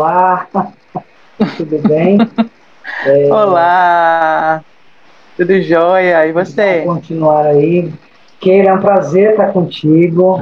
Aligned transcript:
Olá, 0.00 0.48
tudo 1.58 1.78
bem? 1.86 2.16
É... 3.04 3.30
Olá, 3.30 4.64
tudo 5.36 5.60
jóia? 5.60 6.26
E 6.26 6.32
você? 6.32 6.84
Vamos 6.86 7.02
continuar 7.02 7.44
aí. 7.44 7.92
Keira, 8.40 8.70
é 8.70 8.72
um 8.72 8.80
prazer 8.80 9.32
estar 9.32 9.52
contigo. 9.52 10.40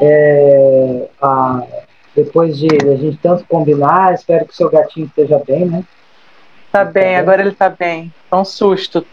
É, 0.00 1.08
a, 1.20 1.64
depois 2.14 2.56
de 2.58 2.68
a 2.68 2.94
gente 2.94 3.18
tanto 3.20 3.44
combinar, 3.48 4.14
espero 4.14 4.46
que 4.46 4.52
o 4.52 4.56
seu 4.56 4.70
gatinho 4.70 5.06
esteja 5.06 5.42
bem, 5.44 5.64
né? 5.64 5.84
Tá 6.70 6.84
bem, 6.84 7.16
agora 7.16 7.42
ele 7.42 7.52
tá 7.56 7.68
bem. 7.68 8.14
Tá 8.30 8.38
um 8.38 8.44
susto. 8.44 9.04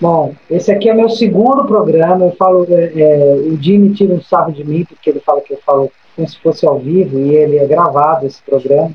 Bom, 0.00 0.34
esse 0.48 0.72
aqui 0.72 0.88
é 0.88 0.94
meu 0.94 1.10
segundo 1.10 1.66
programa. 1.66 2.24
Eu 2.24 2.32
falo, 2.34 2.66
é, 2.70 2.92
é, 2.98 3.34
o 3.34 3.62
Jimmy 3.62 3.92
tira 3.92 4.14
um 4.14 4.22
sarro 4.22 4.52
de 4.52 4.64
mim, 4.64 4.86
porque 4.86 5.10
ele 5.10 5.20
fala 5.20 5.42
que 5.42 5.52
eu 5.52 5.60
falo 5.66 5.92
como 6.18 6.28
se 6.28 6.38
fosse 6.40 6.66
ao 6.66 6.80
vivo, 6.80 7.20
e 7.20 7.36
ele 7.36 7.58
é 7.58 7.66
gravado 7.66 8.26
esse 8.26 8.42
programa. 8.42 8.90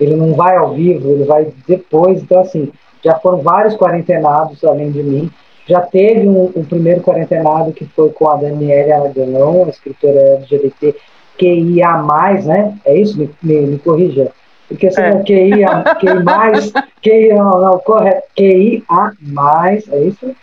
Ele 0.00 0.14
não 0.14 0.32
vai 0.34 0.56
ao 0.56 0.72
vivo, 0.72 1.10
ele 1.10 1.24
vai 1.24 1.48
depois. 1.66 2.22
Então, 2.22 2.40
assim, 2.40 2.72
já 3.04 3.16
foram 3.16 3.38
vários 3.38 3.74
quarentenados 3.74 4.62
além 4.64 4.92
de 4.92 5.02
mim. 5.02 5.28
Já 5.66 5.80
teve 5.80 6.28
um, 6.28 6.52
um 6.54 6.64
primeiro 6.64 7.00
quarentenado 7.00 7.72
que 7.72 7.84
foi 7.84 8.10
com 8.10 8.28
a 8.28 8.36
Daniela 8.36 9.08
Aragão, 9.08 9.64
a 9.64 9.70
escritora 9.70 10.36
LGBT 10.36 10.94
QIA+, 11.36 12.02
né? 12.44 12.78
É 12.84 12.96
isso? 12.96 13.18
Me, 13.18 13.30
me, 13.42 13.60
me 13.62 13.78
corrija. 13.78 14.30
Porque 14.68 14.90
se 14.90 15.00
é. 15.00 15.12
QI, 15.22 15.64
QI 16.00 16.22
mais, 16.22 16.72
QI 17.02 17.34
não, 17.34 17.50
não, 17.60 17.78
correto, 17.80 18.22
QI 18.36 18.84
a 18.88 19.10
mais, 19.20 19.86
é 19.92 19.98
isso? 19.98 20.34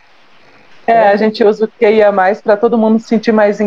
É, 0.85 1.09
a 1.09 1.15
gente 1.15 1.43
usa 1.43 1.65
o 1.65 1.67
QI 1.67 2.03
a 2.03 2.11
mais 2.11 2.41
para 2.41 2.57
todo 2.57 2.77
mundo 2.77 2.99
se 2.99 3.07
sentir 3.07 3.31
mais, 3.31 3.59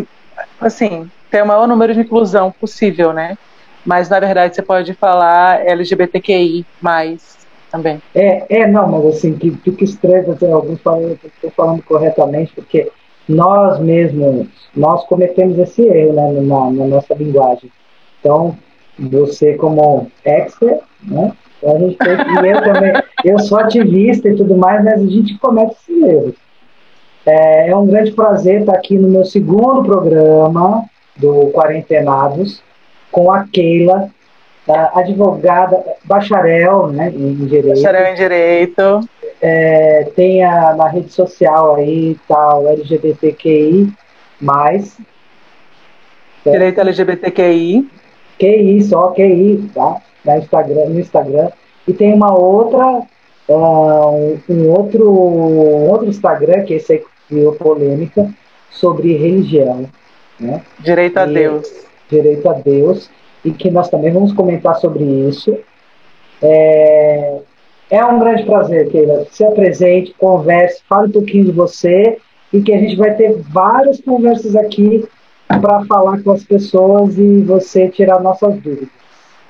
assim, 0.60 1.10
ter 1.32 1.42
o 1.42 1.46
maior 1.46 1.66
número 1.66 1.94
de 1.94 2.00
inclusão 2.00 2.52
possível, 2.52 3.12
né? 3.14 3.38
Mas 3.84 4.10
na 4.10 4.20
verdade 4.20 4.54
você 4.54 4.62
pode 4.62 4.92
falar 4.92 5.66
LGBTQI 5.66 6.66
também. 7.70 8.02
É, 8.14 8.44
é 8.48 8.66
não, 8.66 8.86
mas 8.86 9.16
assim, 9.16 9.32
que 9.32 9.50
fica 9.50 9.82
estranho, 9.82 10.36
alguns 10.52 10.80
falam 10.82 11.16
que 11.16 11.26
estou 11.26 11.50
falando 11.50 11.82
corretamente, 11.82 12.52
porque 12.54 12.92
nós 13.26 13.80
mesmos, 13.80 14.46
nós 14.76 15.04
cometemos 15.06 15.58
esse 15.58 15.82
erro 15.82 16.12
né, 16.12 16.32
na, 16.42 16.70
na 16.70 16.86
nossa 16.86 17.14
linguagem. 17.14 17.72
Então, 18.20 18.56
você 18.98 19.54
como 19.54 20.10
expert, 20.24 20.82
né? 21.02 21.32
A 21.64 21.78
gente 21.78 21.96
tem 21.96 22.16
que, 22.16 22.46
eu 22.46 22.62
também, 22.62 22.92
eu 23.24 23.38
sou 23.38 23.58
ativista 23.58 24.28
e 24.28 24.36
tudo 24.36 24.56
mais, 24.56 24.84
mas 24.84 25.00
a 25.00 25.06
gente 25.06 25.38
comete 25.38 25.76
esses 25.88 26.02
erros. 26.02 26.34
É, 27.24 27.70
é 27.70 27.76
um 27.76 27.86
grande 27.86 28.12
prazer 28.12 28.60
estar 28.60 28.74
aqui 28.74 28.98
no 28.98 29.08
meu 29.08 29.24
segundo 29.24 29.82
programa 29.84 30.84
do 31.22 31.50
Quarentenados 31.52 32.60
com 33.10 33.30
a 33.30 33.44
Keila, 33.44 34.10
advogada, 34.94 35.82
bacharel 36.04 36.88
né, 36.88 37.10
em 37.14 37.46
Direito. 37.46 37.68
Bacharel 37.68 38.12
em 38.12 38.14
Direito. 38.14 39.08
É, 39.40 40.10
tem 40.14 40.44
a, 40.44 40.74
na 40.74 40.88
rede 40.88 41.12
social 41.12 41.76
aí, 41.76 42.16
tal, 42.28 42.68
LGBTQI+. 42.68 43.92
Direito 46.44 46.80
LGBTQI. 46.80 47.88
QI, 48.38 48.82
só 48.82 49.08
QI, 49.10 49.70
tá? 49.74 50.00
Na 50.24 50.38
Instagram, 50.38 50.86
no 50.86 51.00
Instagram. 51.00 51.50
E 51.86 51.92
tem 51.92 52.14
uma 52.14 52.32
outra, 52.32 53.02
uh, 53.48 54.38
um, 54.48 54.68
outro, 54.70 55.10
um 55.10 55.90
outro 55.90 56.08
Instagram, 56.08 56.62
que 56.64 56.74
esse 56.74 56.92
aí 56.92 57.02
criou 57.28 57.52
polêmica, 57.54 58.28
sobre 58.70 59.16
religião. 59.16 59.88
Né? 60.42 60.60
Direito 60.80 61.16
a 61.18 61.26
e, 61.26 61.32
Deus. 61.32 61.72
Direito 62.10 62.48
a 62.48 62.52
Deus. 62.54 63.10
E 63.44 63.50
que 63.50 63.70
nós 63.70 63.88
também 63.88 64.12
vamos 64.12 64.32
comentar 64.32 64.76
sobre 64.76 65.04
isso. 65.04 65.56
É, 66.42 67.38
é 67.90 68.04
um 68.04 68.18
grande 68.18 68.44
prazer, 68.44 68.90
Keila. 68.90 69.26
Se 69.30 69.44
apresente, 69.44 70.14
converse, 70.18 70.82
fale 70.88 71.08
um 71.08 71.12
pouquinho 71.12 71.44
de 71.44 71.52
você 71.52 72.18
e 72.52 72.60
que 72.60 72.72
a 72.72 72.78
gente 72.78 72.96
vai 72.96 73.14
ter 73.14 73.36
várias 73.50 74.00
conversas 74.00 74.54
aqui 74.56 75.04
para 75.46 75.84
falar 75.84 76.22
com 76.22 76.32
as 76.32 76.44
pessoas 76.44 77.16
e 77.18 77.42
você 77.42 77.88
tirar 77.88 78.20
nossas 78.20 78.54
dúvidas. 78.56 78.88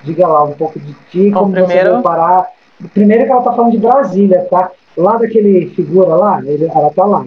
Diga 0.03 0.27
lá 0.27 0.43
um 0.43 0.53
pouco 0.53 0.79
de 0.79 0.93
ti, 1.09 1.29
Bom, 1.29 1.41
como 1.41 1.53
primeiro... 1.53 1.85
você 1.85 1.91
vai 1.91 2.01
parar. 2.01 2.47
Primeiro 2.93 3.25
que 3.25 3.31
ela 3.31 3.39
está 3.39 3.53
falando 3.53 3.71
de 3.71 3.77
Brasília, 3.77 4.47
tá? 4.49 4.71
Lá 4.97 5.17
daquele 5.17 5.69
figura 5.69 6.15
lá, 6.15 6.41
ele, 6.45 6.65
ela 6.65 6.87
está 6.87 7.05
lá. 7.05 7.25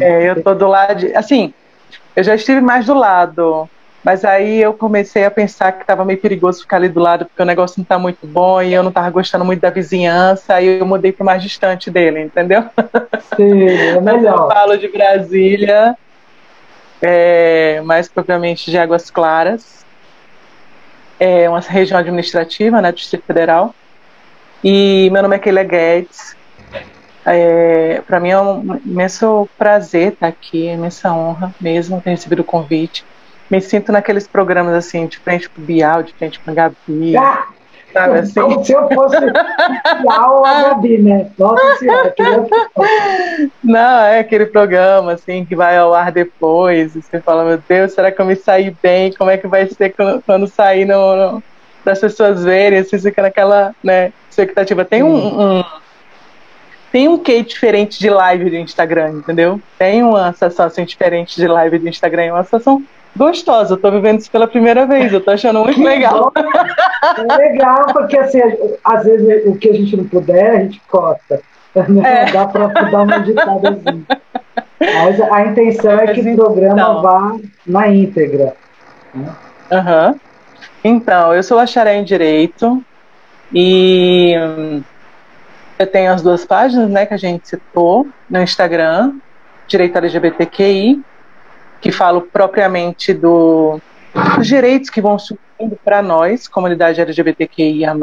É, 0.00 0.30
eu 0.30 0.42
tô 0.42 0.54
do 0.54 0.66
lado, 0.66 0.94
de, 0.98 1.14
assim, 1.14 1.52
eu 2.14 2.22
já 2.22 2.34
estive 2.34 2.60
mais 2.60 2.86
do 2.86 2.94
lado, 2.94 3.68
mas 4.04 4.24
aí 4.24 4.60
eu 4.60 4.72
comecei 4.72 5.24
a 5.24 5.30
pensar 5.30 5.72
que 5.72 5.82
estava 5.82 6.04
meio 6.04 6.18
perigoso 6.18 6.62
ficar 6.62 6.76
ali 6.76 6.88
do 6.88 7.00
lado, 7.00 7.24
porque 7.26 7.42
o 7.42 7.46
negócio 7.46 7.78
não 7.78 7.82
está 7.84 7.98
muito 7.98 8.26
bom 8.26 8.60
e 8.60 8.74
eu 8.74 8.82
não 8.82 8.90
estava 8.90 9.08
gostando 9.10 9.44
muito 9.44 9.60
da 9.60 9.70
vizinhança, 9.70 10.54
aí 10.54 10.80
eu 10.80 10.86
mudei 10.86 11.12
para 11.12 11.24
mais 11.24 11.42
distante 11.42 11.90
dele, 11.90 12.20
entendeu? 12.20 12.64
Sim, 13.36 13.68
é 13.68 14.00
melhor. 14.02 14.38
eu 14.38 14.48
falo 14.48 14.76
de 14.76 14.88
Brasília, 14.88 15.96
é, 17.00 17.80
mais 17.82 18.08
propriamente 18.08 18.70
de 18.70 18.78
Águas 18.78 19.10
Claras. 19.10 19.84
É 21.18 21.48
uma 21.48 21.60
região 21.60 21.98
administrativa, 21.98 22.82
né, 22.82 22.90
Distrito 22.90 23.24
Federal. 23.24 23.74
E 24.64 25.08
meu 25.12 25.22
nome 25.22 25.36
é 25.36 25.38
Keila 25.38 25.62
Guedes. 25.62 26.36
É, 27.24 28.02
Para 28.06 28.20
mim 28.20 28.30
é 28.30 28.40
um 28.40 28.80
imenso 28.84 29.48
prazer 29.56 30.12
estar 30.12 30.26
aqui, 30.26 30.66
imensa 30.66 31.12
honra 31.12 31.54
mesmo 31.60 32.00
ter 32.00 32.10
recebido 32.10 32.40
o 32.40 32.44
convite. 32.44 33.04
Me 33.50 33.60
sinto 33.60 33.92
naqueles 33.92 34.26
programas 34.26 34.74
assim, 34.74 35.06
de 35.06 35.18
frente 35.18 35.48
pro 35.48 35.62
Bial, 35.62 36.02
de 36.02 36.12
frente 36.14 36.40
pro 36.40 36.54
Gabi. 36.54 37.16
Ah! 37.16 37.48
Sabe 37.92 38.20
assim? 38.20 38.40
Como 38.40 38.64
se 38.64 38.72
eu 38.72 38.88
fosse 38.88 39.16
o 40.04 40.44
a 40.46 40.62
Gabi, 40.62 40.98
né? 40.98 41.30
Nossa 41.38 41.76
senhora, 41.76 42.14
Não, 43.62 44.00
é 44.04 44.20
aquele 44.20 44.46
programa 44.46 45.12
assim 45.12 45.44
que 45.44 45.54
vai 45.54 45.76
ao 45.76 45.92
ar 45.92 46.10
depois. 46.10 46.96
E 46.96 47.02
você 47.02 47.20
fala, 47.20 47.44
meu 47.44 47.58
Deus, 47.68 47.92
será 47.92 48.10
que 48.10 48.20
eu 48.20 48.24
me 48.24 48.34
saí 48.34 48.74
bem? 48.82 49.12
Como 49.12 49.30
é 49.30 49.36
que 49.36 49.46
vai 49.46 49.66
ser 49.66 49.90
quando, 49.90 50.22
quando 50.22 50.46
sair 50.46 50.86
no, 50.86 51.16
no, 51.16 51.42
para 51.84 51.92
as 51.92 52.00
pessoas 52.00 52.42
verem? 52.42 52.82
Você 52.82 52.98
fica 52.98 53.20
naquela 53.20 53.74
né, 53.84 54.12
expectativa. 54.30 54.84
Tem 54.84 55.02
um, 55.02 55.58
um 55.58 55.64
tem 56.92 57.08
um 57.08 57.18
quê 57.18 57.42
diferente 57.42 57.98
de 57.98 58.10
live 58.10 58.50
do 58.50 58.56
Instagram, 58.56 59.12
entendeu? 59.12 59.58
Tem 59.78 60.02
uma 60.02 60.30
sensação 60.34 60.84
diferente 60.84 61.34
de 61.36 61.48
live 61.48 61.78
do 61.78 61.88
Instagram, 61.88 62.24
é 62.24 62.32
uma 62.32 62.44
sensação 62.44 62.84
gostosa. 63.16 63.74
Eu 63.74 63.78
tô 63.78 63.90
vivendo 63.90 64.20
isso 64.20 64.30
pela 64.30 64.46
primeira 64.46 64.84
vez, 64.84 65.10
eu 65.10 65.20
tô 65.20 65.30
achando 65.30 65.64
muito 65.64 65.82
legal. 65.82 66.30
É 67.16 67.36
legal, 67.36 67.86
porque 67.92 68.16
assim, 68.16 68.40
às 68.84 69.04
vezes 69.04 69.46
o 69.46 69.56
que 69.56 69.70
a 69.70 69.72
gente 69.72 69.96
não 69.96 70.04
puder, 70.04 70.50
a 70.50 70.58
gente 70.60 70.80
corta. 70.88 71.40
Né? 71.74 72.26
É. 72.28 72.30
Dá 72.30 72.46
para 72.46 72.68
dar 72.68 73.02
uma 73.02 73.18
ditada 73.20 73.70
assim. 73.70 74.04
Mas 74.78 75.20
a 75.20 75.46
intenção 75.46 75.98
é 75.98 76.12
que 76.12 76.20
o 76.20 76.36
programa 76.36 76.74
então. 76.74 77.02
vá 77.02 77.36
na 77.66 77.88
íntegra. 77.88 78.54
Uhum. 79.14 80.20
Então, 80.84 81.34
eu 81.34 81.42
sou 81.42 81.56
bacharel 81.56 81.94
em 81.94 82.04
Direito 82.04 82.84
e 83.52 84.34
hum, 84.38 84.82
eu 85.82 85.86
tenho 85.86 86.12
as 86.12 86.22
duas 86.22 86.44
páginas 86.44 86.88
né, 86.88 87.04
que 87.06 87.14
a 87.14 87.18
gente 87.18 87.48
citou 87.48 88.06
no 88.30 88.40
Instagram, 88.40 89.14
Direito 89.66 89.96
LGBTQI, 89.96 91.02
que 91.80 91.90
falo 91.90 92.22
propriamente 92.22 93.12
do, 93.12 93.80
dos 94.36 94.46
direitos 94.46 94.88
que 94.88 95.00
vão 95.00 95.18
surgindo 95.18 95.76
para 95.84 96.00
nós, 96.00 96.46
comunidade 96.46 97.00
LGBTQIA+. 97.00 97.94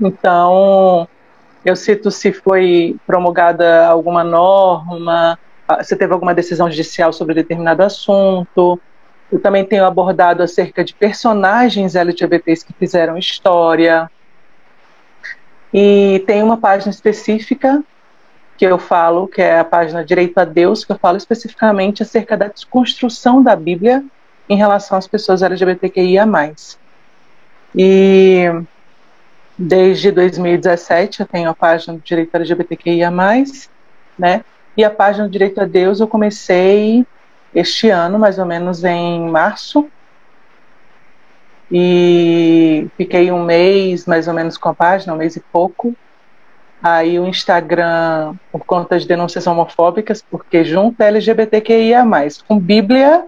Então, 0.00 1.08
eu 1.64 1.74
cito 1.74 2.10
se 2.10 2.32
foi 2.32 2.96
promulgada 3.06 3.86
alguma 3.86 4.22
norma, 4.22 5.38
se 5.82 5.96
teve 5.96 6.12
alguma 6.12 6.34
decisão 6.34 6.70
judicial 6.70 7.12
sobre 7.12 7.34
determinado 7.34 7.82
assunto. 7.82 8.80
Eu 9.30 9.40
também 9.40 9.64
tenho 9.64 9.84
abordado 9.84 10.42
acerca 10.42 10.84
de 10.84 10.94
personagens 10.94 11.94
LGBTs 11.94 12.64
que 12.64 12.72
fizeram 12.72 13.18
história. 13.18 14.08
E 15.72 16.22
tem 16.26 16.42
uma 16.42 16.56
página 16.56 16.90
específica 16.90 17.82
que 18.56 18.64
eu 18.64 18.78
falo, 18.78 19.28
que 19.28 19.40
é 19.40 19.60
a 19.60 19.64
página 19.64 20.04
Direito 20.04 20.38
a 20.38 20.44
Deus, 20.44 20.84
que 20.84 20.90
eu 20.90 20.98
falo 20.98 21.16
especificamente 21.16 22.02
acerca 22.02 22.36
da 22.36 22.48
desconstrução 22.48 23.42
da 23.42 23.54
Bíblia 23.54 24.04
em 24.48 24.56
relação 24.56 24.98
às 24.98 25.06
pessoas 25.06 25.42
LGBTQIA+. 25.42 26.26
E 27.74 28.44
desde 29.56 30.10
2017 30.10 31.20
eu 31.20 31.26
tenho 31.26 31.50
a 31.50 31.54
página 31.54 31.94
do 31.94 32.00
Direito 32.00 32.34
LGBTQIA+, 32.34 33.12
né? 34.18 34.44
E 34.76 34.84
a 34.84 34.90
página 34.90 35.28
Direito 35.28 35.60
a 35.60 35.64
Deus 35.64 36.00
eu 36.00 36.08
comecei 36.08 37.06
este 37.54 37.90
ano, 37.90 38.18
mais 38.18 38.38
ou 38.38 38.46
menos 38.46 38.84
em 38.84 39.28
março, 39.28 39.88
e 41.70 42.86
fiquei 42.96 43.30
um 43.30 43.44
mês 43.44 44.06
mais 44.06 44.28
ou 44.28 44.34
menos 44.34 44.56
com 44.56 44.68
a 44.68 44.74
página, 44.74 45.12
um 45.12 45.16
mês 45.16 45.36
e 45.36 45.40
pouco, 45.40 45.94
Aí 46.82 47.18
o 47.18 47.26
Instagram, 47.26 48.34
por 48.52 48.64
conta 48.64 48.98
de 48.98 49.06
denúncias 49.06 49.46
homofóbicas, 49.46 50.22
porque 50.22 50.64
junta 50.64 51.04
LGBTQIA+, 51.04 52.04
com 52.46 52.58
Bíblia... 52.58 53.24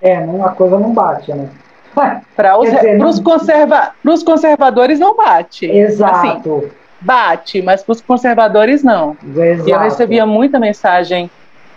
É, 0.00 0.16
a 0.16 0.48
coisa 0.50 0.78
não 0.78 0.92
bate, 0.92 1.32
né? 1.32 1.48
Para 2.36 2.58
os, 2.58 2.68
não... 2.70 3.22
conserva, 3.24 3.92
conservadores 4.24 5.00
não 5.00 5.16
bate. 5.16 5.66
Exato. 5.66 6.58
Assim, 6.58 6.70
bate, 7.00 7.62
mas 7.62 7.82
para 7.82 7.92
os 7.92 8.00
conservadores 8.02 8.82
não. 8.82 9.16
Exato. 9.34 9.68
E 9.68 9.72
eu 9.72 9.78
recebia 9.78 10.26
muita 10.26 10.58
mensagem, 10.60 11.30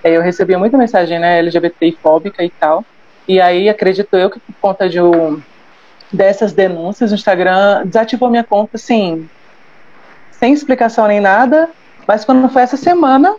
é, 0.03 0.17
eu 0.17 0.21
recebia 0.21 0.59
muita 0.59 0.77
mensagem 0.77 1.19
né, 1.19 1.39
LGBT 1.39 1.97
fóbica 2.03 2.43
e 2.43 2.49
tal. 2.49 2.83
E 3.27 3.39
aí, 3.39 3.69
acredito 3.69 4.15
eu 4.17 4.29
que 4.29 4.39
por 4.39 4.53
conta 4.59 4.89
de 4.89 5.01
um, 5.01 5.41
dessas 6.11 6.53
denúncias, 6.53 7.11
o 7.11 7.15
Instagram 7.15 7.85
desativou 7.85 8.29
minha 8.29 8.43
conta, 8.43 8.71
assim, 8.75 9.29
sem 10.31 10.53
explicação 10.53 11.07
nem 11.07 11.19
nada. 11.19 11.69
Mas 12.07 12.25
quando 12.25 12.49
foi 12.49 12.63
essa 12.63 12.77
semana, 12.77 13.35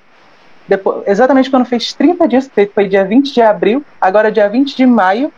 depois, 0.69 1.03
exatamente 1.07 1.51
quando 1.51 1.65
fez 1.65 1.93
30 1.93 2.29
dias, 2.29 2.51
foi 2.75 2.89
dia 2.89 3.05
20 3.05 3.35
de 3.35 3.43
abril, 3.43 3.85
agora 4.01 4.31
dia 4.31 4.49
20 4.49 4.77
de 4.77 4.87
maio, 4.87 5.33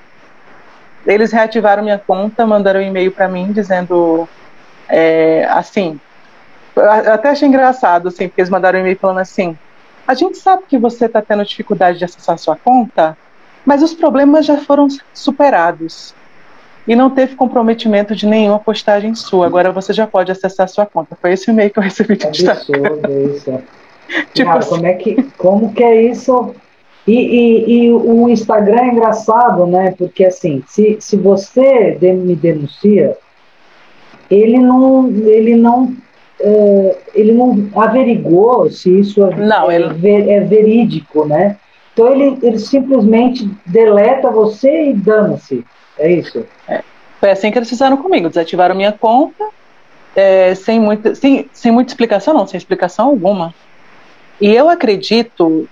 eles 1.07 1.33
reativaram 1.33 1.83
minha 1.83 1.99
conta, 1.99 2.47
mandaram 2.47 2.81
um 2.81 2.83
e-mail 2.83 3.11
para 3.11 3.29
mim 3.29 3.53
dizendo 3.53 4.29
é, 4.89 5.47
assim. 5.51 5.99
Eu 6.77 7.13
até 7.13 7.31
achei 7.31 7.49
engraçado, 7.49 8.09
assim, 8.09 8.29
porque 8.29 8.41
eles 8.41 8.51
mandaram 8.51 8.79
um 8.79 8.83
e-mail 8.83 8.99
falando 8.99 9.19
assim: 9.19 9.57
a 10.07 10.15
gente 10.15 10.39
sabe 10.39 10.65
que 10.69 10.79
você 10.79 11.07
está 11.07 11.23
tendo 11.23 11.45
dificuldade 11.45 11.99
de 11.99 12.05
acessar 12.05 12.39
sua 12.39 12.57
conta, 12.57 13.17
mas 13.65 13.83
os 13.83 13.95
problemas 13.95 14.45
já 14.45 14.59
foram 14.59 14.89
superados. 15.15 16.15
E 16.87 16.97
não 16.97 17.11
teve 17.11 17.37
comprometimento 17.37 18.15
de 18.15 18.27
nenhuma 18.27 18.59
postagem 18.59 19.15
sua. 19.15 19.47
Agora 19.47 19.71
você 19.71 19.93
já 19.93 20.07
pode 20.07 20.33
acessar 20.33 20.69
sua 20.69 20.85
conta. 20.85 21.17
Foi 21.21 21.33
esse 21.33 21.51
e-mail 21.51 21.71
que 21.71 21.79
eu 21.79 21.83
recebi 21.83 22.17
de 22.17 22.27
Absurdo 22.27 23.35
isso. 23.35 23.63
tipo, 24.35 24.51
Cara, 24.51 24.65
como, 24.65 24.87
é 24.87 24.95
que, 24.95 25.23
como 25.39 25.73
que 25.73 25.85
é 25.85 26.03
isso? 26.03 26.55
E, 27.07 27.15
e, 27.15 27.85
e, 27.85 27.93
o 27.93 28.29
Instagram 28.29 28.81
é 28.81 28.89
engraçado, 28.89 29.67
né? 29.67 29.95
Porque 29.97 30.25
assim, 30.25 30.63
se, 30.67 30.97
se 31.01 31.17
você 31.17 31.99
me 32.01 32.35
denuncia, 32.35 33.17
ele 34.31 34.59
não, 34.59 35.09
ele 35.09 35.57
não, 35.57 35.95
é, 36.41 36.97
ele 37.15 37.33
não 37.33 37.69
averigou 37.77 38.71
se 38.71 39.01
isso 39.01 39.25
é, 39.25 39.37
não, 39.37 39.71
é, 39.71 39.77
ele... 39.77 40.31
é 40.31 40.41
verídico, 40.41 41.25
né? 41.25 41.57
Então 41.93 42.11
ele, 42.11 42.39
ele 42.43 42.59
simplesmente 42.59 43.49
deleta 43.67 44.31
você 44.31 44.91
e 44.91 44.95
dana-se. 44.95 45.65
É 46.03 46.11
isso? 46.11 46.45
É. 46.69 46.83
Foi 47.21 47.31
assim 47.31 47.53
que 47.53 47.59
eles 47.59 47.69
fizeram 47.69 47.97
comigo. 47.97 48.29
Desativaram 48.29 48.75
minha 48.75 48.91
conta, 48.91 49.45
é, 50.17 50.55
sem, 50.57 50.81
muita, 50.81 51.15
sem, 51.15 51.49
sem 51.53 51.71
muita 51.71 51.93
explicação, 51.93 52.35
não, 52.35 52.47
sem 52.47 52.59
explicação 52.59 53.07
alguma. 53.07 53.55
E 54.41 54.53
eu 54.53 54.69
acredito 54.69 55.69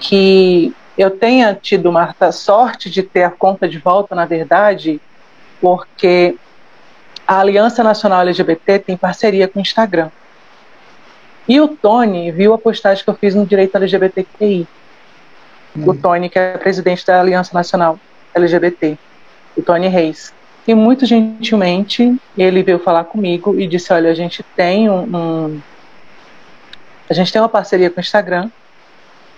que 0.00 0.74
eu 0.96 1.10
tenha 1.10 1.54
tido, 1.54 1.92
Marta, 1.92 2.32
sorte 2.32 2.88
de 2.88 3.02
ter 3.02 3.24
a 3.24 3.30
conta 3.30 3.68
de 3.68 3.78
volta, 3.78 4.14
na 4.14 4.24
verdade, 4.24 4.98
porque 5.60 6.36
a 7.26 7.40
Aliança 7.40 7.84
Nacional 7.84 8.22
LGBT 8.22 8.78
tem 8.78 8.96
parceria 8.96 9.46
com 9.46 9.58
o 9.58 9.62
Instagram. 9.62 10.10
E 11.46 11.60
o 11.60 11.68
Tony 11.68 12.30
viu 12.30 12.54
a 12.54 12.58
postagem 12.58 13.04
que 13.04 13.10
eu 13.10 13.14
fiz 13.14 13.34
no 13.34 13.44
direito 13.44 13.74
LGBTQI. 13.74 14.66
Hum. 15.76 15.88
O 15.88 15.94
Tony, 15.94 16.30
que 16.30 16.38
é 16.38 16.56
presidente 16.56 17.04
da 17.06 17.20
Aliança 17.20 17.52
Nacional 17.52 17.98
LGBT, 18.34 18.98
o 19.56 19.62
Tony 19.62 19.88
Reis. 19.88 20.32
E 20.66 20.74
muito 20.74 21.04
gentilmente 21.04 22.16
ele 22.38 22.62
veio 22.62 22.78
falar 22.78 23.04
comigo 23.04 23.58
e 23.58 23.66
disse: 23.66 23.92
Olha, 23.92 24.10
a 24.10 24.14
gente 24.14 24.42
tem 24.56 24.88
um, 24.88 25.02
um 25.02 25.60
a 27.10 27.14
gente 27.14 27.32
tem 27.32 27.42
uma 27.42 27.48
parceria 27.48 27.90
com 27.90 27.98
o 27.98 28.00
Instagram 28.00 28.48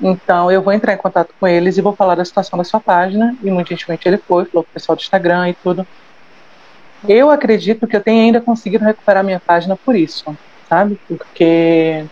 então 0.01 0.51
eu 0.51 0.61
vou 0.61 0.73
entrar 0.73 0.93
em 0.93 0.99
contato 0.99 1.35
com 1.39 1.47
eles 1.47 1.77
e 1.77 1.83
vou 1.83 1.95
falar 1.95 2.15
da 2.15 2.25
situação 2.25 2.59
da 2.59 2.65
sua 2.65 2.81
página. 2.81 3.37
E 3.43 3.51
muito 3.51 3.69
gentilmente 3.69 4.07
ele 4.09 4.19
foi, 4.19 4.45
falou 4.45 4.65
com 4.65 4.71
o 4.71 4.75
pessoal 4.75 4.97
do 4.97 5.01
Instagram 5.01 5.51
e 5.51 5.55
tudo. 5.55 5.87
Eu 7.09 7.31
acredito 7.31 7.87
que 7.87 7.97
eu 7.97 8.01
tenho 8.01 8.23
ainda 8.23 8.41
conseguido 8.41 8.85
recuperar 8.85 9.23
minha 9.23 9.41
página 9.41 9.77
por 9.77 9.95
isso, 9.95 10.37
sabe? 10.69 10.99
Porque 11.07 12.05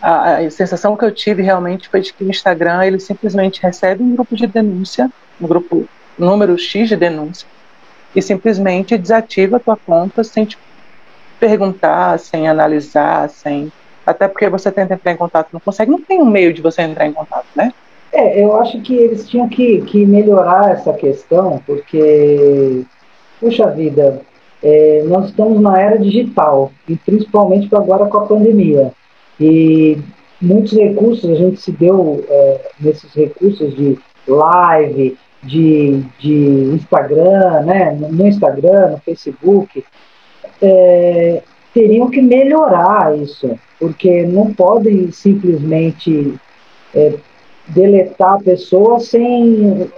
a, 0.00 0.36
a, 0.36 0.50
sensação 0.50 0.96
que 0.96 1.04
eu 1.04 1.12
tive 1.12 1.42
realmente 1.42 1.88
foi 1.88 2.00
de 2.00 2.12
que 2.12 2.24
o 2.24 2.30
Instagram 2.30 2.84
ele 2.84 2.98
simplesmente 2.98 3.62
recebe 3.62 4.02
um 4.02 4.14
grupo 4.14 4.34
de 4.34 4.46
denúncia, 4.46 5.10
um 5.40 5.46
grupo 5.46 5.86
número 6.18 6.58
X 6.58 6.88
de 6.88 6.96
denúncia, 6.96 7.46
e 8.14 8.20
simplesmente 8.20 8.98
desativa 8.98 9.56
a 9.56 9.60
tua 9.60 9.76
conta 9.76 10.22
sem 10.22 10.44
te 10.44 10.58
perguntar, 11.40 12.18
sem 12.18 12.48
analisar, 12.48 13.28
sem 13.28 13.72
até 14.04 14.26
porque 14.28 14.48
você 14.48 14.70
tenta 14.70 14.94
entrar 14.94 15.12
em 15.12 15.16
contato, 15.16 15.50
não 15.52 15.60
consegue, 15.60 15.90
não 15.90 16.00
tem 16.00 16.20
um 16.20 16.26
meio 16.26 16.52
de 16.52 16.60
você 16.60 16.82
entrar 16.82 17.06
em 17.06 17.12
contato, 17.12 17.46
né? 17.54 17.72
É, 18.12 18.42
eu 18.42 18.56
acho 18.56 18.80
que 18.82 18.94
eles 18.94 19.28
tinham 19.28 19.48
que, 19.48 19.80
que 19.82 20.04
melhorar 20.04 20.72
essa 20.72 20.92
questão, 20.92 21.62
porque, 21.64 22.82
puxa 23.40 23.70
vida, 23.70 24.20
é, 24.62 25.02
nós 25.06 25.30
estamos 25.30 25.60
na 25.60 25.80
era 25.80 25.98
digital, 25.98 26.72
e 26.88 26.96
principalmente 26.96 27.74
agora 27.74 28.06
com 28.06 28.18
a 28.18 28.26
pandemia. 28.26 28.92
E 29.40 29.98
muitos 30.40 30.72
recursos, 30.72 31.30
a 31.30 31.34
gente 31.34 31.60
se 31.60 31.72
deu 31.72 32.24
é, 32.28 32.70
nesses 32.80 33.12
recursos 33.14 33.74
de 33.74 33.98
live, 34.26 35.16
de, 35.42 36.02
de 36.18 36.34
Instagram, 36.74 37.62
né, 37.62 37.92
no 37.92 38.26
Instagram, 38.26 38.92
no 38.92 38.98
Facebook, 38.98 39.84
é, 40.60 41.42
teriam 41.74 42.10
que 42.10 42.22
melhorar 42.22 43.16
isso 43.16 43.58
porque 43.78 44.24
não 44.24 44.54
podem 44.54 45.10
simplesmente 45.10 46.34
é, 46.94 47.14
deletar 47.66 48.34
a 48.34 48.42
pessoa 48.42 49.00
sem, 49.00 49.90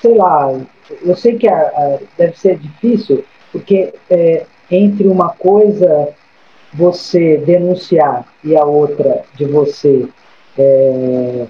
sei 0.00 0.14
lá, 0.14 0.58
eu 1.02 1.14
sei 1.14 1.36
que 1.36 1.46
a, 1.46 1.54
a, 1.54 1.98
deve 2.16 2.38
ser 2.38 2.58
difícil, 2.58 3.22
porque 3.52 3.92
é, 4.08 4.46
entre 4.70 5.06
uma 5.06 5.30
coisa 5.30 6.08
você 6.72 7.36
denunciar 7.38 8.26
e 8.42 8.56
a 8.56 8.64
outra 8.64 9.22
de 9.34 9.44
você 9.44 10.08
é, 10.58 11.46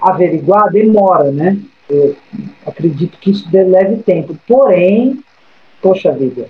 averiguar, 0.00 0.72
demora, 0.72 1.30
né? 1.30 1.58
Eu 1.88 2.16
acredito 2.66 3.18
que 3.18 3.30
isso 3.30 3.48
leve 3.52 3.96
tempo. 4.02 4.36
Porém, 4.46 5.22
poxa 5.82 6.12
vida, 6.12 6.48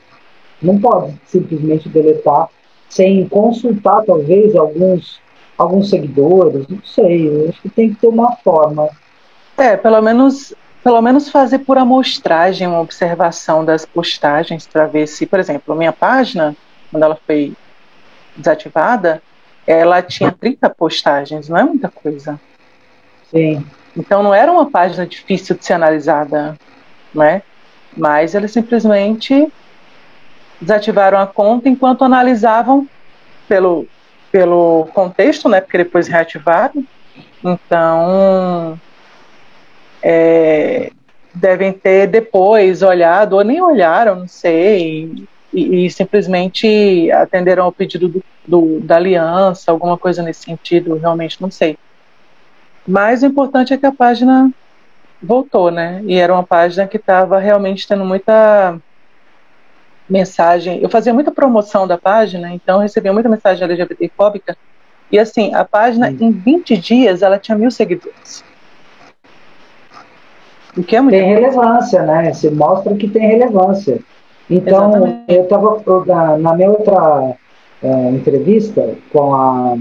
não 0.63 0.79
pode 0.79 1.15
simplesmente 1.27 1.89
deletar 1.89 2.49
sem 2.89 3.29
consultar 3.29 4.05
talvez 4.05 4.55
alguns 4.55 5.23
alguns 5.57 5.89
seguidores, 5.89 6.67
não 6.67 6.83
sei, 6.83 7.49
acho 7.49 7.63
que 7.63 7.69
tem 7.69 7.91
que 7.91 8.01
ter 8.01 8.09
uma 8.09 8.35
forma. 8.37 8.89
É, 9.57 9.77
pelo 9.77 10.03
menos 10.03 10.53
pelo 10.83 11.01
menos 11.01 11.31
fazer 11.31 11.61
por 11.61 11.79
amostragem 11.79 12.67
uma 12.67 12.81
observação 12.81 13.65
das 13.65 13.87
postagens 13.87 14.67
para 14.67 14.87
ver 14.87 15.07
se, 15.07 15.25
por 15.25 15.41
exemplo, 15.41 15.75
minha 15.75 15.95
página, 15.95 16.55
quando 16.91 17.05
ela 17.05 17.19
foi 17.27 17.55
desativada, 18.37 19.23
ela 19.67 20.03
tinha 20.03 20.31
30 20.31 20.69
postagens, 20.69 21.49
não 21.49 21.57
é 21.57 21.65
muita 21.65 21.89
coisa. 21.89 22.39
Sim. 23.35 23.67
Então 23.97 24.23
não 24.23 24.33
era 24.33 24.51
uma 24.51 24.71
página 24.71 25.05
difícil 25.07 25.57
de 25.57 25.65
ser 25.65 25.73
analisada, 25.73 26.57
né? 27.13 27.43
Mas 27.97 28.35
ela 28.35 28.47
simplesmente 28.47 29.53
desativaram 30.61 31.19
a 31.19 31.27
conta 31.27 31.69
enquanto 31.69 32.05
analisavam 32.05 32.89
pelo, 33.49 33.87
pelo 34.31 34.89
contexto, 34.95 35.49
né? 35.49 35.61
Porque 35.61 35.79
depois 35.79 36.07
reativaram. 36.07 36.85
Então, 37.45 38.79
é, 40.03 40.91
devem 41.35 41.73
ter 41.73 42.07
depois 42.07 42.83
olhado, 42.83 43.35
ou 43.35 43.45
nem 43.45 43.61
olharam, 43.61 44.17
não 44.17 44.29
sei, 44.29 45.13
e, 45.53 45.87
e 45.87 45.91
simplesmente 45.91 47.11
atenderam 47.13 47.65
ao 47.65 47.73
pedido 47.73 48.09
do, 48.09 48.25
do, 48.47 48.81
da 48.81 48.97
aliança, 48.97 49.71
alguma 49.71 49.99
coisa 49.99 50.23
nesse 50.23 50.43
sentido, 50.43 50.97
realmente 50.97 51.41
não 51.41 51.51
sei. 51.51 51.77
Mas 52.87 53.23
o 53.23 53.27
importante 53.27 53.73
é 53.73 53.79
que 53.79 53.87
a 53.87 53.93
página 53.93 54.51
voltou, 55.23 55.71
né? 55.71 56.03
E 56.05 56.17
era 56.17 56.33
uma 56.33 56.43
página 56.43 56.87
que 56.87 56.99
estava 56.99 57.39
realmente 57.39 57.89
tendo 57.89 58.05
muita 58.05 58.79
mensagem. 60.09 60.81
Eu 60.83 60.89
fazia 60.89 61.15
muita 61.15 61.31
promoção 61.31 61.87
da 61.87 61.97
página, 61.97 62.53
então 62.53 62.81
recebia 62.81 63.13
muita 63.13 63.29
mensagem 63.29 63.65
LGBT 63.65 64.11
fóbica. 64.17 64.57
E 65.11 65.19
assim, 65.19 65.55
a 65.55 65.65
página, 65.65 66.09
hum. 66.09 66.17
em 66.21 66.31
20 66.31 66.77
dias, 66.77 67.23
ela 67.23 67.39
tinha 67.39 67.57
mil 67.57 67.71
seguidores. 67.71 68.45
O 70.77 70.83
que 70.83 70.97
é 70.97 71.01
muito 71.01 71.15
Tem 71.15 71.35
relevância, 71.35 72.03
né? 72.03 72.33
Se 72.33 72.51
mostra 72.51 72.95
que 72.97 73.09
tem 73.09 73.29
relevância. 73.29 74.01
Então, 74.51 74.91
Exatamente. 74.91 75.25
eu 75.29 75.43
estava 75.45 76.37
na 76.37 76.55
minha 76.55 76.71
outra 76.71 77.37
é, 77.83 78.11
entrevista 78.11 78.95
com 79.13 79.35
a, 79.35 79.77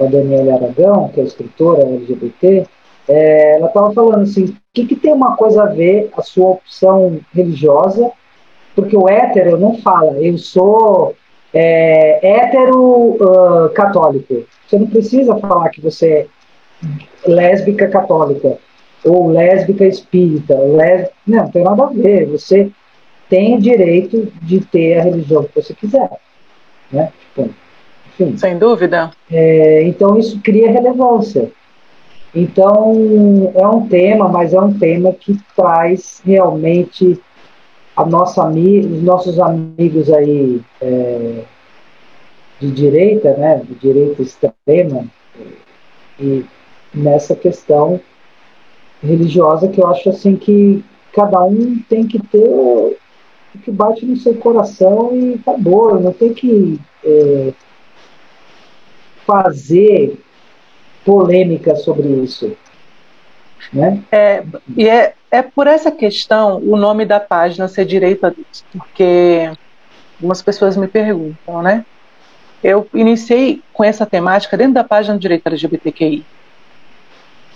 a 0.00 0.04
Daniela 0.04 0.54
Aragão, 0.54 1.08
que 1.08 1.20
é 1.20 1.24
escritora 1.24 1.82
LGBT, 1.82 2.66
é, 3.08 3.56
ela 3.56 3.66
estava 3.66 3.92
falando 3.92 4.22
assim, 4.22 4.44
o 4.44 4.56
que, 4.72 4.86
que 4.86 4.96
tem 4.96 5.12
uma 5.12 5.36
coisa 5.36 5.64
a 5.64 5.66
ver 5.66 6.10
a 6.16 6.22
sua 6.22 6.50
opção 6.50 7.20
religiosa 7.34 8.12
porque 8.74 8.96
o 8.96 9.08
hétero 9.08 9.58
não 9.58 9.78
fala, 9.78 10.12
eu 10.18 10.36
sou 10.38 11.14
é, 11.52 12.26
hétero 12.26 13.16
uh, 13.16 13.68
católico. 13.74 14.44
Você 14.66 14.78
não 14.78 14.86
precisa 14.86 15.36
falar 15.36 15.68
que 15.70 15.80
você 15.80 16.10
é 16.10 16.26
lésbica 17.26 17.88
católica 17.88 18.56
ou 19.04 19.28
lésbica 19.28 19.84
espírita. 19.84 20.54
Lés... 20.54 21.10
Não, 21.26 21.44
não 21.44 21.50
tem 21.50 21.62
nada 21.62 21.84
a 21.84 21.86
ver. 21.88 22.26
Você 22.26 22.70
tem 23.28 23.56
o 23.56 23.60
direito 23.60 24.32
de 24.42 24.60
ter 24.60 24.98
a 24.98 25.02
religião 25.02 25.44
que 25.44 25.54
você 25.54 25.74
quiser. 25.74 26.10
Né? 26.90 27.12
Então, 27.32 27.50
enfim. 28.18 28.36
Sem 28.36 28.58
dúvida. 28.58 29.10
É, 29.30 29.82
então 29.84 30.18
isso 30.18 30.40
cria 30.42 30.70
relevância. 30.70 31.50
Então 32.34 33.52
é 33.54 33.66
um 33.66 33.86
tema, 33.86 34.28
mas 34.28 34.54
é 34.54 34.60
um 34.60 34.72
tema 34.72 35.12
que 35.12 35.38
traz 35.54 36.22
realmente 36.24 37.20
a 37.94 38.06
nossa, 38.06 38.48
os 38.48 39.02
nossos 39.02 39.38
amigos 39.38 40.10
aí 40.10 40.60
é, 40.80 41.42
de 42.58 42.70
direita, 42.70 43.34
né, 43.36 43.60
de 43.64 43.74
direita 43.74 44.22
extrema, 44.22 45.04
e 46.18 46.44
nessa 46.94 47.34
questão 47.34 48.00
religiosa 49.02 49.68
que 49.68 49.80
eu 49.80 49.88
acho 49.88 50.08
assim 50.08 50.36
que 50.36 50.82
cada 51.12 51.42
um 51.44 51.78
tem 51.88 52.06
que 52.06 52.18
ter 52.18 52.48
o 52.48 52.96
que 53.62 53.70
bate 53.70 54.06
no 54.06 54.16
seu 54.16 54.34
coração 54.36 55.10
e 55.12 55.34
acabou, 55.34 56.00
não 56.00 56.12
tem 56.12 56.32
que 56.32 56.80
é, 57.04 57.52
fazer 59.26 60.18
polêmica 61.04 61.76
sobre 61.76 62.08
isso. 62.08 62.56
Né? 63.72 64.02
É, 64.10 64.44
e 64.76 64.88
é, 64.88 65.14
é 65.30 65.42
por 65.42 65.66
essa 65.66 65.90
questão 65.90 66.58
o 66.58 66.76
nome 66.76 67.04
da 67.04 67.20
página 67.20 67.68
ser 67.68 67.84
direito 67.84 68.26
a 68.26 68.30
Deus, 68.30 68.64
porque 68.72 69.50
algumas 70.16 70.42
pessoas 70.42 70.76
me 70.76 70.86
perguntam, 70.86 71.62
né? 71.62 71.84
Eu 72.62 72.88
iniciei 72.94 73.62
com 73.72 73.82
essa 73.82 74.06
temática 74.06 74.56
dentro 74.56 74.74
da 74.74 74.84
página 74.84 75.14
do 75.14 75.20
direito 75.20 75.46
LGBTQI. 75.46 76.24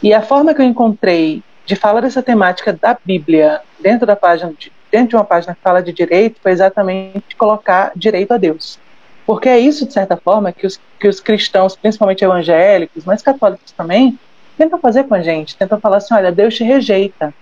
E 0.02 0.12
a 0.12 0.20
forma 0.20 0.52
que 0.52 0.60
eu 0.60 0.66
encontrei 0.66 1.42
de 1.64 1.76
falar 1.76 2.00
dessa 2.00 2.22
temática 2.22 2.72
da 2.72 2.96
Bíblia 3.04 3.60
dentro 3.80 4.06
da 4.06 4.16
página, 4.16 4.52
de, 4.58 4.72
dentro 4.90 5.10
de 5.10 5.16
uma 5.16 5.24
página 5.24 5.54
que 5.54 5.60
fala 5.60 5.82
de 5.82 5.92
direito, 5.92 6.40
foi 6.42 6.52
exatamente 6.52 7.36
colocar 7.36 7.92
direito 7.94 8.32
a 8.32 8.36
Deus. 8.36 8.78
Porque 9.26 9.48
é 9.48 9.58
isso, 9.58 9.84
de 9.84 9.92
certa 9.92 10.16
forma, 10.16 10.52
que 10.52 10.66
os, 10.66 10.80
que 11.00 11.08
os 11.08 11.18
cristãos, 11.18 11.74
principalmente 11.74 12.24
evangélicos, 12.24 13.04
mas 13.04 13.22
católicos 13.22 13.72
também, 13.72 14.16
tentam 14.56 14.78
fazer 14.78 15.04
com 15.04 15.14
a 15.14 15.20
gente. 15.20 15.56
Tentam 15.56 15.80
falar 15.80 15.96
assim: 15.96 16.14
olha, 16.14 16.30
Deus 16.30 16.54
te 16.54 16.62
rejeita. 16.62 17.34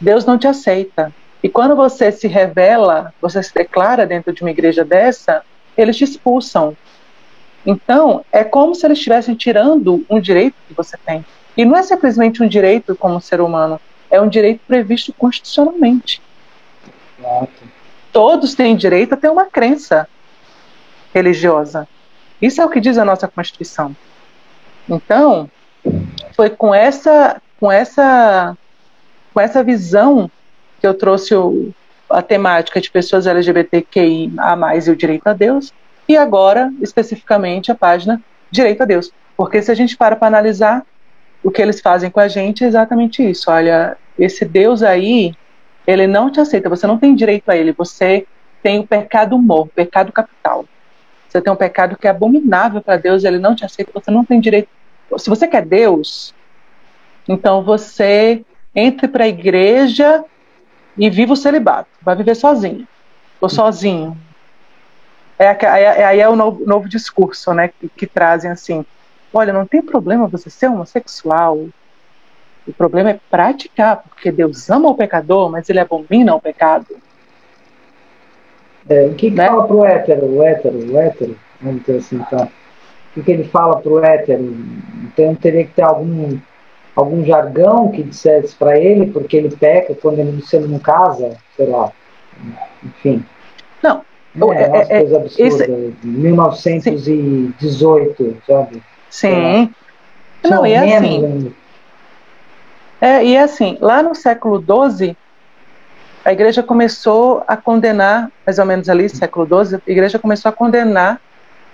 Deus 0.00 0.24
não 0.24 0.38
te 0.38 0.46
aceita. 0.46 1.12
E 1.42 1.48
quando 1.48 1.76
você 1.76 2.10
se 2.10 2.26
revela, 2.26 3.12
você 3.20 3.42
se 3.42 3.52
declara 3.52 4.06
dentro 4.06 4.32
de 4.32 4.42
uma 4.42 4.50
igreja 4.50 4.84
dessa, 4.84 5.42
eles 5.76 5.96
te 5.96 6.04
expulsam. 6.04 6.74
Então, 7.64 8.24
é 8.32 8.42
como 8.42 8.74
se 8.74 8.86
eles 8.86 8.96
estivessem 8.96 9.34
tirando 9.34 10.04
um 10.08 10.18
direito 10.18 10.54
que 10.66 10.72
você 10.72 10.96
tem. 11.04 11.24
E 11.56 11.64
não 11.64 11.76
é 11.76 11.82
simplesmente 11.82 12.42
um 12.42 12.48
direito 12.48 12.96
como 12.96 13.20
ser 13.20 13.40
humano, 13.40 13.78
é 14.10 14.18
um 14.18 14.28
direito 14.28 14.60
previsto 14.66 15.12
constitucionalmente. 15.12 16.22
Exato. 17.18 17.50
Todos 18.12 18.54
têm 18.54 18.74
direito 18.76 19.12
a 19.12 19.16
ter 19.16 19.28
uma 19.28 19.44
crença 19.44 20.08
religiosa. 21.14 21.88
Isso 22.40 22.60
é 22.60 22.64
o 22.64 22.68
que 22.68 22.80
diz 22.80 22.98
a 22.98 23.04
nossa 23.04 23.28
Constituição. 23.28 23.94
Então, 24.88 25.50
foi 26.34 26.50
com 26.50 26.74
essa, 26.74 27.40
com 27.58 27.70
essa, 27.70 28.56
com 29.32 29.40
essa 29.40 29.62
visão 29.62 30.30
que 30.80 30.86
eu 30.86 30.94
trouxe 30.94 31.34
o, 31.34 31.72
a 32.08 32.22
temática 32.22 32.80
de 32.80 32.90
pessoas 32.90 33.26
LGBTQI 33.26 34.32
a 34.38 34.56
mais 34.56 34.86
e 34.86 34.90
o 34.90 34.96
direito 34.96 35.26
a 35.26 35.32
Deus, 35.32 35.72
e 36.08 36.16
agora, 36.16 36.72
especificamente, 36.80 37.70
a 37.70 37.74
página 37.74 38.20
Direito 38.50 38.82
a 38.82 38.84
Deus. 38.84 39.12
Porque 39.36 39.62
se 39.62 39.70
a 39.70 39.74
gente 39.74 39.96
para 39.96 40.16
para 40.16 40.26
analisar, 40.26 40.84
o 41.42 41.50
que 41.50 41.62
eles 41.62 41.80
fazem 41.80 42.10
com 42.10 42.20
a 42.20 42.28
gente 42.28 42.64
é 42.64 42.66
exatamente 42.66 43.22
isso. 43.22 43.50
Olha, 43.50 43.96
esse 44.18 44.44
Deus 44.44 44.82
aí, 44.82 45.32
ele 45.86 46.06
não 46.06 46.30
te 46.30 46.40
aceita, 46.40 46.68
você 46.68 46.86
não 46.86 46.98
tem 46.98 47.14
direito 47.14 47.48
a 47.48 47.56
ele, 47.56 47.72
você 47.72 48.26
tem 48.62 48.80
o 48.80 48.86
pecado 48.86 49.38
mor, 49.38 49.68
pecado 49.68 50.12
capital. 50.12 50.64
Você 51.30 51.40
tem 51.40 51.52
um 51.52 51.56
pecado 51.56 51.96
que 51.96 52.08
é 52.08 52.10
abominável 52.10 52.82
para 52.82 52.96
Deus, 52.96 53.22
ele 53.22 53.38
não 53.38 53.54
te 53.54 53.64
aceita, 53.64 53.92
você 53.94 54.10
não 54.10 54.24
tem 54.24 54.40
direito. 54.40 54.68
Se 55.16 55.30
você 55.30 55.46
quer 55.46 55.64
Deus, 55.64 56.34
então 57.28 57.62
você 57.62 58.44
entre 58.74 59.06
para 59.06 59.24
a 59.24 59.28
igreja 59.28 60.24
e 60.98 61.08
viva 61.08 61.32
o 61.32 61.36
celibato. 61.36 61.88
Vai 62.02 62.16
viver 62.16 62.34
sozinho. 62.34 62.86
Ou 63.40 63.48
sozinho. 63.48 64.16
É, 65.38 65.44
é, 65.44 66.04
aí 66.04 66.20
é 66.20 66.28
o 66.28 66.34
novo, 66.34 66.66
novo 66.66 66.88
discurso, 66.88 67.54
né? 67.54 67.68
Que, 67.68 67.88
que, 67.88 68.06
trazem 68.08 68.50
assim: 68.50 68.84
olha, 69.32 69.52
não 69.52 69.64
tem 69.64 69.80
problema 69.80 70.26
você 70.26 70.50
ser 70.50 70.66
homossexual. 70.66 71.68
O 72.66 72.72
problema 72.72 73.10
é 73.10 73.20
praticar, 73.30 73.98
porque 73.98 74.32
Deus 74.32 74.68
ama 74.68 74.90
o 74.90 74.96
pecador, 74.96 75.48
mas 75.48 75.70
ele 75.70 75.78
abomina 75.78 76.34
o 76.34 76.40
pecado. 76.40 76.88
É, 78.90 79.06
o 79.06 79.14
que, 79.14 79.30
que 79.30 79.36
né? 79.36 79.46
fala 79.46 79.66
pro 79.68 79.84
hétero, 79.84 80.26
o 80.26 80.42
hétero, 80.42 80.92
o 80.92 80.98
hétero, 80.98 81.36
vamos 81.62 81.82
dizer 81.82 81.98
assim, 81.98 82.18
tá? 82.28 82.46
O 82.46 82.50
que, 83.14 83.22
que 83.22 83.30
ele 83.30 83.44
fala 83.44 83.80
pro 83.80 84.04
hétero? 84.04 84.52
Então 85.04 85.32
teria 85.36 85.64
que 85.64 85.74
ter 85.74 85.82
algum, 85.82 86.36
algum 86.96 87.24
jargão 87.24 87.92
que 87.92 88.02
dissesse 88.02 88.56
para 88.56 88.76
ele, 88.76 89.12
porque 89.12 89.36
ele 89.36 89.54
peca 89.54 89.94
quando 89.94 90.18
ele, 90.18 90.42
se 90.42 90.56
ele 90.56 90.66
não 90.66 90.80
casa, 90.80 91.36
sei 91.56 91.66
lá, 91.66 91.92
enfim. 92.82 93.24
Não. 93.80 94.02
É, 94.34 94.62
é, 94.62 94.68
umas 94.68 94.90
é, 94.90 94.98
coisas 94.98 95.16
absurdas, 95.16 95.60
esse... 95.60 95.94
1918, 96.02 98.16
sim. 98.16 98.36
sabe? 98.46 98.82
Sim. 99.08 99.72
Não, 100.42 100.66
e 100.66 100.72
é 100.72 100.96
assim. 100.96 101.54
É, 103.00 103.24
e 103.24 103.34
é 103.34 103.42
assim, 103.42 103.78
lá 103.80 104.02
no 104.02 104.14
século 104.14 104.60
XII, 104.60 105.16
a 106.24 106.32
igreja 106.32 106.62
começou 106.62 107.42
a 107.46 107.56
condenar, 107.56 108.30
mais 108.44 108.58
ou 108.58 108.64
menos 108.64 108.88
ali, 108.88 109.08
século 109.08 109.46
XII, 109.46 109.80
a 109.86 109.90
igreja 109.90 110.18
começou 110.18 110.48
a 110.48 110.52
condenar 110.52 111.20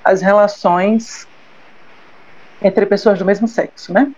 as 0.05 0.23
relações 0.23 1.27
entre 2.63 2.87
pessoas 2.87 3.19
do 3.19 3.25
mesmo 3.25 3.49
sexo, 3.49 3.93
né? 3.93 4.11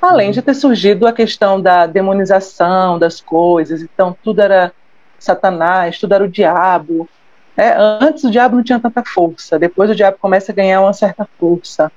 Além 0.00 0.30
de 0.30 0.40
ter 0.40 0.54
surgido 0.54 1.06
a 1.06 1.12
questão 1.12 1.60
da 1.60 1.86
demonização 1.86 2.98
das 2.98 3.20
coisas, 3.20 3.82
então 3.82 4.16
tudo 4.22 4.40
era 4.40 4.72
Satanás, 5.18 5.98
tudo 5.98 6.14
era 6.14 6.24
o 6.24 6.28
diabo. 6.28 7.08
Né? 7.56 7.74
Antes 8.00 8.22
o 8.24 8.30
diabo 8.30 8.56
não 8.56 8.62
tinha 8.62 8.78
tanta 8.78 9.02
força, 9.02 9.58
depois 9.58 9.90
o 9.90 9.94
diabo 9.94 10.18
começa 10.20 10.52
a 10.52 10.54
ganhar 10.54 10.80
uma 10.80 10.92
certa 10.92 11.28
força, 11.38 11.90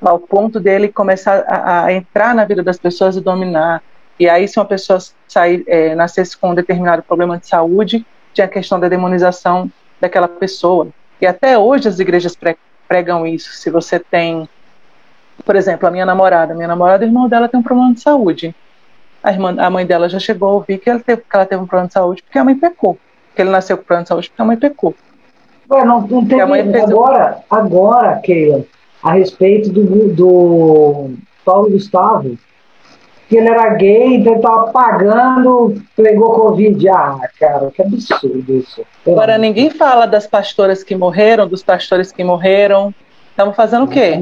ao 0.00 0.18
ponto 0.18 0.58
dele 0.58 0.88
começar 0.88 1.44
a, 1.46 1.84
a 1.84 1.92
entrar 1.92 2.34
na 2.34 2.44
vida 2.44 2.62
das 2.62 2.78
pessoas 2.78 3.16
e 3.16 3.20
dominar. 3.20 3.80
E 4.22 4.28
aí, 4.28 4.46
se 4.46 4.56
uma 4.56 4.64
pessoa 4.64 5.00
sair, 5.26 5.64
é, 5.66 5.96
nascesse 5.96 6.36
com 6.36 6.50
um 6.50 6.54
determinado 6.54 7.02
problema 7.02 7.36
de 7.38 7.48
saúde, 7.48 8.06
tinha 8.32 8.44
a 8.44 8.48
questão 8.48 8.78
da 8.78 8.88
demonização 8.88 9.68
daquela 10.00 10.28
pessoa. 10.28 10.86
E 11.20 11.26
até 11.26 11.58
hoje 11.58 11.88
as 11.88 11.98
igrejas 11.98 12.38
pregam 12.86 13.26
isso. 13.26 13.50
Se 13.54 13.68
você 13.68 13.98
tem, 13.98 14.48
por 15.44 15.56
exemplo, 15.56 15.88
a 15.88 15.90
minha 15.90 16.06
namorada, 16.06 16.54
minha 16.54 16.68
namorada, 16.68 17.04
o 17.04 17.08
irmão 17.08 17.28
dela 17.28 17.48
tem 17.48 17.58
um 17.58 17.64
problema 17.64 17.92
de 17.94 18.00
saúde. 18.00 18.54
A, 19.24 19.32
irmã, 19.32 19.56
a 19.58 19.68
mãe 19.68 19.84
dela 19.84 20.08
já 20.08 20.20
chegou 20.20 20.50
a 20.50 20.52
ouvir 20.52 20.78
que 20.78 20.88
ela, 20.88 21.00
teve, 21.00 21.22
que 21.22 21.36
ela 21.36 21.44
teve 21.44 21.60
um 21.60 21.66
problema 21.66 21.88
de 21.88 21.94
saúde 21.94 22.22
porque 22.22 22.38
a 22.38 22.44
mãe 22.44 22.54
pecou. 22.54 22.96
Que 23.34 23.42
ele 23.42 23.50
nasceu 23.50 23.76
com 23.76 23.82
problema 23.82 24.04
de 24.04 24.08
saúde 24.08 24.28
porque 24.28 24.42
a 24.42 24.44
mãe 24.44 24.56
pecou. 24.56 24.94
Ué, 25.68 25.84
não, 25.84 26.00
não 26.02 26.24
tem 26.24 26.40
agora, 26.40 27.42
agora, 27.50 28.20
Keila, 28.20 28.64
a 29.02 29.14
respeito 29.14 29.68
do, 29.72 30.14
do 30.14 31.10
Paulo 31.44 31.70
Gustavo, 31.70 32.38
que 33.28 33.36
ele 33.36 33.48
era 33.48 33.70
gay, 33.70 34.16
então 34.16 34.34
ele 34.34 34.42
tava 34.42 34.70
pagando, 34.72 35.82
pegou 35.96 36.34
Covid. 36.34 36.88
Ah, 36.88 37.18
cara, 37.38 37.70
que 37.70 37.82
absurdo 37.82 38.56
isso. 38.56 38.84
Agora, 39.06 39.38
ninguém 39.38 39.70
fala 39.70 40.06
das 40.06 40.26
pastoras 40.26 40.82
que 40.84 40.94
morreram, 40.94 41.48
dos 41.48 41.62
pastores 41.62 42.12
que 42.12 42.22
morreram. 42.22 42.94
Estamos 43.30 43.56
fazendo 43.56 43.84
o 43.84 43.88
quê? 43.88 44.20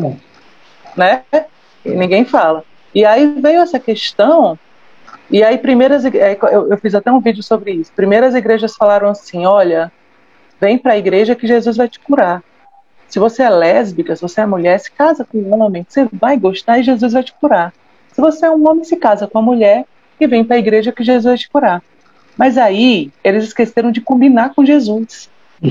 Né? 0.97 1.23
Ninguém 1.85 2.25
fala. 2.25 2.65
E 2.95 3.05
aí 3.05 3.27
veio 3.41 3.61
essa 3.61 3.79
questão, 3.79 4.59
e 5.31 5.43
aí 5.45 5.59
primeiras, 5.59 6.05
eu, 6.05 6.71
eu 6.71 6.79
fiz 6.79 6.95
até 6.95 7.11
um 7.11 7.21
vídeo 7.21 7.43
sobre 7.43 7.73
isso. 7.73 7.93
Primeiras 7.95 8.35
igrejas 8.35 8.75
falaram 8.77 9.09
assim, 9.09 9.47
olha, 9.47 9.93
vem 10.61 10.77
para 10.77 10.95
a 10.95 10.99
igreja 10.99 11.37
que 11.37 11.47
Jesus 11.47 11.77
vai 11.77 11.89
te 11.89 12.01
curar. 12.01 12.43
Se 13.09 13.19
você 13.19 13.43
é 13.43 13.51
lésbica, 13.51 14.15
se 14.15 14.23
você 14.23 14.41
é 14.41 14.47
mulher, 14.47 14.79
se 14.79 14.91
casa 14.91 15.25
com 15.25 15.39
um 15.39 15.61
homem, 15.61 15.87
você 15.89 16.09
vai 16.13 16.37
gostar 16.37 16.79
e 16.79 16.83
Jesus 16.83 17.13
vai 17.13 17.23
te 17.23 17.33
curar. 17.33 17.73
Se 18.21 18.23
você 18.23 18.45
é 18.45 18.51
um 18.51 18.69
homem, 18.69 18.85
se 18.85 18.97
casa 18.97 19.27
com 19.27 19.39
a 19.39 19.43
mulher 19.43 19.87
e 20.21 20.27
vem 20.27 20.45
para 20.45 20.57
a 20.57 20.59
igreja 20.59 20.93
que 20.93 21.03
Jesus 21.03 21.25
vai 21.25 21.39
te 21.39 21.49
curar. 21.49 21.83
Mas 22.37 22.59
aí, 22.59 23.11
eles 23.25 23.45
esqueceram 23.45 23.91
de 23.91 24.03
combinar 24.03 24.55
com 24.55 24.63
Jesus. 24.63 25.31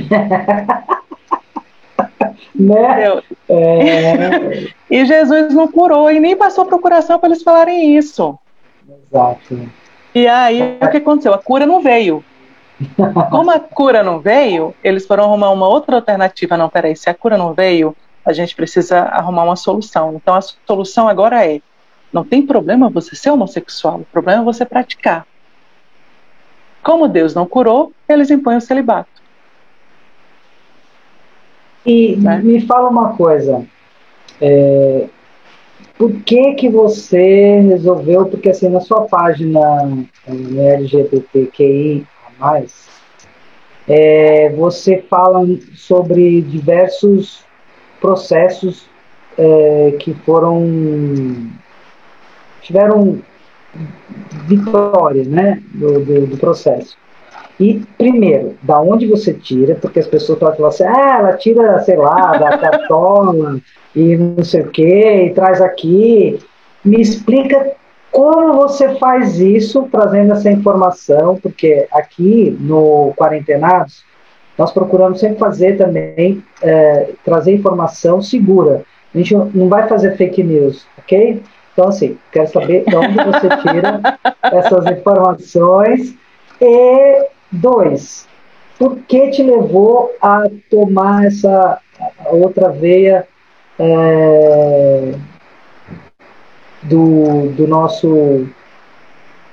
né? 2.55 3.21
É... 3.47 4.67
e 4.89 5.05
Jesus 5.05 5.53
não 5.53 5.67
curou 5.67 6.09
e 6.11 6.19
nem 6.19 6.35
passou 6.35 6.65
procuração 6.65 7.19
para 7.19 7.29
eles 7.29 7.43
falarem 7.43 7.95
isso. 7.95 8.35
Exato. 9.11 9.69
E 10.15 10.27
aí, 10.27 10.75
o 10.81 10.89
que 10.89 10.97
aconteceu? 10.97 11.35
A 11.35 11.37
cura 11.37 11.67
não 11.67 11.83
veio. 11.83 12.25
Como 13.29 13.51
a 13.51 13.59
cura 13.59 14.01
não 14.01 14.19
veio, 14.19 14.73
eles 14.83 15.05
foram 15.05 15.25
arrumar 15.25 15.51
uma 15.51 15.67
outra 15.67 15.97
alternativa. 15.97 16.57
Não, 16.57 16.67
peraí, 16.67 16.95
se 16.95 17.11
a 17.11 17.13
cura 17.13 17.37
não 17.37 17.53
veio, 17.53 17.95
a 18.25 18.33
gente 18.33 18.55
precisa 18.55 19.01
arrumar 19.01 19.43
uma 19.43 19.55
solução. 19.55 20.15
Então 20.15 20.33
a 20.33 20.41
solução 20.41 21.07
agora 21.07 21.45
é: 21.45 21.61
não 22.11 22.23
tem 22.23 22.45
problema 22.45 22.89
você 22.89 23.15
ser 23.15 23.31
homossexual, 23.31 23.99
o 23.99 24.05
problema 24.05 24.41
é 24.41 24.45
você 24.45 24.65
praticar. 24.65 25.25
Como 26.81 27.07
Deus 27.07 27.35
não 27.35 27.45
curou, 27.45 27.91
eles 28.07 28.31
impõem 28.31 28.57
o 28.57 28.61
celibato. 28.61 29.09
E 31.85 32.15
né? 32.15 32.39
me 32.43 32.61
fala 32.61 32.89
uma 32.89 33.15
coisa. 33.15 33.65
É, 34.41 35.07
por 35.97 36.11
que 36.21 36.53
que 36.53 36.69
você 36.69 37.59
resolveu, 37.59 38.25
porque 38.25 38.49
assim, 38.49 38.69
na 38.69 38.79
sua 38.79 39.05
página 39.05 39.59
é, 40.27 40.73
LGBTQI+, 40.75 42.05
é, 43.87 44.49
você 44.49 45.03
fala 45.09 45.45
sobre 45.75 46.41
diversos 46.41 47.43
processos 47.99 48.85
é, 49.37 49.95
que 49.99 50.13
foram 50.13 51.49
tiveram 52.61 53.19
vitória 54.47 55.23
né, 55.25 55.61
do, 55.73 55.99
do, 55.99 56.27
do, 56.27 56.37
processo. 56.37 56.97
E, 57.59 57.81
primeiro, 57.97 58.55
da 58.63 58.79
onde 58.81 59.05
você 59.05 59.33
tira, 59.33 59.75
porque 59.75 59.99
as 59.99 60.07
pessoas 60.07 60.39
podem 60.39 60.57
falar 60.57 60.69
assim, 60.69 60.83
ah, 60.85 61.17
ela 61.19 61.33
tira, 61.33 61.81
sei 61.81 61.97
lá, 61.97 62.37
da 62.37 62.57
cartola 62.57 63.59
e 63.95 64.15
não 64.15 64.43
sei 64.43 64.61
o 64.61 64.69
quê, 64.69 65.25
e 65.25 65.33
traz 65.33 65.61
aqui. 65.61 66.39
Me 66.83 67.01
explica 67.01 67.73
como 68.11 68.53
você 68.53 68.95
faz 68.95 69.39
isso, 69.39 69.87
trazendo 69.91 70.33
essa 70.33 70.49
informação, 70.49 71.37
porque 71.41 71.87
aqui 71.91 72.55
no 72.59 73.13
Quarentenados, 73.15 74.03
nós 74.57 74.71
procuramos 74.71 75.19
sempre 75.19 75.37
fazer 75.37 75.77
também, 75.77 76.43
é, 76.61 77.11
trazer 77.23 77.53
informação 77.53 78.21
segura. 78.21 78.83
A 79.13 79.17
gente 79.17 79.35
não 79.35 79.69
vai 79.69 79.87
fazer 79.87 80.17
fake 80.17 80.43
news, 80.43 80.85
ok? 80.97 81.41
Então, 81.73 81.87
assim, 81.87 82.17
quero 82.31 82.47
saber 82.47 82.83
de 82.85 82.95
onde 82.95 83.15
você 83.15 83.49
tira 83.57 84.01
essas 84.43 84.85
informações. 84.87 86.15
E, 86.61 87.27
dois, 87.51 88.27
por 88.77 88.97
que 88.99 89.29
te 89.29 89.43
levou 89.43 90.11
a 90.21 90.43
tomar 90.69 91.25
essa 91.25 91.79
outra 92.31 92.69
veia 92.69 93.27
é, 93.77 95.13
do, 96.83 97.49
do 97.49 97.67
nosso. 97.67 98.47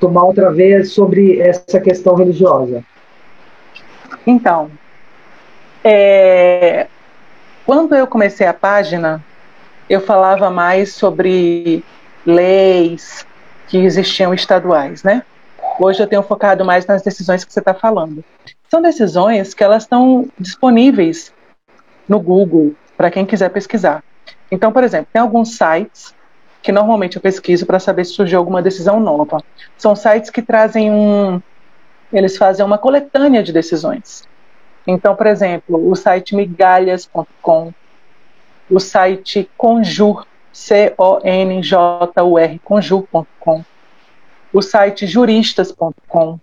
tomar 0.01 0.25
outra 0.25 0.53
vez 0.53 0.93
sobre 0.93 1.41
essa 1.41 1.81
questão 1.81 2.15
religiosa? 2.15 2.85
Então, 4.27 4.71
é, 5.85 6.89
quando 7.65 7.95
eu 7.95 8.07
comecei 8.07 8.47
a 8.47 8.55
página, 8.55 9.25
eu 9.89 10.01
falava 10.01 10.51
mais 10.51 10.93
sobre 10.95 11.85
leis 12.27 13.27
que 13.69 13.79
existiam 13.79 14.35
estaduais, 14.35 15.03
né? 15.03 15.23
Hoje 15.79 16.03
eu 16.03 16.07
tenho 16.07 16.23
focado 16.23 16.65
mais 16.65 16.87
nas 16.87 17.03
decisões 17.03 17.45
que 17.45 17.53
você 17.53 17.61
está 17.61 17.75
falando. 17.75 18.25
São 18.69 18.83
decisões 18.83 19.55
que 19.55 19.63
elas 19.63 19.85
estão 19.85 20.29
disponíveis 20.39 21.33
no 22.09 22.19
Google 22.19 22.75
para 22.97 23.11
quem 23.11 23.27
quiser 23.27 23.51
pesquisar. 23.51 24.03
Então, 24.51 24.73
por 24.73 24.83
exemplo, 24.83 25.09
tem 25.13 25.21
alguns 25.21 25.57
sites 25.57 26.15
que 26.63 26.73
normalmente 26.73 27.17
eu 27.17 27.23
pesquiso 27.23 27.67
para 27.67 27.79
saber 27.79 28.05
se 28.05 28.13
surgiu 28.13 28.39
alguma 28.39 28.63
decisão 28.63 28.99
nova. 28.99 29.43
São 29.77 29.95
sites 29.95 30.31
que 30.31 30.43
trazem 30.43 30.91
um, 30.91 31.41
eles 32.13 32.37
fazem 32.37 32.65
uma 32.65 32.79
coletânea 32.79 33.43
de 33.43 33.53
decisões. 33.53 34.25
Então, 34.87 35.15
por 35.15 35.27
exemplo, 35.27 35.91
o 35.91 35.95
site 35.95 36.35
migalhas.com, 36.35 37.73
o 38.71 38.81
site 38.81 39.49
Conjur 39.57 40.27
conjur.com, 42.65 43.63
o 44.53 44.63
site 44.63 45.07
juristas.com. 45.07 46.41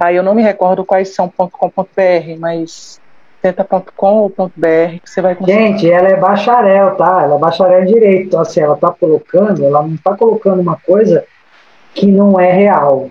Aí 0.00 0.16
eu 0.16 0.22
não 0.22 0.34
me 0.34 0.42
recordo 0.42 0.84
quais 0.84 1.10
são 1.10 1.28
.com.br, 1.28 2.38
mas 2.38 3.00
tenta.com 3.42 4.14
ou 4.16 4.28
.br 4.28 4.98
que 5.02 5.10
você 5.10 5.20
vai 5.20 5.34
conseguir. 5.34 5.58
Gente, 5.58 5.90
ela 5.90 6.08
é 6.08 6.16
bacharel, 6.16 6.96
tá? 6.96 7.24
Ela 7.24 7.34
é 7.34 7.38
bacharel 7.38 7.82
em 7.82 7.86
direito. 7.86 8.28
Então, 8.28 8.40
assim, 8.40 8.60
ela 8.60 8.76
tá 8.76 8.90
colocando, 8.90 9.64
ela 9.64 9.82
não 9.82 9.96
tá 9.96 10.16
colocando 10.16 10.60
uma 10.60 10.76
coisa 10.76 11.24
que 11.94 12.06
não 12.06 12.40
é 12.40 12.50
real, 12.50 13.10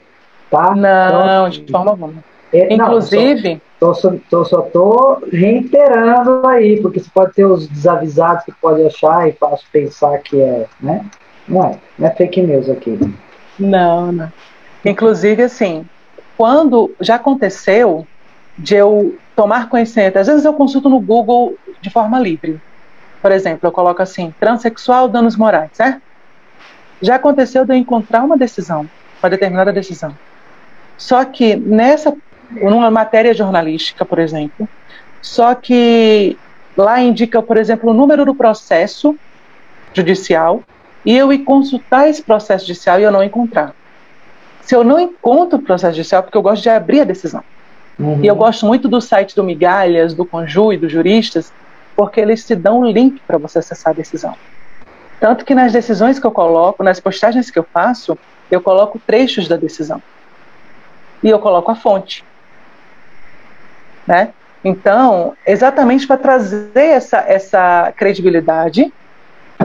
tá? 0.50 0.76
Não, 0.76 1.48
então, 1.48 1.50
de 1.50 1.72
forma 1.72 1.92
alguma. 1.92 2.14
É, 2.52 2.74
Inclusive, 2.74 3.50
não, 3.50 3.56
só, 3.56 3.67
tô, 3.80 4.46
só 4.46 4.62
tô 4.62 5.22
reiterando 5.32 6.46
aí, 6.48 6.82
porque 6.82 7.00
você 7.00 7.10
pode 7.14 7.34
ter 7.34 7.46
os 7.46 7.68
desavisados 7.68 8.44
que 8.44 8.52
pode 8.54 8.84
achar 8.86 9.28
e 9.28 9.34
fácil 9.34 9.68
pensar 9.72 10.18
que 10.20 10.40
é, 10.42 10.66
né? 10.80 11.06
Não 11.48 11.64
é, 11.64 11.78
não 11.98 12.08
é 12.08 12.12
fake 12.12 12.42
news 12.42 12.70
aqui. 12.70 13.00
Não, 13.60 14.12
não. 14.12 14.32
Inclusive, 14.84 15.44
assim, 15.44 15.86
quando 16.36 16.94
já 17.00 17.16
aconteceu 17.16 18.06
de 18.58 18.76
eu 18.76 19.16
tomar 19.36 19.70
conhecimento, 19.70 20.18
às 20.18 20.28
vezes 20.28 20.46
eu 20.46 20.54
consulto 20.54 20.90
no 20.90 21.00
Google 21.00 21.56
de 21.82 21.90
forma 21.90 22.20
livre. 22.20 22.60
Por 23.22 23.32
exemplo, 23.32 23.68
eu 23.68 23.72
coloco 23.72 24.02
assim, 24.02 24.34
transexual 24.40 25.08
danos 25.08 25.36
morais, 25.36 25.70
certo? 25.74 26.02
Já 27.02 27.16
aconteceu 27.16 27.66
de 27.66 27.74
eu 27.74 27.78
encontrar 27.78 28.24
uma 28.24 28.38
decisão, 28.38 28.90
uma 29.22 29.30
determinada 29.30 29.72
decisão. 29.72 30.18
Só 30.98 31.24
que 31.24 31.56
nessa 31.56 32.16
numa 32.52 32.90
matéria 32.90 33.34
jornalística, 33.34 34.06
por 34.06 34.20
exemplo, 34.20 34.68
só 35.22 35.54
que 35.56 36.38
lá 36.76 37.02
indica, 37.02 37.42
por 37.42 37.58
exemplo, 37.58 37.92
o 37.92 37.94
número 37.94 38.26
do 38.26 38.36
processo 38.36 39.18
judicial 39.94 40.64
e 41.06 41.16
eu 41.16 41.32
ir 41.34 41.40
consultar 41.40 42.08
esse 42.08 42.22
processo 42.22 42.66
judicial 42.66 43.00
e 43.00 43.04
eu 43.04 43.12
não 43.12 43.24
encontrar. 43.24 43.74
Se 44.62 44.76
eu 44.76 44.84
não 44.84 45.00
encontro 45.00 45.60
o 45.60 45.62
processo 45.62 45.96
judicial, 45.96 46.24
porque 46.24 46.38
eu 46.38 46.42
gosto 46.42 46.64
de 46.64 46.70
abrir 46.70 47.02
a 47.02 47.06
decisão. 47.06 47.44
Uhum. 47.98 48.20
E 48.22 48.28
eu 48.28 48.36
gosto 48.36 48.66
muito 48.66 48.88
do 48.88 49.02
site 49.02 49.36
do 49.36 49.44
Migalhas, 49.44 50.14
do 50.14 50.26
Conju 50.26 50.74
e 50.74 50.78
dos 50.78 50.92
juristas, 50.92 51.52
porque 51.96 52.20
eles 52.20 52.46
te 52.46 52.56
dão 52.56 52.82
um 52.82 52.86
link 52.86 53.22
para 53.26 53.38
você 53.38 53.60
acessar 53.60 53.92
a 53.92 53.96
decisão. 53.96 54.36
Tanto 55.20 55.46
que 55.46 55.56
nas 55.56 55.72
decisões 55.72 56.20
que 56.20 56.28
eu 56.28 56.32
coloco, 56.32 56.84
nas 56.84 57.00
postagens 57.00 57.50
que 57.50 57.58
eu 57.58 57.66
faço, 57.74 58.18
eu 58.52 58.62
coloco 58.62 59.00
trechos 59.00 59.48
da 59.48 59.58
decisão. 59.58 60.02
E 61.24 61.30
eu 61.30 61.40
coloco 61.40 61.72
a 61.72 61.76
fonte 61.76 62.24
né? 64.08 64.30
Então, 64.64 65.34
exatamente 65.46 66.08
para 66.08 66.18
trazer 66.18 66.72
essa, 66.76 67.20
essa 67.20 67.94
credibilidade 67.96 68.92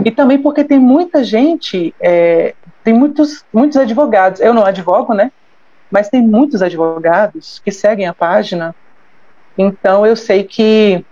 e 0.04 0.10
também 0.10 0.38
porque 0.38 0.64
tem 0.64 0.78
muita 0.78 1.22
gente, 1.22 1.94
é, 2.00 2.54
tem 2.82 2.92
muitos, 2.92 3.44
muitos 3.52 3.76
advogados, 3.76 4.40
eu 4.40 4.52
não 4.52 4.64
advogo, 4.64 5.14
né? 5.14 5.30
Mas 5.90 6.08
tem 6.08 6.22
muitos 6.22 6.62
advogados 6.62 7.60
que 7.64 7.70
seguem 7.70 8.06
a 8.06 8.14
página, 8.14 8.74
então 9.56 10.06
eu 10.06 10.16
sei 10.16 10.44
que. 10.44 11.04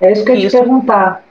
É 0.00 0.12
isso 0.12 0.24
que 0.24 0.32
eu 0.32 0.36
ia 0.36 0.48
te 0.48 0.56
perguntar, 0.56 1.24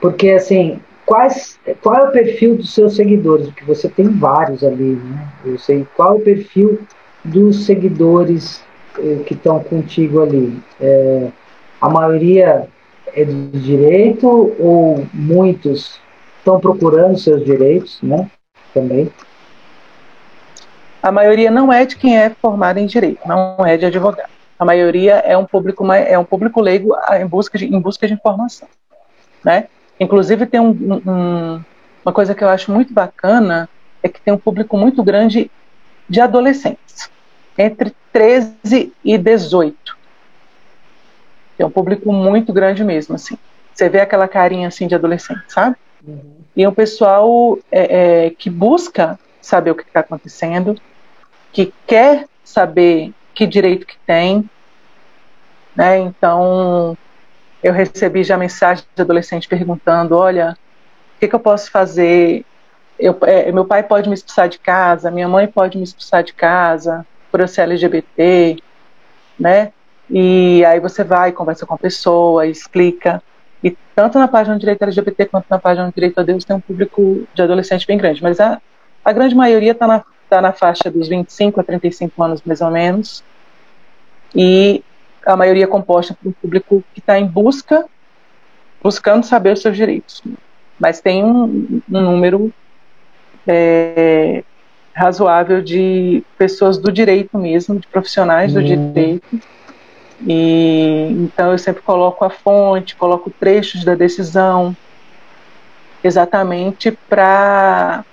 porque 0.00 0.30
assim, 0.30 0.80
quais, 1.04 1.58
qual 1.82 1.96
é 1.96 2.08
o 2.08 2.12
perfil 2.12 2.56
dos 2.56 2.74
seus 2.74 2.96
seguidores? 2.96 3.46
Porque 3.46 3.64
você 3.64 3.88
tem 3.88 4.08
vários 4.08 4.62
ali, 4.62 4.96
né? 4.96 5.28
Eu 5.44 5.58
sei 5.58 5.86
qual 5.96 6.14
é 6.14 6.16
o 6.16 6.20
perfil 6.20 6.80
dos 7.24 7.64
seguidores 7.64 8.65
que 9.26 9.34
estão 9.34 9.62
contigo 9.62 10.22
ali, 10.22 10.60
é, 10.80 11.28
a 11.80 11.88
maioria 11.88 12.68
é 13.14 13.24
do 13.24 13.58
direito 13.58 14.26
ou 14.58 15.06
muitos 15.12 16.00
estão 16.38 16.60
procurando 16.60 17.18
seus 17.18 17.44
direitos, 17.44 17.98
né? 18.02 18.30
Também. 18.72 19.10
A 21.02 21.12
maioria 21.12 21.50
não 21.50 21.72
é 21.72 21.84
de 21.84 21.96
quem 21.96 22.18
é 22.18 22.30
formado 22.30 22.78
em 22.78 22.86
direito, 22.86 23.26
não 23.26 23.64
é 23.64 23.76
de 23.76 23.86
advogado. 23.86 24.28
A 24.58 24.64
maioria 24.64 25.14
é 25.16 25.36
um 25.36 25.44
público 25.44 25.90
é 25.92 26.18
um 26.18 26.24
público 26.24 26.60
leigo 26.60 26.96
em 27.20 27.26
busca 27.26 27.58
de, 27.58 27.66
em 27.66 27.80
busca 27.80 28.06
de 28.06 28.14
informação, 28.14 28.68
né? 29.44 29.68
Inclusive 30.00 30.46
tem 30.46 30.60
um, 30.60 30.70
um, 30.70 31.64
uma 32.04 32.12
coisa 32.12 32.34
que 32.34 32.42
eu 32.42 32.48
acho 32.48 32.72
muito 32.72 32.92
bacana 32.92 33.68
é 34.02 34.08
que 34.08 34.20
tem 34.20 34.32
um 34.32 34.38
público 34.38 34.76
muito 34.76 35.02
grande 35.02 35.50
de 36.08 36.20
adolescentes 36.20 37.10
entre 37.58 37.94
13 38.12 38.92
e 39.04 39.18
18. 39.18 39.96
É 41.58 41.64
um 41.64 41.70
público 41.70 42.12
muito 42.12 42.52
grande 42.52 42.84
mesmo, 42.84 43.14
assim. 43.14 43.38
Você 43.74 43.88
vê 43.88 44.00
aquela 44.00 44.28
carinha 44.28 44.68
assim 44.68 44.86
de 44.86 44.94
adolescente, 44.94 45.42
sabe? 45.48 45.76
Uhum. 46.06 46.36
E 46.54 46.62
é 46.62 46.68
um 46.68 46.74
pessoal 46.74 47.58
é, 47.70 48.26
é, 48.26 48.30
que 48.30 48.48
busca 48.48 49.18
saber 49.40 49.70
o 49.70 49.74
que 49.74 49.82
está 49.82 50.00
acontecendo, 50.00 50.78
que 51.52 51.72
quer 51.86 52.26
saber 52.44 53.12
que 53.34 53.46
direito 53.46 53.86
que 53.86 53.96
tem, 54.06 54.48
né? 55.74 55.98
Então, 55.98 56.96
eu 57.62 57.72
recebi 57.72 58.24
já 58.24 58.36
mensagem 58.36 58.84
de 58.94 59.02
adolescente 59.02 59.48
perguntando, 59.48 60.16
olha, 60.16 60.56
o 61.16 61.20
que, 61.20 61.28
que 61.28 61.34
eu 61.34 61.40
posso 61.40 61.70
fazer? 61.70 62.44
Eu, 62.98 63.16
é, 63.22 63.52
meu 63.52 63.64
pai 63.64 63.82
pode 63.82 64.08
me 64.08 64.14
expulsar 64.14 64.48
de 64.48 64.58
casa, 64.58 65.10
minha 65.10 65.28
mãe 65.28 65.46
pode 65.46 65.76
me 65.76 65.84
expulsar 65.84 66.22
de 66.22 66.32
casa, 66.32 67.06
por 67.36 67.48
ser 67.48 67.62
LGBT. 67.62 68.56
né? 69.38 69.72
E 70.08 70.64
aí 70.64 70.80
você 70.80 71.04
vai, 71.04 71.32
conversa 71.32 71.66
com 71.66 71.74
a 71.74 71.78
pessoa, 71.78 72.46
explica. 72.46 73.22
E 73.62 73.76
tanto 73.94 74.18
na 74.18 74.28
página 74.28 74.54
de 74.54 74.60
direito 74.60 74.82
LGBT 74.82 75.26
quanto 75.26 75.46
na 75.50 75.58
página 75.58 75.88
de 75.88 75.94
direito 75.94 76.18
a 76.18 76.22
Deus 76.22 76.44
tem 76.44 76.56
um 76.56 76.60
público 76.60 77.26
de 77.34 77.42
adolescente 77.42 77.86
bem 77.86 77.98
grande. 77.98 78.22
Mas 78.22 78.40
a, 78.40 78.60
a 79.04 79.12
grande 79.12 79.34
maioria 79.34 79.72
está 79.72 79.86
na, 79.86 80.04
tá 80.30 80.40
na 80.40 80.52
faixa 80.52 80.90
dos 80.90 81.08
25 81.08 81.60
a 81.60 81.64
35 81.64 82.22
anos, 82.22 82.42
mais 82.46 82.60
ou 82.60 82.70
menos. 82.70 83.22
E 84.34 84.82
a 85.26 85.36
maioria 85.36 85.64
é 85.64 85.68
composta 85.68 86.14
por 86.14 86.28
um 86.28 86.32
público 86.32 86.84
que 86.94 87.00
está 87.00 87.18
em 87.18 87.26
busca, 87.26 87.84
buscando 88.82 89.26
saber 89.26 89.52
os 89.52 89.60
seus 89.60 89.76
direitos. 89.76 90.22
Mas 90.78 91.00
tem 91.00 91.24
um, 91.24 91.82
um 91.90 92.00
número 92.00 92.52
é, 93.46 94.44
razoável 94.96 95.60
de 95.60 96.24
pessoas 96.38 96.78
do 96.78 96.90
direito 96.90 97.36
mesmo, 97.36 97.78
de 97.78 97.86
profissionais 97.86 98.54
do 98.54 98.60
uhum. 98.60 98.64
direito. 98.64 99.40
E 100.26 101.08
então 101.20 101.52
eu 101.52 101.58
sempre 101.58 101.82
coloco 101.82 102.24
a 102.24 102.30
fonte, 102.30 102.96
coloco 102.96 103.30
trechos 103.30 103.84
da 103.84 103.94
decisão, 103.94 104.74
exatamente 106.02 106.90
para 107.08 108.04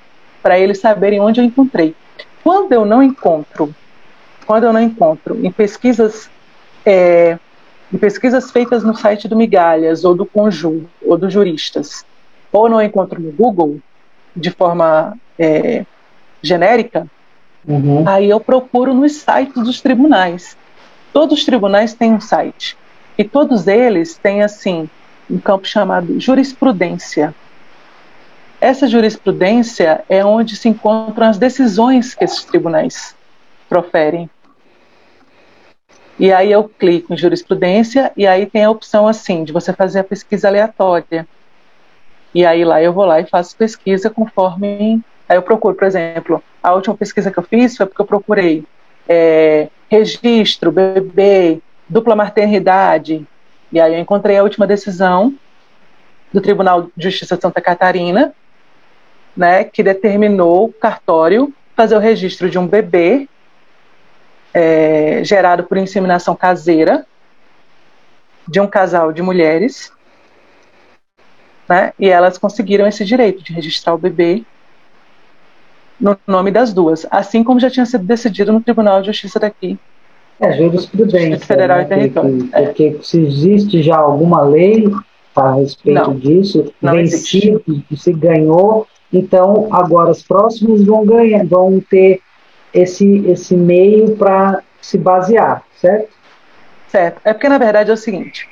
para 0.41 0.59
eles 0.59 0.79
saberem 0.79 1.21
onde 1.21 1.39
eu 1.39 1.45
encontrei. 1.45 1.95
Quando 2.43 2.73
eu 2.73 2.83
não 2.83 3.01
encontro, 3.01 3.73
quando 4.45 4.65
eu 4.65 4.73
não 4.73 4.81
encontro 4.81 5.39
em 5.41 5.49
pesquisas 5.49 6.29
é, 6.85 7.39
em 7.93 7.97
pesquisas 7.97 8.51
feitas 8.51 8.83
no 8.83 8.93
site 8.93 9.29
do 9.29 9.37
Migalhas 9.37 10.03
ou 10.03 10.13
do 10.13 10.25
Conjur 10.25 10.81
ou 11.01 11.17
dos 11.17 11.31
juristas, 11.31 12.05
ou 12.51 12.67
não 12.67 12.81
encontro 12.81 13.21
no 13.21 13.31
Google 13.31 13.79
de 14.35 14.51
forma 14.51 15.17
é, 15.39 15.85
genérica, 16.43 17.07
uhum. 17.67 18.07
aí 18.07 18.29
eu 18.29 18.39
procuro 18.39 18.93
nos 18.93 19.13
sites 19.13 19.63
dos 19.63 19.81
tribunais. 19.81 20.57
Todos 21.11 21.39
os 21.39 21.45
tribunais 21.45 21.93
têm 21.93 22.13
um 22.13 22.21
site. 22.21 22.77
E 23.17 23.23
todos 23.23 23.67
eles 23.67 24.15
têm, 24.15 24.41
assim, 24.41 24.89
um 25.29 25.39
campo 25.39 25.67
chamado 25.67 26.19
jurisprudência. 26.19 27.33
Essa 28.59 28.87
jurisprudência 28.87 30.03
é 30.09 30.23
onde 30.23 30.55
se 30.55 30.69
encontram 30.69 31.27
as 31.27 31.37
decisões 31.37 32.13
que 32.13 32.23
esses 32.23 32.43
tribunais 32.43 33.15
proferem. 33.69 34.29
E 36.17 36.31
aí 36.31 36.51
eu 36.51 36.63
clico 36.63 37.13
em 37.13 37.17
jurisprudência 37.17 38.11
e 38.15 38.25
aí 38.25 38.45
tem 38.45 38.63
a 38.63 38.69
opção 38.69 39.07
assim 39.07 39.43
de 39.43 39.51
você 39.51 39.73
fazer 39.73 39.99
a 39.99 40.03
pesquisa 40.03 40.47
aleatória. 40.47 41.27
E 42.33 42.45
aí 42.45 42.63
lá 42.63 42.81
eu 42.81 42.93
vou 42.93 43.05
lá 43.05 43.19
e 43.19 43.25
faço 43.25 43.55
pesquisa 43.55 44.09
conforme 44.09 45.01
Aí 45.27 45.37
eu 45.37 45.41
procuro, 45.41 45.75
por 45.75 45.85
exemplo, 45.85 46.43
a 46.61 46.73
última 46.73 46.95
pesquisa 46.95 47.31
que 47.31 47.37
eu 47.37 47.43
fiz 47.43 47.77
foi 47.77 47.85
porque 47.85 48.01
eu 48.01 48.05
procurei 48.05 48.63
é, 49.07 49.69
registro, 49.89 50.71
bebê, 50.71 51.59
dupla 51.87 52.15
maternidade, 52.15 53.25
e 53.71 53.79
aí 53.79 53.93
eu 53.93 53.99
encontrei 53.99 54.37
a 54.37 54.43
última 54.43 54.67
decisão 54.67 55.33
do 56.31 56.41
Tribunal 56.41 56.89
de 56.95 57.03
Justiça 57.03 57.35
de 57.35 57.41
Santa 57.41 57.61
Catarina, 57.61 58.33
né, 59.35 59.63
que 59.63 59.83
determinou 59.83 60.65
o 60.65 60.73
cartório 60.73 61.53
fazer 61.75 61.95
o 61.95 61.99
registro 61.99 62.49
de 62.49 62.57
um 62.57 62.67
bebê 62.67 63.27
é, 64.53 65.23
gerado 65.23 65.63
por 65.63 65.77
inseminação 65.77 66.35
caseira 66.35 67.05
de 68.47 68.59
um 68.59 68.67
casal 68.67 69.11
de 69.11 69.21
mulheres, 69.21 69.91
né, 71.67 71.93
e 71.97 72.09
elas 72.09 72.37
conseguiram 72.37 72.85
esse 72.85 73.03
direito 73.05 73.43
de 73.43 73.53
registrar 73.53 73.93
o 73.93 73.97
bebê 73.97 74.43
no 76.03 76.17
nome 76.27 76.51
das 76.51 76.73
duas, 76.73 77.07
assim 77.09 77.45
como 77.45 77.61
já 77.61 77.69
tinha 77.69 77.85
sido 77.85 78.03
decidido 78.03 78.51
no 78.51 78.59
Tribunal 78.59 78.99
de 78.99 79.07
Justiça 79.07 79.39
daqui. 79.39 79.79
É, 80.37 80.51
jurisprudência. 80.51 81.39
Federal 81.39 81.77
né, 81.77 81.83
e 81.83 81.87
território. 81.87 82.49
É. 82.51 82.65
Porque, 82.65 82.97
é. 82.99 83.03
se 83.03 83.21
existe 83.21 83.81
já 83.81 83.95
alguma 83.95 84.41
lei 84.41 84.91
a 85.33 85.53
respeito 85.53 86.01
não, 86.01 86.13
disso, 86.13 86.73
não 86.81 86.93
vencido, 86.93 87.63
se 87.95 88.11
ganhou, 88.11 88.85
então 89.11 89.69
agora 89.71 90.11
os 90.11 90.21
próximos 90.21 90.83
vão 90.83 91.05
ganhar, 91.05 91.45
vão 91.45 91.79
ter 91.79 92.21
esse, 92.73 93.25
esse 93.27 93.55
meio 93.55 94.17
para 94.17 94.61
se 94.81 94.97
basear, 94.97 95.63
certo? 95.77 96.09
Certo. 96.89 97.21
É 97.23 97.33
porque, 97.33 97.47
na 97.47 97.57
verdade, 97.57 97.89
é 97.89 97.93
o 97.93 97.97
seguinte: 97.97 98.47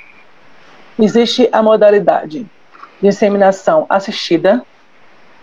existe 0.98 1.50
a 1.52 1.62
modalidade 1.62 2.48
de 3.02 3.08
inseminação 3.08 3.86
assistida, 3.90 4.64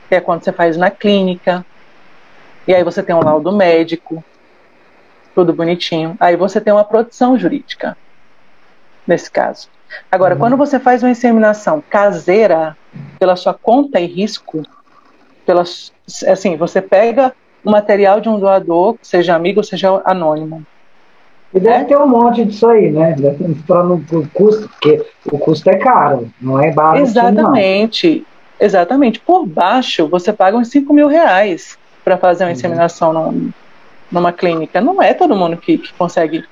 que 0.09 0.15
é 0.15 0.21
quando 0.21 0.43
você 0.43 0.53
faz 0.53 0.77
na 0.77 0.91
clínica, 0.91 1.65
e 2.69 2.75
aí 2.75 2.85
você 2.85 3.03
tem 3.03 3.17
um 3.17 3.25
laudo 3.25 3.51
médico, 3.51 4.23
tudo 5.35 5.55
bonitinho. 5.55 6.15
Aí 6.21 6.37
você 6.37 6.61
tem 6.61 6.71
uma 6.71 6.85
produção 6.85 7.39
jurídica, 7.39 7.97
nesse 9.07 9.31
caso. 9.31 9.71
Agora, 10.13 10.35
uhum. 10.35 10.41
quando 10.41 10.57
você 10.59 10.79
faz 10.79 11.03
uma 11.03 11.11
inseminação 11.11 11.83
caseira, 11.89 12.77
pela 13.19 13.37
sua 13.37 13.55
conta 13.55 13.99
e 13.99 14.07
risco, 14.07 14.63
pela, 15.47 15.63
assim, 16.27 16.59
você 16.59 16.83
pega 16.83 17.33
o 17.65 17.71
material 17.71 18.21
de 18.21 18.29
um 18.29 18.39
doador, 18.39 18.97
seja 19.01 19.35
amigo, 19.35 19.65
seja 19.65 20.03
anônimo. 20.05 20.63
E 21.55 21.59
deve 21.59 21.85
é? 21.85 21.85
ter 21.85 21.97
um 21.97 22.07
monte 22.07 22.45
disso 22.45 22.69
aí, 22.69 22.91
né? 22.91 23.17
Para 23.67 23.87
o 23.87 24.29
custo, 24.35 24.69
porque 24.69 25.07
o 25.25 25.39
custo 25.39 25.71
é 25.71 25.77
caro, 25.77 26.31
não 26.39 26.61
é 26.61 26.71
barato. 26.71 26.99
Exatamente, 26.99 28.27
não. 28.61 28.67
exatamente. 28.67 29.21
Por 29.21 29.47
baixo, 29.47 30.07
você 30.07 30.35
paga 30.35 30.59
uns 30.59 30.69
5 30.69 30.93
mil 30.93 31.09
reais 31.09 31.79
para 32.09 32.17
fazer 32.17 32.45
uma 32.45 32.49
uhum. 32.49 32.57
inseminação 32.57 33.13
num, 33.13 33.51
numa 34.11 34.33
clínica. 34.33 34.81
Não 34.81 35.03
é 35.03 35.13
todo 35.13 35.37
mundo 35.37 35.59
que, 35.59 35.77
que 35.77 35.93
consegue 35.93 36.45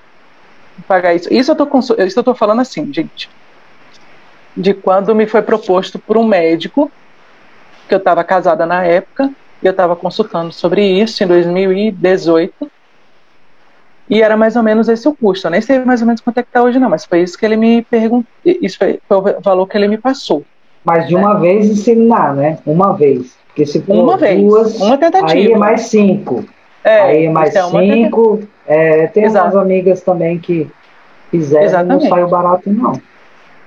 pagar 0.86 1.14
isso. 1.14 1.32
Isso 1.32 1.50
eu, 1.50 1.56
tô, 1.56 1.78
isso 1.78 2.18
eu 2.18 2.22
tô 2.22 2.34
falando 2.34 2.60
assim, 2.60 2.92
gente. 2.92 3.30
De 4.54 4.74
quando 4.74 5.14
me 5.14 5.26
foi 5.26 5.40
proposto 5.40 5.98
por 5.98 6.18
um 6.18 6.26
médico, 6.26 6.90
que 7.88 7.94
eu 7.94 7.98
estava 7.98 8.22
casada 8.22 8.66
na 8.66 8.84
época, 8.84 9.30
e 9.62 9.66
eu 9.66 9.70
estava 9.70 9.96
consultando 9.96 10.52
sobre 10.52 10.84
isso 10.84 11.24
em 11.24 11.26
2018. 11.26 12.70
E 14.08 14.22
era 14.22 14.36
mais 14.36 14.56
ou 14.56 14.62
menos 14.62 14.88
esse 14.88 15.08
o 15.08 15.14
custo. 15.14 15.46
Eu 15.46 15.50
nem 15.50 15.60
sei 15.62 15.78
mais 15.80 16.02
ou 16.02 16.06
menos 16.06 16.20
quanto 16.20 16.38
é 16.38 16.42
que 16.42 16.50
está 16.50 16.62
hoje, 16.62 16.78
não, 16.78 16.90
mas 16.90 17.06
foi 17.06 17.22
isso 17.22 17.36
que 17.38 17.46
ele 17.46 17.56
me 17.56 17.82
perguntou. 17.82 18.30
Isso 18.44 18.76
foi, 18.76 19.00
foi, 19.08 19.16
o 19.16 19.40
valor 19.40 19.66
que 19.66 19.76
ele 19.76 19.88
me 19.88 19.96
passou. 19.96 20.44
Mas 20.84 21.08
de 21.08 21.16
uma 21.16 21.34
né? 21.34 21.40
vez 21.40 21.66
inseminar, 21.66 22.34
né? 22.34 22.58
Uma 22.64 22.92
vez. 22.92 23.45
Porque 23.56 23.64
se 23.64 23.80
for 23.80 23.96
uma 23.96 24.18
vez, 24.18 24.38
duas, 24.38 24.76
uma 24.78 24.98
tentativa. 24.98 25.32
aí 25.32 25.50
é 25.50 25.56
mais 25.56 25.80
cinco. 25.86 26.44
É, 26.84 27.00
aí 27.00 27.24
é 27.24 27.30
mais 27.30 27.56
é 27.56 27.62
cinco. 27.62 28.46
É, 28.66 29.06
tem 29.06 29.24
Exato. 29.24 29.46
umas 29.46 29.56
amigas 29.56 30.02
também 30.02 30.38
que 30.38 30.70
fizeram 31.30 31.64
Exatamente. 31.64 32.02
não 32.02 32.10
saiu 32.10 32.28
barato, 32.28 32.70
não. 32.70 33.00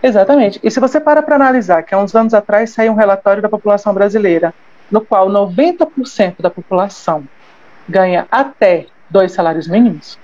Exatamente. 0.03 0.59
E 0.61 0.69
se 0.69 0.79
você 0.79 0.99
para 0.99 1.23
para 1.23 1.37
analisar 1.37 1.81
que 1.81 1.95
há 1.95 1.97
uns 1.97 2.13
anos 2.13 2.35
atrás 2.35 2.69
saiu 2.69 2.91
um 2.91 2.95
relatório 2.95 3.41
da 3.41 3.49
população 3.49 3.91
brasileira, 3.91 4.53
no 4.91 5.01
qual 5.01 5.27
90% 5.27 6.35
da 6.39 6.51
população 6.51 7.23
ganha 7.87 8.27
até 8.29 8.85
dois 9.09 9.31
salários 9.31 9.67
mínimos. 9.67 10.19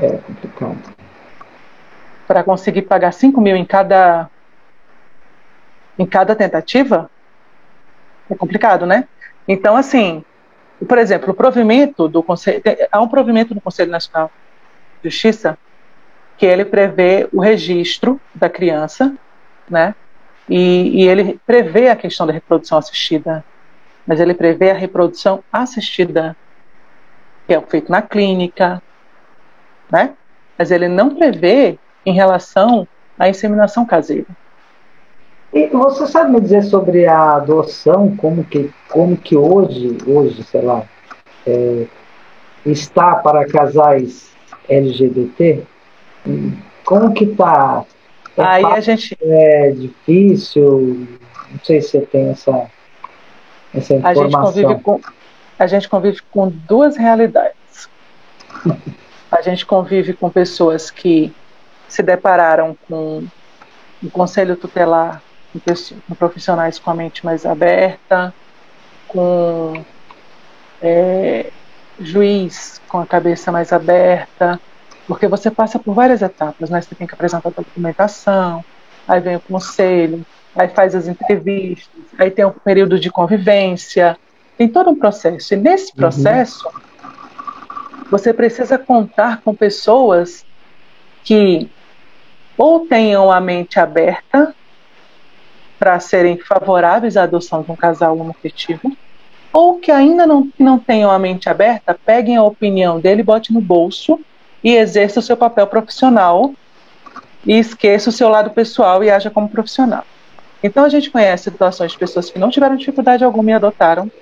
É 0.00 0.10
complicado. 0.10 0.78
Para 2.28 2.44
conseguir 2.44 2.82
pagar 2.82 3.12
5 3.12 3.40
mil 3.40 3.56
em 3.56 3.64
cada, 3.64 4.30
em 5.98 6.06
cada 6.06 6.36
tentativa, 6.36 7.10
é 8.32 8.36
complicado, 8.36 8.86
né? 8.86 9.06
Então, 9.46 9.76
assim, 9.76 10.24
por 10.86 10.98
exemplo, 10.98 11.30
o 11.30 11.34
provimento 11.34 12.08
do 12.08 12.22
Conselho. 12.22 12.62
Há 12.90 13.00
um 13.00 13.08
provimento 13.08 13.54
do 13.54 13.60
Conselho 13.60 13.90
Nacional 13.90 14.30
de 15.02 15.10
Justiça 15.10 15.58
que 16.38 16.46
ele 16.46 16.64
prevê 16.64 17.28
o 17.32 17.40
registro 17.40 18.18
da 18.34 18.48
criança, 18.48 19.14
né? 19.68 19.94
E, 20.48 21.02
e, 21.02 21.08
ele 21.08 21.38
prevê 21.46 21.88
a 21.88 21.96
questão 21.96 22.26
da 22.26 22.32
reprodução 22.32 22.78
assistida, 22.78 23.44
mas 24.06 24.18
ele 24.18 24.34
prevê 24.34 24.70
a 24.70 24.74
reprodução 24.74 25.44
assistida, 25.52 26.34
que 27.46 27.54
é 27.54 27.60
feito 27.60 27.92
na 27.92 28.02
clínica, 28.02 28.82
né? 29.92 30.14
Mas 30.58 30.70
ele 30.70 30.88
não 30.88 31.14
prevê 31.14 31.78
em 32.06 32.14
relação 32.14 32.88
à 33.18 33.28
inseminação 33.28 33.84
caseira. 33.84 34.26
E 35.52 35.66
você 35.66 36.06
sabe 36.06 36.32
me 36.32 36.40
dizer 36.40 36.62
sobre 36.62 37.06
a 37.06 37.34
adoção, 37.34 38.16
como 38.16 38.44
que, 38.44 38.70
como 38.88 39.16
que 39.16 39.36
hoje, 39.36 39.98
hoje, 40.06 40.44
sei 40.44 40.62
lá, 40.62 40.84
é, 41.44 41.86
está 42.64 43.16
para 43.16 43.46
casais 43.48 44.30
LGBT? 44.68 45.64
Como 46.84 47.12
que 47.12 47.24
está? 47.24 47.84
É 48.36 48.42
Aí 48.42 48.62
fácil, 48.62 48.76
a 48.76 48.80
gente 48.80 49.18
é 49.20 49.70
difícil, 49.72 51.08
não 51.50 51.58
sei 51.64 51.82
se 51.82 51.90
você 51.90 52.00
tem 52.02 52.30
essa, 52.30 52.70
essa 53.74 53.94
informação. 53.94 54.46
A 54.46 54.52
gente 54.52 54.62
convive 54.62 54.82
com, 54.82 55.00
a 55.58 55.66
gente 55.66 55.88
convive 55.88 56.22
com 56.30 56.48
duas 56.48 56.96
realidades. 56.96 57.88
a 59.32 59.42
gente 59.42 59.66
convive 59.66 60.12
com 60.12 60.30
pessoas 60.30 60.92
que 60.92 61.34
se 61.88 62.04
depararam 62.04 62.76
com 62.88 63.24
um 64.00 64.08
conselho 64.08 64.54
tutelar 64.54 65.20
com 66.06 66.14
profissionais 66.14 66.78
com 66.78 66.90
a 66.90 66.94
mente 66.94 67.24
mais 67.24 67.44
aberta, 67.44 68.32
com 69.08 69.84
é, 70.80 71.50
juiz 71.98 72.80
com 72.88 72.98
a 72.98 73.06
cabeça 73.06 73.52
mais 73.52 73.72
aberta, 73.72 74.60
Porque 75.06 75.26
você 75.26 75.50
passa 75.50 75.78
por 75.78 75.92
várias 75.92 76.22
etapas, 76.22 76.70
né? 76.70 76.80
Você 76.80 76.94
tem 76.94 77.06
que 77.06 77.14
apresentar 77.14 77.48
a 77.48 77.52
documentação, 77.52 78.64
aí 79.08 79.20
vem 79.20 79.36
o 79.36 79.40
conselho, 79.40 80.24
aí 80.54 80.68
faz 80.68 80.94
as 80.94 81.08
entrevistas, 81.08 81.88
aí 82.16 82.30
tem 82.30 82.44
um 82.44 82.52
período 82.52 82.98
de 82.98 83.10
convivência, 83.10 84.16
tem 84.56 84.68
todo 84.68 84.90
um 84.90 84.94
processo. 84.94 85.54
E 85.54 85.56
nesse 85.56 85.90
uhum. 85.90 85.96
processo, 85.96 86.68
uhum. 86.68 88.04
você 88.08 88.32
precisa 88.32 88.78
contar 88.78 89.40
com 89.42 89.54
pessoas 89.54 90.44
que 91.24 91.68
ou 92.56 92.86
tenham 92.86 93.32
a 93.32 93.40
mente 93.40 93.80
aberta 93.80 94.54
para 95.80 95.98
serem 95.98 96.36
favoráveis 96.36 97.16
à 97.16 97.22
adoção 97.22 97.62
de 97.62 97.72
um 97.72 97.74
casal 97.74 98.14
homoafetivo, 98.18 98.94
ou 99.50 99.78
que 99.78 99.90
ainda 99.90 100.26
não, 100.26 100.46
não 100.58 100.78
tenham 100.78 101.10
a 101.10 101.18
mente 101.18 101.48
aberta, 101.48 101.98
peguem 102.04 102.36
a 102.36 102.42
opinião 102.42 103.00
dele, 103.00 103.22
bote 103.22 103.50
no 103.50 103.62
bolso 103.62 104.20
e 104.62 104.76
exerça 104.76 105.20
o 105.20 105.22
seu 105.22 105.38
papel 105.38 105.66
profissional 105.66 106.52
e 107.46 107.58
esqueça 107.58 108.10
o 108.10 108.12
seu 108.12 108.28
lado 108.28 108.50
pessoal 108.50 109.02
e 109.02 109.10
haja 109.10 109.30
como 109.30 109.48
profissional. 109.48 110.04
Então 110.62 110.84
a 110.84 110.88
gente 110.90 111.10
conhece 111.10 111.44
situações 111.44 111.92
de 111.92 111.98
pessoas 111.98 112.30
que 112.30 112.38
não 112.38 112.50
tiveram 112.50 112.76
dificuldade 112.76 113.24
alguma 113.24 113.50
e 113.50 113.54
adotaram. 113.54 114.12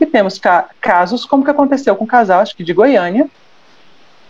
E 0.00 0.06
temos 0.06 0.38
ca 0.38 0.68
casos 0.80 1.24
como 1.24 1.44
que 1.44 1.50
aconteceu 1.50 1.96
com 1.96 2.04
um 2.04 2.06
casal, 2.06 2.40
acho 2.40 2.56
que 2.56 2.62
de 2.62 2.72
Goiânia, 2.72 3.28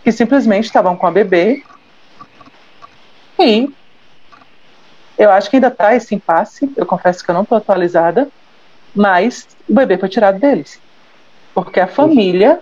que 0.03 0.11
simplesmente 0.11 0.65
estavam 0.65 0.95
com 0.95 1.05
a 1.05 1.11
bebê 1.11 1.63
e 3.37 3.69
eu 5.19 5.29
acho 5.29 5.49
que 5.49 5.57
ainda 5.57 5.67
está 5.67 5.93
esse 5.93 6.15
impasse, 6.15 6.71
eu 6.77 6.85
confesso 6.85 7.23
que 7.23 7.29
eu 7.29 7.35
não 7.35 7.43
estou 7.43 7.57
atualizada, 7.57 8.29
mas 8.95 9.45
o 9.67 9.73
bebê 9.73 9.97
foi 9.97 10.07
tirado 10.07 10.39
deles. 10.39 10.79
Porque 11.53 11.81
a 11.81 11.87
família, 11.87 12.61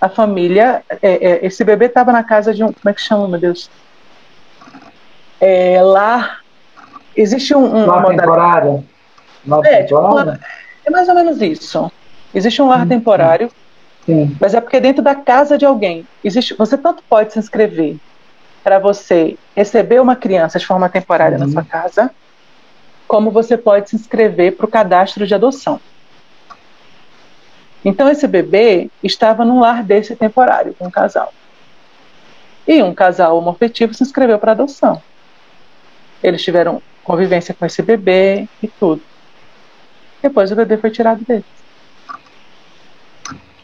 a 0.00 0.08
família, 0.08 0.82
é, 1.00 1.12
é, 1.12 1.46
esse 1.46 1.62
bebê 1.62 1.86
estava 1.86 2.10
na 2.10 2.24
casa 2.24 2.52
de 2.52 2.64
um, 2.64 2.72
como 2.72 2.90
é 2.90 2.92
que 2.92 3.00
chama, 3.00 3.28
meu 3.28 3.38
Deus? 3.38 3.70
É, 5.40 5.80
lá, 5.80 6.40
existe 7.16 7.54
um... 7.54 7.64
um 7.64 7.86
lar 7.86 8.04
temporário? 8.04 8.84
Lar 9.46 9.64
é? 9.64 9.84
Tipo, 9.84 10.30
é 10.84 10.90
mais 10.90 11.08
ou 11.08 11.14
menos 11.14 11.40
isso. 11.40 11.90
Existe 12.34 12.60
um 12.60 12.68
lar 12.68 12.84
hum, 12.84 12.88
temporário, 12.88 13.48
sim. 14.04 14.36
mas 14.40 14.54
é 14.54 14.60
porque 14.60 14.80
dentro 14.80 15.04
da 15.04 15.14
casa 15.14 15.56
de 15.56 15.64
alguém, 15.64 16.04
existe, 16.24 16.52
você 16.54 16.76
tanto 16.76 17.04
pode 17.08 17.32
se 17.32 17.38
inscrever 17.38 17.96
para 18.66 18.80
você 18.80 19.38
receber 19.54 20.00
uma 20.00 20.16
criança 20.16 20.58
de 20.58 20.66
forma 20.66 20.88
temporária 20.88 21.38
uhum. 21.38 21.46
na 21.46 21.52
sua 21.52 21.62
casa, 21.62 22.10
como 23.06 23.30
você 23.30 23.56
pode 23.56 23.88
se 23.88 23.94
inscrever 23.94 24.56
para 24.56 24.66
o 24.66 24.68
cadastro 24.68 25.24
de 25.24 25.32
adoção. 25.32 25.80
Então, 27.84 28.10
esse 28.10 28.26
bebê 28.26 28.90
estava 29.04 29.44
num 29.44 29.60
lar 29.60 29.84
desse 29.84 30.16
temporário, 30.16 30.74
com 30.74 30.88
um 30.88 30.90
casal. 30.90 31.32
E 32.66 32.82
um 32.82 32.92
casal 32.92 33.38
homofetivo 33.38 33.94
se 33.94 34.02
inscreveu 34.02 34.36
para 34.36 34.50
adoção. 34.50 35.00
Eles 36.20 36.42
tiveram 36.42 36.82
convivência 37.04 37.54
com 37.54 37.64
esse 37.64 37.80
bebê 37.82 38.48
e 38.60 38.66
tudo. 38.66 39.00
Depois 40.20 40.50
o 40.50 40.56
bebê 40.56 40.76
foi 40.76 40.90
tirado 40.90 41.24
deles. 41.24 41.44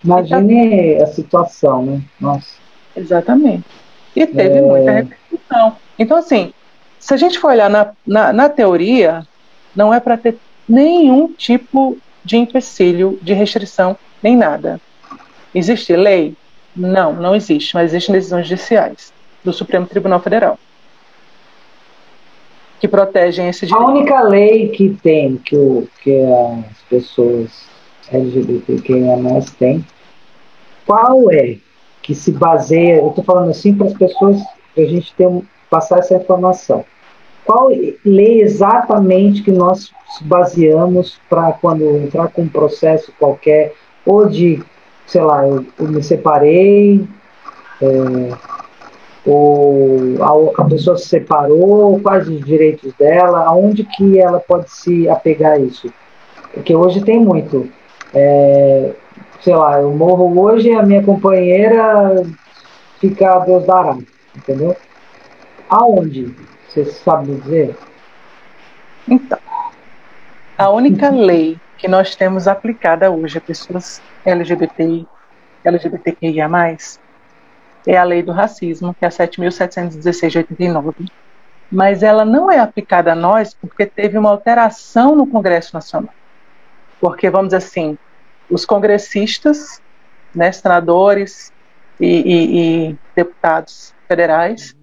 Imagine 0.05 1.03
a 1.03 1.09
situação, 1.09 1.85
né? 1.85 2.03
Nossa. 2.21 2.55
Exatamente. 2.95 3.82
E 4.15 4.27
teve 4.27 4.59
é... 4.59 4.63
muita 4.63 4.91
repercussão. 4.93 5.77
Então, 5.99 6.17
assim, 6.17 6.53
se 6.99 7.15
a 7.15 7.17
gente 7.17 7.39
for 7.39 7.51
olhar 7.51 7.71
na, 7.71 7.93
na, 8.07 8.33
na 8.33 8.49
teoria, 8.49 9.27
não 9.75 9.93
é 9.93 10.01
para 10.01 10.17
ter 10.17 10.39
nenhum 10.69 11.29
tipo 11.29 11.97
de 12.25 12.37
empecilho, 12.37 13.19
de 13.23 13.33
restrição, 13.33 13.97
nem 14.23 14.37
nada. 14.37 14.81
Existe 15.55 15.95
lei? 15.97 16.37
Não, 16.75 17.13
não 17.13 17.35
existe, 17.35 17.75
mas 17.75 17.93
existem 17.93 18.15
decisões 18.15 18.47
judiciais 18.47 19.13
do 19.45 19.53
Supremo 19.53 19.87
Tribunal 19.87 20.21
Federal 20.21 20.59
que 22.83 22.89
protegem 22.89 23.49
esse 23.49 23.65
direito. 23.65 23.81
A 23.81 23.91
única 23.93 24.21
lei 24.25 24.69
que 24.71 24.91
tem, 25.05 25.37
que, 25.37 25.55
o, 25.55 25.87
que 26.03 26.21
as 26.21 26.83
pessoas 26.91 27.65
LGBTQIA+, 28.11 29.15
têm, 29.57 29.87
qual 30.85 31.31
é? 31.31 31.59
Que 32.03 32.15
se 32.15 32.33
baseia, 32.33 32.97
eu 32.99 33.09
estou 33.09 33.25
falando 33.25 33.51
assim 33.51 33.75
para 33.75 33.87
as 33.87 33.95
pessoas, 33.95 34.41
para 34.75 34.85
a 34.85 34.87
gente 34.87 35.15
ter, 35.15 35.29
passar 35.71 36.01
essa 36.01 36.17
informação. 36.17 36.85
Qual 37.45 37.69
lei 38.05 38.43
exatamente 38.43 39.43
que 39.43 39.51
nós 39.51 39.93
baseamos 40.23 41.19
para 41.29 41.53
quando 41.53 41.97
entrar 41.97 42.29
com 42.29 42.43
um 42.43 42.49
processo 42.49 43.13
qualquer, 43.19 43.75
ou 44.05 44.29
de, 44.29 44.63
sei 45.07 45.23
lá, 45.23 45.47
eu, 45.47 45.65
eu 45.79 45.89
me 45.89 46.03
separei, 46.03 47.07
é, 47.81 48.33
ou 49.25 49.99
a, 50.21 50.63
a, 50.63 50.65
pessoa 50.65 50.97
se 50.97 51.07
separou, 51.07 52.01
quais 52.01 52.29
os 52.29 52.45
direitos 52.45 52.93
dela, 52.95 53.45
aonde 53.45 53.85
que 53.85 54.19
ela 54.19 54.41
pode 54.41 54.71
se 54.71 55.09
apegar 55.09 55.53
a 55.53 55.59
isso? 55.59 55.93
Porque 56.53 56.75
hoje 56.75 57.01
tem 57.03 57.19
muito. 57.19 57.69
É, 58.15 58.93
sei 59.43 59.55
lá, 59.55 59.81
eu 59.81 59.93
morro 59.93 60.41
hoje 60.41 60.69
e 60.69 60.73
a 60.73 60.83
minha 60.83 61.03
companheira 61.03 62.23
fica 63.01 63.35
a 63.35 63.39
Deus 63.41 63.67
dará, 63.67 63.99
entendeu? 64.37 64.77
Aonde? 65.69 66.35
Você 66.69 66.85
sabe 66.85 67.31
me 67.31 67.41
dizer? 67.41 67.77
Então, 69.09 69.39
a 70.57 70.71
única 70.71 71.11
lei 71.15 71.59
que 71.77 71.89
nós 71.89 72.15
temos 72.15 72.47
aplicada 72.47 73.11
hoje 73.11 73.39
a 73.39 73.41
pessoas 73.41 74.01
LGBTI, 74.25 75.07
LGBTQIA+, 75.65 76.49
é 77.85 77.97
a 77.97 78.05
lei 78.05 78.23
do 78.23 78.31
racismo, 78.31 78.95
que 78.95 79.05
é 79.05 79.09
a 79.09 79.11
7.716 79.11 80.29
de 80.31 80.39
89. 80.39 80.93
Mas 81.71 82.03
ela 82.03 82.25
não 82.25 82.51
é 82.51 82.61
aplicada 82.61 83.13
a 83.13 83.17
nós 83.17 83.55
porque 83.55 83.87
teve 83.87 84.17
uma 84.17 84.31
alteração 84.31 85.17
no 85.17 85.27
Congresso 85.27 85.75
Nacional. 85.75 86.15
Porque, 87.01 87.29
vamos 87.29 87.49
dizer 87.49 87.57
assim, 87.57 87.99
os 88.51 88.65
congressistas, 88.65 89.81
né, 90.35 90.51
senadores 90.53 91.53
e, 92.01 92.07
e, 92.07 92.89
e 92.91 92.99
deputados 93.15 93.95
federais 94.09 94.75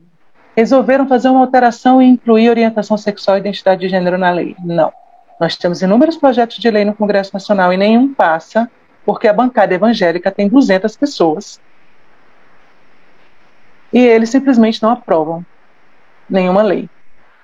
resolveram 0.55 1.07
fazer 1.07 1.29
uma 1.29 1.39
alteração 1.39 2.01
e 2.01 2.05
incluir 2.05 2.49
orientação 2.49 2.97
sexual 2.97 3.37
e 3.37 3.39
identidade 3.39 3.79
de 3.81 3.89
gênero 3.89 4.17
na 4.17 4.29
lei. 4.29 4.55
Não. 4.59 4.91
Nós 5.39 5.55
temos 5.55 5.81
inúmeros 5.81 6.17
projetos 6.17 6.57
de 6.57 6.69
lei 6.69 6.83
no 6.83 6.93
Congresso 6.93 7.31
Nacional 7.33 7.71
e 7.71 7.77
nenhum 7.77 8.13
passa, 8.13 8.69
porque 9.05 9.27
a 9.27 9.33
bancada 9.33 9.73
evangélica 9.73 10.29
tem 10.29 10.49
200 10.49 10.97
pessoas. 10.97 11.61
E 13.93 13.99
eles 13.99 14.29
simplesmente 14.29 14.83
não 14.83 14.91
aprovam 14.91 15.45
nenhuma 16.29 16.61
lei. 16.61 16.89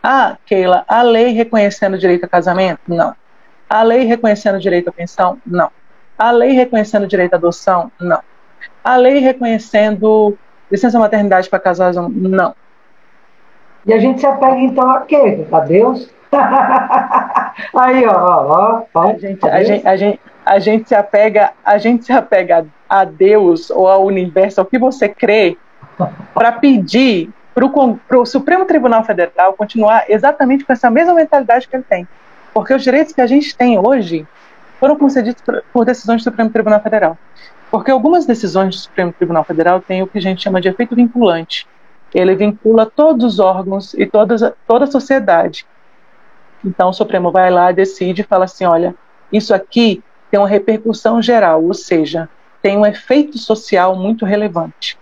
Ah, 0.03 0.37
Keila, 0.45 0.83
a 0.87 1.01
lei 1.01 1.31
reconhecendo 1.31 1.93
o 1.93 1.97
direito 1.97 2.25
a 2.25 2.27
casamento? 2.27 2.81
Não. 2.87 3.15
A 3.69 3.81
lei 3.81 4.03
reconhecendo 4.03 4.55
o 4.55 4.59
direito 4.59 4.89
à 4.89 4.91
pensão? 4.91 5.41
Não. 5.45 5.71
A 6.17 6.31
lei 6.31 6.51
reconhecendo 6.51 7.03
o 7.03 7.07
direito 7.07 7.33
à 7.33 7.37
adoção? 7.37 7.91
Não. 7.99 8.19
A 8.83 8.95
lei 8.95 9.19
reconhecendo 9.19 10.37
licença 10.71 10.99
maternidade 10.99 11.49
para 11.49 11.59
casais? 11.59 11.95
Não. 11.95 12.55
E 13.85 13.93
a 13.93 13.99
gente 13.99 14.19
se 14.19 14.25
apega 14.25 14.57
então 14.59 14.89
a 14.89 15.01
quê? 15.01 15.45
A 15.51 15.59
Deus? 15.59 16.09
Aí, 17.73 18.05
ó, 18.05 18.13
ó, 18.13 18.83
ó. 18.93 19.09
A 19.09 19.17
gente, 19.17 19.47
a, 19.47 19.63
gente, 19.63 19.87
a, 19.87 19.95
gente, 19.95 20.19
a 20.45 20.59
gente 20.59 20.87
se 20.87 20.95
apega, 20.95 21.51
a 21.63 21.77
gente 21.77 22.05
se 22.05 22.11
apega 22.11 22.65
a 22.89 23.05
Deus 23.05 23.69
ou 23.69 23.87
ao 23.87 24.05
universo, 24.05 24.59
ao 24.59 24.65
que 24.65 24.77
você 24.77 25.07
crê, 25.07 25.57
para 26.33 26.51
pedir 26.51 27.29
para 27.53 28.19
o 28.19 28.25
Supremo 28.25 28.65
Tribunal 28.65 29.03
Federal 29.03 29.53
continuar 29.53 30.05
exatamente 30.09 30.65
com 30.65 30.73
essa 30.73 30.89
mesma 30.89 31.13
mentalidade 31.13 31.67
que 31.67 31.75
ele 31.75 31.85
tem. 31.87 32.07
Porque 32.53 32.73
os 32.73 32.83
direitos 32.83 33.13
que 33.13 33.21
a 33.21 33.27
gente 33.27 33.55
tem 33.55 33.79
hoje 33.79 34.27
foram 34.79 34.95
concedidos 34.95 35.41
por 35.71 35.85
decisões 35.85 36.21
do 36.21 36.23
Supremo 36.23 36.49
Tribunal 36.49 36.81
Federal. 36.81 37.17
Porque 37.71 37.91
algumas 37.91 38.25
decisões 38.25 38.75
do 38.75 38.81
Supremo 38.81 39.13
Tribunal 39.13 39.43
Federal 39.43 39.81
têm 39.81 40.01
o 40.01 40.07
que 40.07 40.17
a 40.17 40.21
gente 40.21 40.43
chama 40.43 40.61
de 40.61 40.69
efeito 40.69 40.95
vinculante. 40.95 41.67
Ele 42.13 42.35
vincula 42.35 42.85
todos 42.85 43.25
os 43.25 43.39
órgãos 43.39 43.93
e 43.93 44.05
todas, 44.05 44.41
toda 44.67 44.85
a 44.85 44.91
sociedade. 44.91 45.65
Então, 46.63 46.89
o 46.89 46.93
Supremo 46.93 47.31
vai 47.31 47.51
lá, 47.51 47.71
decide 47.71 48.21
e 48.21 48.25
fala 48.25 48.45
assim: 48.45 48.65
olha, 48.65 48.95
isso 49.31 49.53
aqui 49.53 50.03
tem 50.31 50.39
uma 50.39 50.47
repercussão 50.47 51.21
geral, 51.21 51.63
ou 51.63 51.73
seja, 51.73 52.29
tem 52.61 52.77
um 52.77 52.85
efeito 52.85 53.37
social 53.37 53.95
muito 53.95 54.25
relevante. 54.25 54.97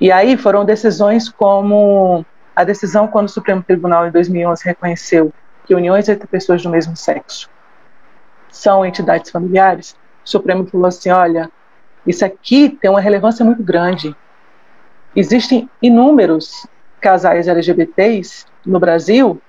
E 0.00 0.12
aí 0.12 0.36
foram 0.36 0.64
decisões 0.64 1.28
como 1.28 2.24
a 2.54 2.62
decisão 2.62 3.08
quando 3.08 3.26
o 3.26 3.32
Supremo 3.32 3.62
Tribunal, 3.62 4.06
em 4.06 4.10
2011, 4.10 4.64
reconheceu 4.64 5.32
que 5.66 5.74
uniões 5.74 6.08
entre 6.08 6.26
pessoas 6.26 6.62
do 6.62 6.70
mesmo 6.70 6.96
sexo 6.96 7.50
são 8.50 8.84
entidades 8.84 9.30
familiares, 9.30 9.96
o 10.24 10.28
Supremo 10.28 10.66
falou 10.66 10.86
assim: 10.86 11.10
olha, 11.10 11.50
isso 12.06 12.24
aqui 12.24 12.70
tem 12.70 12.90
uma 12.90 13.00
relevância 13.00 13.44
muito 13.44 13.62
grande. 13.62 14.14
Existem 15.14 15.68
inúmeros 15.82 16.66
casais 17.00 17.48
LGBTs 17.48 18.46
no 18.64 18.78
Brasil 18.78 19.40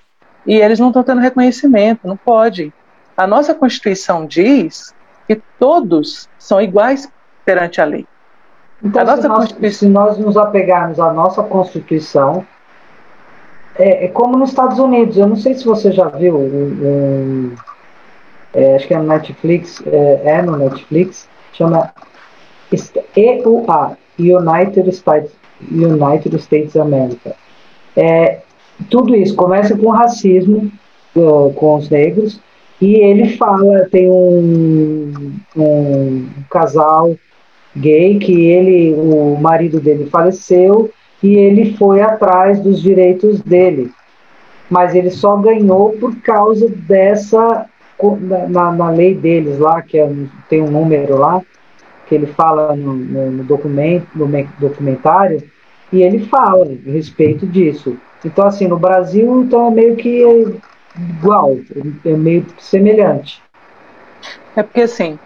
e 0.46 0.56
eles 0.56 0.78
não 0.78 0.88
estão 0.88 1.02
tendo 1.02 1.20
reconhecimento, 1.20 2.06
não 2.06 2.16
pode. 2.16 2.72
A 3.16 3.26
nossa 3.26 3.54
Constituição 3.54 4.26
diz 4.26 4.94
que 5.26 5.40
todos 5.58 6.28
são 6.38 6.60
iguais 6.60 7.10
perante 7.44 7.80
a 7.80 7.84
lei. 7.84 8.06
Então, 8.82 9.04
se 9.16 9.28
nós, 9.28 9.76
se 9.76 9.86
nós 9.86 10.18
nos 10.18 10.36
apegarmos 10.36 10.98
à 10.98 11.12
nossa 11.12 11.42
Constituição, 11.42 12.46
é, 13.80 14.04
é, 14.04 14.08
como 14.08 14.36
nos 14.36 14.50
Estados 14.50 14.78
Unidos. 14.78 15.16
Eu 15.16 15.26
não 15.26 15.36
sei 15.36 15.54
se 15.54 15.64
você 15.64 15.90
já 15.90 16.08
viu, 16.08 16.36
um, 16.36 17.54
é, 18.54 18.76
acho 18.76 18.86
que 18.86 18.94
é 18.94 18.98
no 18.98 19.06
Netflix, 19.06 19.82
é, 19.86 20.22
é, 20.24 20.42
no 20.42 20.56
Netflix, 20.56 21.28
chama 21.52 21.92
EUA, 23.16 23.96
United 24.18 24.88
States, 24.90 25.32
United 25.70 26.36
States 26.36 26.76
America. 26.76 27.34
É, 27.96 28.40
tudo 28.88 29.14
isso 29.14 29.34
começa 29.34 29.76
com 29.76 29.90
racismo 29.90 30.70
uh, 31.14 31.52
com 31.54 31.76
os 31.76 31.90
negros 31.90 32.40
e 32.80 32.94
ele 32.94 33.36
fala, 33.36 33.86
tem 33.90 34.08
um, 34.08 35.12
um 35.56 36.28
casal 36.48 37.14
gay 37.76 38.18
que 38.18 38.46
ele, 38.46 38.94
o 38.94 39.36
marido 39.38 39.80
dele 39.80 40.06
faleceu 40.06 40.90
e 41.22 41.34
ele 41.34 41.76
foi 41.76 42.00
atrás 42.00 42.58
dos 42.60 42.80
direitos 42.80 43.40
dele. 43.42 43.90
Mas 44.70 44.94
ele 44.94 45.10
só 45.10 45.36
ganhou 45.36 45.90
por 46.00 46.16
causa 46.22 46.68
dessa 46.68 47.68
na, 48.48 48.72
na 48.72 48.90
lei 48.90 49.14
deles 49.14 49.58
lá, 49.58 49.82
que 49.82 49.98
é, 49.98 50.10
tem 50.48 50.62
um 50.62 50.70
número 50.70 51.16
lá, 51.16 51.40
que 52.06 52.14
ele 52.14 52.26
fala 52.26 52.74
no, 52.74 52.94
no, 52.94 53.44
documento, 53.44 54.06
no 54.14 54.26
documentário, 54.58 55.42
e 55.92 56.02
ele 56.02 56.26
fala 56.26 56.66
a 56.66 56.90
respeito 56.90 57.46
disso. 57.46 57.96
Então, 58.24 58.46
assim, 58.46 58.66
no 58.66 58.78
Brasil, 58.78 59.42
então 59.42 59.68
é 59.68 59.70
meio 59.70 59.96
que 59.96 60.22
igual, 60.96 61.56
é 62.04 62.10
meio 62.10 62.46
semelhante. 62.58 63.42
É 64.56 64.62
porque, 64.62 64.82
assim, 64.82 65.18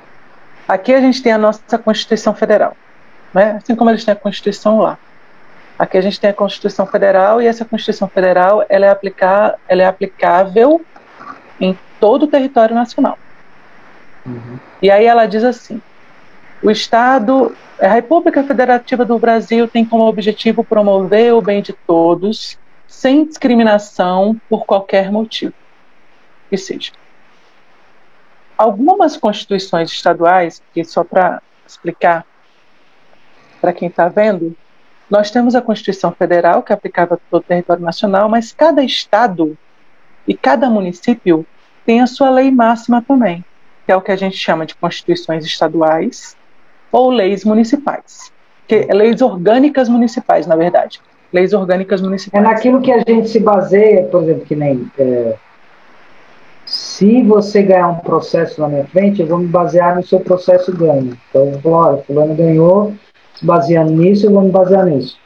aqui 0.68 0.92
a 0.92 1.00
gente 1.00 1.22
tem 1.22 1.32
a 1.32 1.38
nossa 1.38 1.78
Constituição 1.78 2.34
Federal, 2.34 2.76
né? 3.32 3.58
assim 3.62 3.74
como 3.74 3.90
eles 3.90 4.04
têm 4.04 4.12
a 4.12 4.16
Constituição 4.16 4.78
lá. 4.78 4.98
Aqui 5.78 5.98
a 5.98 6.00
gente 6.00 6.20
tem 6.20 6.30
a 6.30 6.34
Constituição 6.34 6.86
Federal 6.86 7.42
e 7.42 7.46
essa 7.46 7.64
Constituição 7.64 8.06
Federal 8.06 8.64
ela 8.68 8.86
é, 8.86 8.90
aplicar, 8.90 9.56
ela 9.68 9.82
é 9.82 9.86
aplicável 9.86 10.80
em 11.60 11.76
todo 12.04 12.24
o 12.24 12.26
território 12.26 12.74
nacional. 12.74 13.18
Uhum. 14.26 14.58
E 14.82 14.90
aí 14.90 15.06
ela 15.06 15.24
diz 15.24 15.42
assim: 15.42 15.80
o 16.62 16.70
Estado, 16.70 17.56
a 17.80 17.88
República 17.88 18.44
Federativa 18.44 19.06
do 19.06 19.18
Brasil 19.18 19.66
tem 19.66 19.86
como 19.86 20.04
objetivo 20.04 20.62
promover 20.62 21.32
o 21.32 21.40
bem 21.40 21.62
de 21.62 21.72
todos, 21.72 22.58
sem 22.86 23.24
discriminação 23.24 24.38
por 24.50 24.66
qualquer 24.66 25.10
motivo 25.10 25.54
que 26.50 26.58
seja. 26.58 26.92
Algumas 28.58 29.16
constituições 29.16 29.90
estaduais, 29.90 30.62
que 30.74 30.84
só 30.84 31.02
para 31.04 31.40
explicar 31.66 32.26
para 33.62 33.72
quem 33.72 33.88
está 33.88 34.10
vendo, 34.10 34.54
nós 35.08 35.30
temos 35.30 35.54
a 35.54 35.62
Constituição 35.62 36.12
Federal, 36.12 36.62
que 36.62 36.70
é 36.70 36.74
aplicável 36.74 37.14
a 37.14 37.30
todo 37.30 37.40
o 37.40 37.46
território 37.46 37.82
nacional, 37.82 38.28
mas 38.28 38.52
cada 38.52 38.84
estado 38.84 39.56
e 40.28 40.34
cada 40.34 40.68
município 40.68 41.46
tem 41.84 42.00
a 42.00 42.06
sua 42.06 42.30
lei 42.30 42.50
máxima 42.50 43.02
também, 43.02 43.44
que 43.86 43.92
é 43.92 43.96
o 43.96 44.00
que 44.00 44.12
a 44.12 44.16
gente 44.16 44.36
chama 44.36 44.66
de 44.66 44.74
constituições 44.74 45.44
estaduais 45.44 46.36
ou 46.90 47.10
leis 47.10 47.44
municipais, 47.44 48.32
que 48.66 48.86
é 48.88 48.94
leis 48.94 49.20
orgânicas 49.20 49.88
municipais, 49.88 50.46
na 50.46 50.56
verdade, 50.56 51.00
leis 51.32 51.52
orgânicas 51.52 52.00
municipais. 52.00 52.44
É 52.44 52.48
naquilo 52.48 52.80
que 52.80 52.92
a 52.92 52.98
gente 52.98 53.28
se 53.28 53.40
baseia, 53.40 54.04
por 54.04 54.22
exemplo, 54.22 54.44
que 54.46 54.54
nem 54.56 54.90
é, 54.98 55.36
se 56.66 57.22
você 57.22 57.62
ganhar 57.62 57.88
um 57.88 57.96
processo 57.96 58.60
na 58.60 58.68
minha 58.68 58.86
frente, 58.86 59.20
eu 59.20 59.26
vou 59.26 59.38
me 59.38 59.46
basear 59.46 59.96
no 59.96 60.06
seu 60.06 60.20
processo 60.20 60.74
ganho. 60.74 61.16
Então, 61.28 61.48
eu 61.48 61.60
falar, 61.60 61.88
olha, 61.88 62.02
fulano 62.02 62.34
ganhou, 62.34 62.94
se 63.34 63.44
baseando 63.44 63.92
nisso, 63.92 64.26
eu 64.26 64.32
vou 64.32 64.42
me 64.42 64.50
basear 64.50 64.86
nisso. 64.86 65.18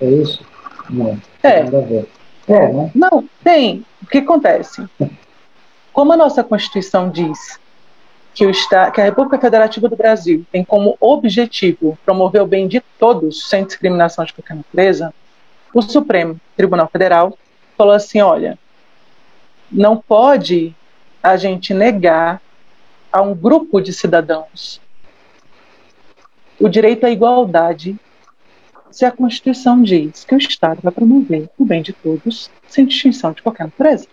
É 0.00 0.06
isso? 0.06 0.42
Não. 0.88 1.18
É. 1.42 1.62
Ver. 1.64 2.08
É, 2.48 2.72
né? 2.72 2.90
Não, 2.94 3.24
tem. 3.44 3.84
O 4.02 4.06
que 4.06 4.18
acontece? 4.18 4.84
Como 6.00 6.14
a 6.14 6.16
nossa 6.16 6.42
Constituição 6.42 7.10
diz 7.10 7.60
que, 8.32 8.46
o 8.46 8.50
Estado, 8.50 8.90
que 8.90 9.02
a 9.02 9.04
República 9.04 9.38
Federativa 9.38 9.86
do 9.86 9.94
Brasil 9.94 10.46
tem 10.50 10.64
como 10.64 10.96
objetivo 10.98 11.98
promover 12.06 12.40
o 12.40 12.46
bem 12.46 12.66
de 12.66 12.80
todos, 12.98 13.50
sem 13.50 13.66
discriminação 13.66 14.24
de 14.24 14.32
qualquer 14.32 14.56
natureza, 14.56 15.12
o 15.74 15.82
Supremo 15.82 16.40
Tribunal 16.56 16.88
Federal 16.90 17.36
falou 17.76 17.92
assim: 17.92 18.18
olha, 18.22 18.58
não 19.70 19.94
pode 19.94 20.74
a 21.22 21.36
gente 21.36 21.74
negar 21.74 22.40
a 23.12 23.20
um 23.20 23.34
grupo 23.34 23.78
de 23.78 23.92
cidadãos 23.92 24.80
o 26.58 26.66
direito 26.66 27.04
à 27.04 27.10
igualdade 27.10 27.94
se 28.90 29.04
a 29.04 29.12
Constituição 29.12 29.82
diz 29.82 30.24
que 30.24 30.34
o 30.34 30.38
Estado 30.38 30.80
vai 30.82 30.94
promover 30.94 31.50
o 31.58 31.64
bem 31.66 31.82
de 31.82 31.92
todos 31.92 32.50
sem 32.66 32.86
distinção 32.86 33.32
de 33.32 33.42
qualquer 33.42 33.64
natureza. 33.64 34.06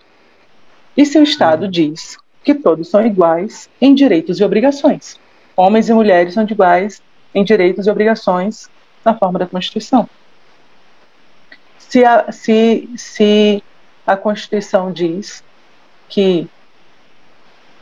E 0.98 1.06
se 1.06 1.16
o 1.16 1.22
Estado 1.22 1.66
uhum. 1.66 1.70
diz 1.70 2.18
que 2.42 2.52
todos 2.52 2.88
são 2.88 3.06
iguais 3.06 3.70
em 3.80 3.94
direitos 3.94 4.40
e 4.40 4.44
obrigações, 4.44 5.16
homens 5.56 5.88
e 5.88 5.94
mulheres 5.94 6.34
são 6.34 6.42
iguais 6.42 7.00
em 7.32 7.44
direitos 7.44 7.86
e 7.86 7.90
obrigações 7.90 8.68
na 9.04 9.14
forma 9.14 9.38
da 9.38 9.46
Constituição. 9.46 10.10
Se 11.78 12.04
a, 12.04 12.32
se, 12.32 12.90
se 12.96 13.62
a 14.04 14.16
Constituição 14.16 14.90
diz 14.90 15.44
que, 16.08 16.48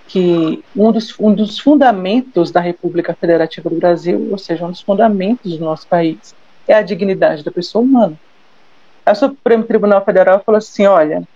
que 0.09 0.63
um, 0.77 0.93
dos, 0.93 1.19
um 1.19 1.35
dos 1.35 1.59
fundamentos 1.59 2.51
da 2.51 2.61
República 2.61 3.15
Federativa 3.15 3.71
do 3.71 3.77
Brasil, 3.77 4.29
ou 4.31 4.37
seja, 4.37 4.67
um 4.67 4.71
dos 4.71 4.83
fundamentos 4.83 5.57
do 5.57 5.65
nosso 5.65 5.87
país, 5.87 6.35
é 6.69 6.75
a 6.75 6.83
dignidade 6.83 7.43
da 7.43 7.51
pessoa 7.51 7.83
humana. 7.83 8.21
O 9.09 9.15
Supremo 9.15 9.65
Tribunal 9.65 10.05
Federal 10.05 10.43
falou 10.45 10.59
assim: 10.59 10.85
olha, 10.85 11.27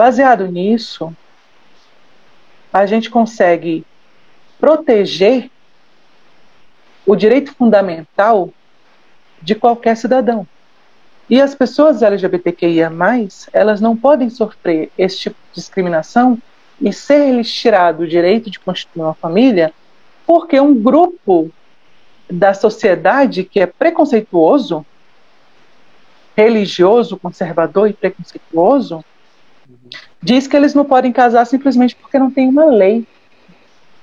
baseado 0.00 0.46
nisso, 0.46 1.14
a 2.72 2.86
gente 2.86 3.10
consegue 3.10 3.84
proteger 4.58 5.50
o 7.04 7.14
direito 7.14 7.52
fundamental 7.52 8.48
de 9.42 9.54
qualquer 9.54 9.94
cidadão. 9.98 10.46
E 11.28 11.38
as 11.38 11.54
pessoas 11.54 12.02
LGBTQIA+, 12.02 12.90
elas 13.52 13.78
não 13.78 13.94
podem 13.94 14.30
sofrer 14.30 14.90
esse 14.96 15.18
tipo 15.18 15.36
de 15.50 15.56
discriminação 15.60 16.38
e 16.80 16.94
ser 16.94 17.32
lhes 17.32 17.52
tirado 17.52 18.00
o 18.00 18.08
direito 18.08 18.50
de 18.50 18.58
constituir 18.58 19.02
uma 19.02 19.12
família 19.12 19.70
porque 20.26 20.58
um 20.58 20.74
grupo 20.74 21.50
da 22.26 22.54
sociedade 22.54 23.44
que 23.44 23.60
é 23.60 23.66
preconceituoso, 23.66 24.86
religioso, 26.34 27.18
conservador 27.18 27.90
e 27.90 27.92
preconceituoso, 27.92 29.04
diz 30.22 30.46
que 30.46 30.56
eles 30.56 30.74
não 30.74 30.84
podem 30.84 31.12
casar 31.12 31.44
simplesmente 31.46 31.96
porque 31.96 32.18
não 32.18 32.30
tem 32.30 32.48
uma 32.48 32.66
lei 32.66 33.06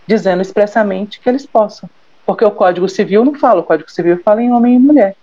dizendo 0.07 0.41
expressamente 0.41 1.19
que 1.19 1.29
eles 1.29 1.45
possam. 1.45 1.89
Porque 2.25 2.43
o 2.43 2.51
Código 2.51 2.89
Civil 2.89 3.23
não 3.23 3.35
fala, 3.35 3.61
o 3.61 3.63
Código 3.63 3.89
Civil 3.91 4.21
fala 4.23 4.41
em 4.41 4.51
homem 4.51 4.75
e 4.75 4.79
mulher. 4.79 5.15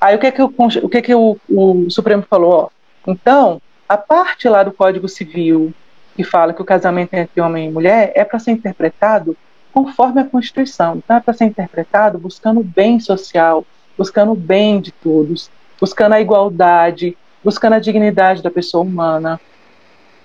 Aí 0.00 0.16
o 0.16 0.18
que, 0.18 0.26
é 0.26 0.30
que, 0.32 0.42
o, 0.42 0.52
o, 0.82 0.88
que, 0.88 0.98
é 0.98 1.02
que 1.02 1.14
o, 1.14 1.38
o 1.48 1.90
Supremo 1.90 2.24
falou? 2.28 2.52
Ó, 2.52 2.68
então, 3.06 3.60
a 3.88 3.96
parte 3.96 4.48
lá 4.48 4.62
do 4.62 4.72
Código 4.72 5.08
Civil 5.08 5.72
que 6.14 6.24
fala 6.24 6.52
que 6.52 6.62
o 6.62 6.64
casamento 6.64 7.14
entre 7.14 7.40
homem 7.40 7.68
e 7.68 7.72
mulher 7.72 8.12
é 8.14 8.24
para 8.24 8.38
ser 8.38 8.52
interpretado 8.52 9.36
conforme 9.72 10.20
a 10.20 10.24
Constituição. 10.24 10.96
Então, 10.96 11.16
é 11.16 11.20
para 11.20 11.32
ser 11.32 11.46
interpretado 11.46 12.18
buscando 12.18 12.60
o 12.60 12.64
bem 12.64 13.00
social, 13.00 13.64
buscando 13.96 14.32
o 14.32 14.36
bem 14.36 14.80
de 14.80 14.92
todos, 14.92 15.50
buscando 15.80 16.12
a 16.12 16.20
igualdade, 16.20 17.16
buscando 17.44 17.74
a 17.74 17.78
dignidade 17.78 18.42
da 18.42 18.50
pessoa 18.50 18.84
humana. 18.84 19.40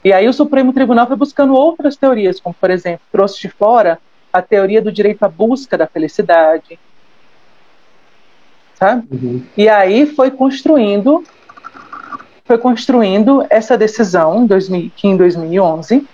E 0.04 0.14
aí 0.14 0.28
o 0.28 0.34
Supremo 0.34 0.74
Tribunal 0.74 1.08
foi 1.08 1.16
buscando 1.16 1.54
outras 1.54 1.96
teorias, 1.96 2.40
como, 2.40 2.54
por 2.54 2.70
exemplo, 2.70 3.02
trouxe 3.12 3.40
de 3.42 3.50
fora 3.50 4.00
a 4.32 4.42
teoria 4.42 4.82
do 4.82 4.92
direito 4.92 5.24
à 5.24 5.28
busca 5.28 5.78
da 5.78 5.88
felicidade, 5.88 6.80
sabe? 8.76 9.08
Uhum. 9.12 9.44
E 9.56 9.68
aí 9.68 10.06
foi 10.06 10.30
construindo, 10.30 11.24
foi 12.46 12.58
construindo 12.58 13.46
essa 13.50 13.78
decisão 13.78 14.44
em 14.44 14.46
2000, 14.46 14.92
que 14.96 15.08
em 15.08 15.18
2011 15.18 16.08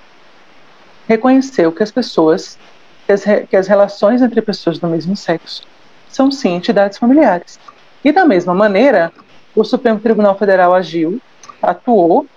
reconheceu 1.07 1.71
que 1.71 1.83
as 1.83 1.91
pessoas, 1.91 2.57
que 3.05 3.11
as, 3.11 3.23
que 3.49 3.55
as 3.55 3.67
relações 3.67 4.21
entre 4.21 4.41
pessoas 4.41 4.79
do 4.79 4.87
mesmo 4.87 5.15
sexo 5.17 5.63
são 6.07 6.31
sim 6.31 6.55
entidades 6.55 6.97
familiares. 6.97 7.59
E 8.03 8.11
da 8.11 8.25
mesma 8.25 8.53
maneira, 8.53 9.11
o 9.55 9.63
Supremo 9.63 9.99
Tribunal 9.99 10.37
Federal 10.37 10.73
agiu, 10.73 11.21
atuou, 11.61 12.27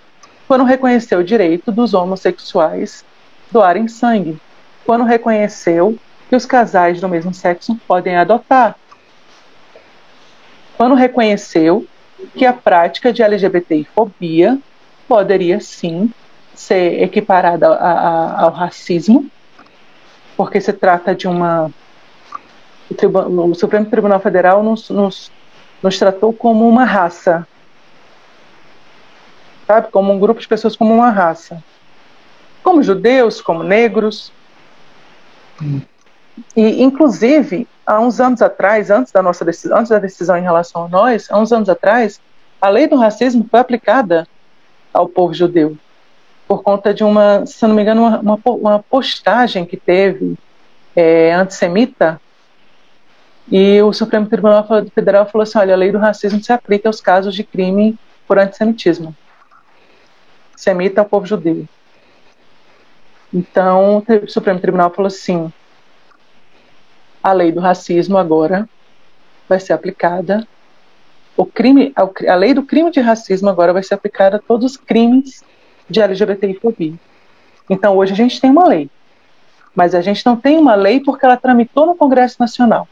quando 0.47 0.63
reconheceu 0.63 1.19
o 1.19 1.23
direito 1.23 1.71
dos 1.71 1.93
homossexuais 1.93 3.03
doarem 3.51 3.87
sangue, 3.87 4.39
quando 4.85 5.03
reconheceu 5.03 5.97
que 6.29 6.35
os 6.35 6.45
casais 6.45 7.01
do 7.01 7.09
mesmo 7.09 7.33
sexo 7.33 7.75
podem 7.87 8.15
adotar, 8.15 8.75
quando 10.77 10.95
reconheceu 10.95 11.85
que 12.35 12.45
a 12.45 12.53
prática 12.53 13.11
de 13.11 13.21
LGBTI-fobia 13.21 14.57
poderia 15.07 15.59
sim 15.59 16.11
ser 16.53 17.01
equiparada 17.01 17.67
a, 17.67 17.91
a, 17.91 18.41
ao 18.43 18.51
racismo, 18.51 19.29
porque 20.35 20.59
se 20.61 20.73
trata 20.73 21.15
de 21.15 21.27
uma 21.27 21.71
o, 22.89 23.51
o 23.51 23.55
Supremo 23.55 23.85
Tribunal 23.85 24.19
Federal 24.19 24.63
nos, 24.63 24.89
nos, 24.89 25.31
nos 25.81 25.97
tratou 25.97 26.33
como 26.33 26.67
uma 26.67 26.85
raça, 26.85 27.47
sabe? 29.65 29.89
Como 29.91 30.11
um 30.11 30.19
grupo 30.19 30.39
de 30.39 30.47
pessoas 30.47 30.75
como 30.75 30.93
uma 30.93 31.09
raça. 31.09 31.63
Como 32.63 32.83
judeus, 32.83 33.41
como 33.41 33.63
negros. 33.63 34.31
Hum. 35.61 35.81
E, 36.55 36.83
inclusive, 36.83 37.67
há 37.85 37.99
uns 37.99 38.19
anos 38.19 38.41
atrás, 38.41 38.89
antes 38.89 39.11
da 39.11 39.21
nossa 39.21 39.43
decisão, 39.45 39.77
antes 39.77 39.89
da 39.89 39.99
decisão 39.99 40.37
em 40.37 40.43
relação 40.43 40.85
a 40.85 40.87
nós, 40.87 41.27
há 41.31 41.39
uns 41.39 41.51
anos 41.51 41.69
atrás, 41.69 42.19
a 42.61 42.69
lei 42.69 42.87
do 42.87 42.97
racismo 42.97 43.45
foi 43.49 43.59
aplicada 43.59 44.27
ao 44.93 45.07
povo 45.07 45.33
judeu 45.33 45.77
por 46.47 46.63
conta 46.63 46.93
de 46.93 47.03
uma, 47.03 47.45
se 47.45 47.67
não 47.67 47.75
me 47.75 47.81
engano, 47.81 48.05
uma, 48.21 48.39
uma, 48.45 48.79
postagem 48.79 49.65
que 49.65 49.75
teve 49.75 50.37
é, 50.95 51.33
antissemita 51.33 52.21
e 53.49 53.81
o 53.81 53.93
Supremo 53.93 54.27
Tribunal 54.27 54.67
Federal 54.93 55.25
falou 55.25 55.43
assim: 55.43 55.57
olha, 55.57 55.73
a 55.73 55.77
lei 55.77 55.91
do 55.91 55.97
racismo 55.97 56.43
se 56.43 56.51
aplica 56.51 56.89
aos 56.89 56.99
casos 56.99 57.33
de 57.33 57.43
crime 57.43 57.97
por 58.27 58.37
antissemitismo. 58.37 59.15
Semita 60.55 61.01
ao 61.01 61.05
povo 61.05 61.25
judeu. 61.25 61.65
Então, 63.33 64.03
o 64.23 64.27
Supremo 64.27 64.59
Tribunal 64.59 64.89
falou 64.89 65.07
assim: 65.07 65.51
a 67.23 67.31
lei 67.31 67.51
do 67.51 67.61
racismo 67.61 68.17
agora 68.17 68.67
vai 69.47 69.59
ser 69.59 69.73
aplicada. 69.73 70.45
O 71.37 71.45
crime, 71.45 71.93
a 72.27 72.35
lei 72.35 72.53
do 72.53 72.63
crime 72.63 72.91
de 72.91 72.99
racismo 72.99 73.49
agora 73.49 73.71
vai 73.71 73.83
ser 73.83 73.93
aplicada 73.93 74.37
a 74.37 74.39
todos 74.39 74.71
os 74.71 74.77
crimes 74.77 75.43
de 75.89 76.01
LGBTI-fobia. 76.01 76.95
Então, 77.69 77.95
hoje 77.95 78.11
a 78.11 78.15
gente 78.15 78.41
tem 78.41 78.49
uma 78.49 78.67
lei, 78.67 78.89
mas 79.75 79.93
a 79.93 80.01
gente 80.01 80.25
não 80.25 80.35
tem 80.35 80.57
uma 80.57 80.73
lei 80.73 80.99
porque 80.99 81.25
ela 81.25 81.37
tramitou 81.37 81.85
no 81.85 81.95
Congresso 81.95 82.37
Nacional. 82.39 82.87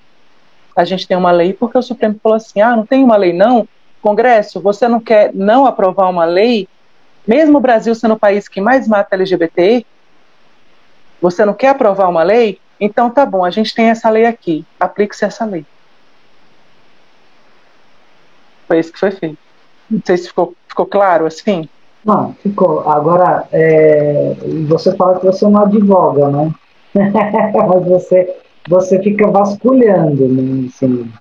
A 0.75 0.83
gente 0.83 1.07
tem 1.07 1.15
uma 1.15 1.31
lei 1.31 1.53
porque 1.53 1.77
o 1.77 1.81
Supremo 1.81 2.19
falou 2.21 2.35
assim: 2.35 2.61
ah, 2.61 2.75
não 2.75 2.85
tem 2.85 3.03
uma 3.03 3.15
lei 3.15 3.33
não? 3.33 3.67
Congresso, 4.01 4.59
você 4.61 4.87
não 4.87 4.99
quer 4.99 5.33
não 5.33 5.65
aprovar 5.65 6.09
uma 6.09 6.25
lei, 6.25 6.67
mesmo 7.27 7.57
o 7.57 7.61
Brasil 7.61 7.95
sendo 7.95 8.13
o 8.13 8.19
país 8.19 8.47
que 8.47 8.61
mais 8.61 8.87
mata 8.87 9.15
LGBT, 9.15 9.85
você 11.21 11.43
não 11.43 11.53
quer 11.53 11.69
aprovar 11.69 12.09
uma 12.09 12.21
lei? 12.21 12.59
Então 12.79 13.09
tá 13.09 13.25
bom, 13.25 13.43
a 13.43 13.49
gente 13.49 13.73
tem 13.73 13.89
essa 13.89 14.09
lei 14.09 14.25
aqui, 14.25 14.65
aplique-se 14.79 15.25
essa 15.25 15.45
lei. 15.45 15.65
Foi 18.67 18.79
isso 18.79 18.91
que 18.91 18.99
foi 18.99 19.11
feito. 19.11 19.37
Não 19.89 20.01
sei 20.05 20.17
se 20.17 20.27
ficou, 20.27 20.53
ficou 20.67 20.85
claro 20.85 21.25
assim. 21.25 21.69
Não, 22.03 22.33
ficou. 22.33 22.87
Agora, 22.87 23.47
é, 23.51 24.35
você 24.67 24.95
fala 24.95 25.19
que 25.19 25.25
você 25.25 25.47
não 25.47 25.61
advoga, 25.61 26.29
né? 26.29 26.51
Mas 26.93 27.87
você, 27.87 28.35
você 28.67 29.01
fica 29.01 29.29
vasculhando, 29.29 30.27
né? 30.27 30.67
Assim, 30.67 31.11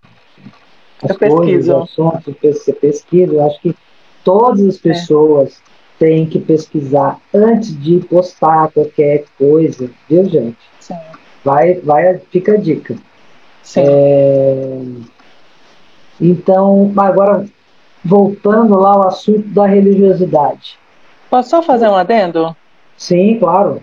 as 1.03 1.11
Eu 1.11 1.19
coisas, 1.19 1.67
pesquiso. 1.67 1.77
assuntos, 1.77 2.35
você 2.43 2.73
pesquisa. 2.73 3.35
Eu 3.35 3.47
acho 3.47 3.61
que 3.61 3.77
todas 4.23 4.61
as 4.67 4.77
é. 4.77 4.81
pessoas 4.81 5.51
é. 5.51 6.05
têm 6.05 6.27
que 6.27 6.39
pesquisar 6.39 7.19
antes 7.33 7.79
de 7.83 7.99
postar 8.01 8.71
qualquer 8.73 9.25
coisa, 9.37 9.91
viu, 10.09 10.25
gente? 10.25 10.59
Sim. 10.81 10.97
Vai, 11.45 11.75
vai, 11.75 12.19
fica 12.31 12.53
a 12.53 12.57
dica. 12.57 12.97
É, 13.77 14.79
então, 16.21 16.93
agora, 16.97 17.47
voltando 18.05 18.79
lá 18.79 18.91
ao 18.95 19.09
assunto 19.09 19.49
da 19.49 19.67
religiosidade. 19.67 20.79
Posso 21.29 21.51
só 21.51 21.63
fazer 21.63 21.89
um 21.89 21.97
adendo? 21.97 22.55
Sim, 22.97 23.39
claro. 23.39 23.83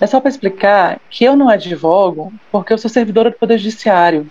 É 0.00 0.06
só 0.06 0.18
para 0.18 0.30
explicar 0.30 0.98
que 1.10 1.24
eu 1.24 1.36
não 1.36 1.48
advogo 1.48 2.32
porque 2.50 2.72
eu 2.72 2.78
sou 2.78 2.90
servidora 2.90 3.30
do 3.30 3.36
Poder 3.36 3.58
Judiciário. 3.58 4.26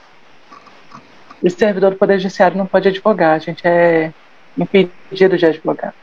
E 1.44 1.50
servidor 1.50 1.92
do 1.92 1.98
Poder 1.98 2.20
Judiciário 2.20 2.58
não 2.58 2.66
pode 2.66 2.88
advogar, 2.88 3.36
a 3.36 3.40
gente 3.40 3.66
é 3.66 4.12
impedido 4.58 5.38
de 5.38 5.46
advogar. 5.46 5.94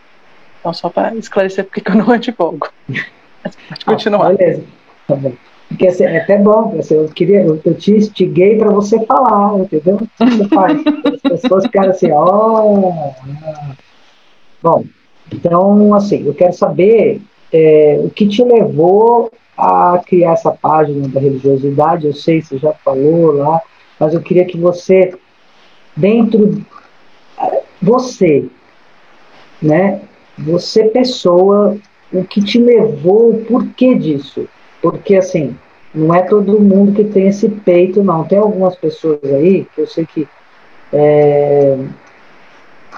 Então, 0.61 0.73
só 0.73 0.89
para 0.89 1.15
esclarecer 1.17 1.65
porque 1.65 1.83
eu 1.91 1.95
não 1.97 2.11
advogo. 2.13 2.69
Mas 2.89 3.57
pode 3.57 3.83
ah, 3.83 3.85
continuar. 3.85 4.31
Ah, 4.31 4.35
beleza. 4.35 4.65
Tá 5.07 5.17
bom. 5.17 5.33
Porque 5.69 5.89
assim, 5.89 6.05
é 6.05 6.19
até 6.19 6.39
bom, 6.39 6.77
assim, 6.79 6.95
eu 6.95 7.09
queria, 7.09 7.43
eu, 7.43 7.61
eu 7.65 7.75
te 7.75 7.91
instiguei 7.91 8.57
para 8.57 8.71
você 8.71 9.05
falar, 9.05 9.59
entendeu? 9.59 10.01
Você 10.17 10.49
faz. 10.49 10.81
As 11.13 11.21
pessoas 11.21 11.65
ficaram 11.65 11.91
assim, 11.91 12.13
ó. 12.13 12.63
Oh, 12.65 13.15
bom, 14.63 14.85
então, 15.33 15.93
assim, 15.93 16.25
eu 16.25 16.35
quero 16.35 16.53
saber 16.53 17.21
é, 17.53 18.01
o 18.01 18.11
que 18.11 18.29
te 18.29 18.45
levou 18.45 19.33
a 19.57 20.01
criar 20.05 20.33
essa 20.33 20.51
página 20.51 21.09
da 21.09 21.21
religiosidade. 21.21 22.07
Eu 22.07 22.13
sei, 22.13 22.43
você 22.43 22.59
já 22.59 22.73
falou 22.73 23.33
lá, 23.33 23.61
mas 23.99 24.15
eu 24.15 24.21
queria 24.21 24.45
que 24.45 24.59
você, 24.59 25.15
dentro. 25.97 26.65
Você, 27.81 28.47
né? 29.63 30.01
Você, 30.39 30.85
pessoa, 30.85 31.77
o 32.13 32.25
que 32.25 32.43
te 32.43 32.59
levou, 32.59 33.31
o 33.31 33.45
porquê 33.45 33.95
disso? 33.95 34.49
Porque, 34.83 35.17
assim, 35.17 35.57
não 35.95 36.15
é 36.15 36.23
todo 36.23 36.61
mundo 36.61 36.93
que 36.93 37.05
tem 37.05 37.29
esse 37.29 37.49
peito, 37.49 38.03
não. 38.03 38.25
Tem 38.25 38.39
algumas 38.39 38.77
pessoas 38.77 39.25
aí 39.25 39.67
que 39.75 39.81
eu 39.81 39.87
sei 39.87 40.05
que 40.05 40.29
é, 40.93 41.79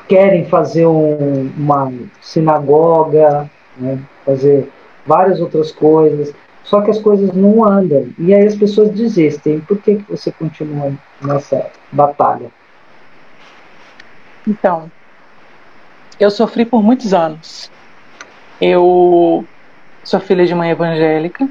querem 0.09 0.45
fazer 0.47 0.87
um, 0.87 1.51
uma 1.57 1.93
sinagoga, 2.21 3.49
né, 3.77 3.99
fazer 4.25 4.69
várias 5.07 5.41
outras 5.41 5.71
coisas, 5.71 6.35
só 6.69 6.83
que 6.83 6.91
as 6.91 6.99
coisas 6.99 7.33
não 7.35 7.65
andam. 7.65 8.09
E 8.19 8.35
aí 8.35 8.47
as 8.47 8.55
pessoas 8.55 8.91
desistem. 8.91 9.61
Por 9.61 9.79
que, 9.79 9.97
que 9.97 10.11
você 10.11 10.31
continua 10.31 10.93
nessa 11.21 11.71
batalha? 11.91 12.51
Então, 14.47 14.91
eu 16.21 16.31
sofri 16.31 16.67
por 16.67 16.83
muitos 16.83 17.15
anos. 17.15 17.71
Eu 18.61 19.45
sou 20.05 20.21
filha 20.21 20.47
de 20.47 20.55
mãe 20.55 20.71
evangélica, 20.71 21.49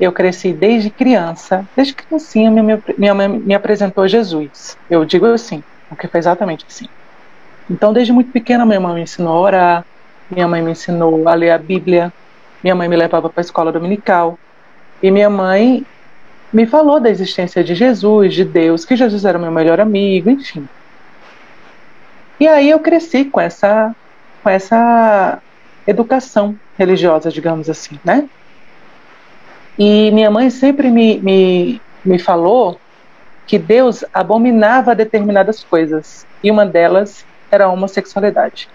eu 0.00 0.10
cresci 0.10 0.52
desde 0.52 0.90
criança, 0.90 1.64
desde 1.76 1.94
criancinha 1.94 2.50
minha, 2.50 2.82
minha 2.98 3.14
mãe 3.14 3.28
me 3.28 3.54
apresentou 3.54 4.08
Jesus. 4.08 4.76
Eu 4.90 5.04
digo 5.04 5.26
assim, 5.26 5.62
porque 5.88 6.08
foi 6.08 6.18
exatamente 6.18 6.64
assim. 6.68 6.88
Então, 7.70 7.92
desde 7.92 8.12
muito 8.12 8.32
pequena, 8.32 8.66
minha 8.66 8.80
mãe 8.80 8.94
me 8.94 9.02
ensinou 9.02 9.36
a 9.36 9.40
orar, 9.40 9.84
minha 10.28 10.48
mãe 10.48 10.60
me 10.60 10.72
ensinou 10.72 11.28
a 11.28 11.34
ler 11.34 11.50
a 11.50 11.58
Bíblia, 11.58 12.12
minha 12.64 12.74
mãe 12.74 12.88
me 12.88 12.96
levava 12.96 13.28
para 13.28 13.42
a 13.42 13.44
escola 13.44 13.70
dominical, 13.70 14.38
e 15.02 15.10
minha 15.10 15.28
mãe 15.28 15.84
me 16.50 16.64
falou 16.64 16.98
da 16.98 17.10
existência 17.10 17.62
de 17.62 17.74
Jesus, 17.74 18.32
de 18.32 18.42
Deus, 18.42 18.86
que 18.86 18.96
Jesus 18.96 19.26
era 19.26 19.38
meu 19.38 19.52
melhor 19.52 19.80
amigo, 19.80 20.30
enfim. 20.30 20.66
E 22.40 22.48
aí 22.48 22.70
eu 22.70 22.80
cresci 22.80 23.26
com 23.26 23.38
essa, 23.38 23.94
com 24.42 24.48
essa 24.48 25.42
educação 25.86 26.58
religiosa, 26.78 27.30
digamos 27.30 27.68
assim, 27.68 28.00
né? 28.02 28.26
E 29.78 30.10
minha 30.12 30.30
mãe 30.30 30.48
sempre 30.48 30.90
me, 30.90 31.18
me, 31.18 31.82
me 32.02 32.18
falou 32.18 32.80
que 33.46 33.58
Deus 33.58 34.02
abominava 34.14 34.94
determinadas 34.94 35.62
coisas, 35.62 36.26
e 36.42 36.50
uma 36.50 36.64
delas 36.64 37.26
era 37.50 37.66
a 37.66 37.68
homossexualidade. 37.68 38.70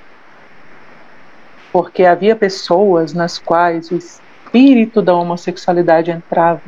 Porque 1.71 2.05
havia 2.05 2.35
pessoas 2.35 3.13
nas 3.13 3.37
quais 3.37 3.91
o 3.91 3.95
espírito 3.95 5.01
da 5.01 5.13
homossexualidade 5.13 6.11
entrava, 6.11 6.61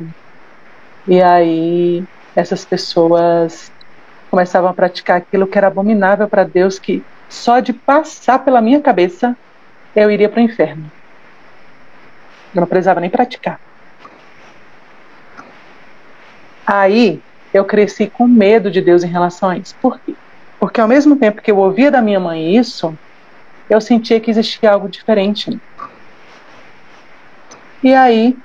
e 1.06 1.20
aí 1.20 2.04
essas 2.34 2.64
pessoas 2.64 3.72
começavam 4.30 4.70
a 4.70 4.74
praticar 4.74 5.18
aquilo 5.18 5.46
que 5.46 5.58
era 5.58 5.66
abominável 5.66 6.28
para 6.28 6.44
Deus, 6.44 6.78
que 6.78 7.04
só 7.28 7.60
de 7.60 7.72
passar 7.72 8.38
pela 8.38 8.62
minha 8.62 8.80
cabeça 8.80 9.36
eu 9.94 10.10
iria 10.10 10.28
para 10.28 10.40
o 10.40 10.44
inferno. 10.44 10.90
Eu 12.54 12.60
não 12.60 12.68
precisava 12.68 13.00
nem 13.00 13.10
praticar. 13.10 13.60
Aí 16.66 17.20
eu 17.52 17.64
cresci 17.64 18.06
com 18.06 18.26
medo 18.26 18.70
de 18.70 18.80
Deus 18.80 19.02
em 19.02 19.08
relação 19.08 19.50
a 19.50 19.58
isso. 19.58 19.74
Por 19.82 19.98
quê? 20.00 20.14
Porque 20.58 20.80
ao 20.80 20.88
mesmo 20.88 21.16
tempo 21.16 21.42
que 21.42 21.50
eu 21.50 21.58
ouvia 21.58 21.90
da 21.90 22.00
minha 22.00 22.20
mãe 22.20 22.56
isso, 22.56 22.96
eu 23.72 23.80
sentia 23.80 24.20
que 24.20 24.30
existia 24.30 24.70
algo 24.70 24.88
diferente. 24.88 25.58
E 27.82 27.94
aí 27.94 28.36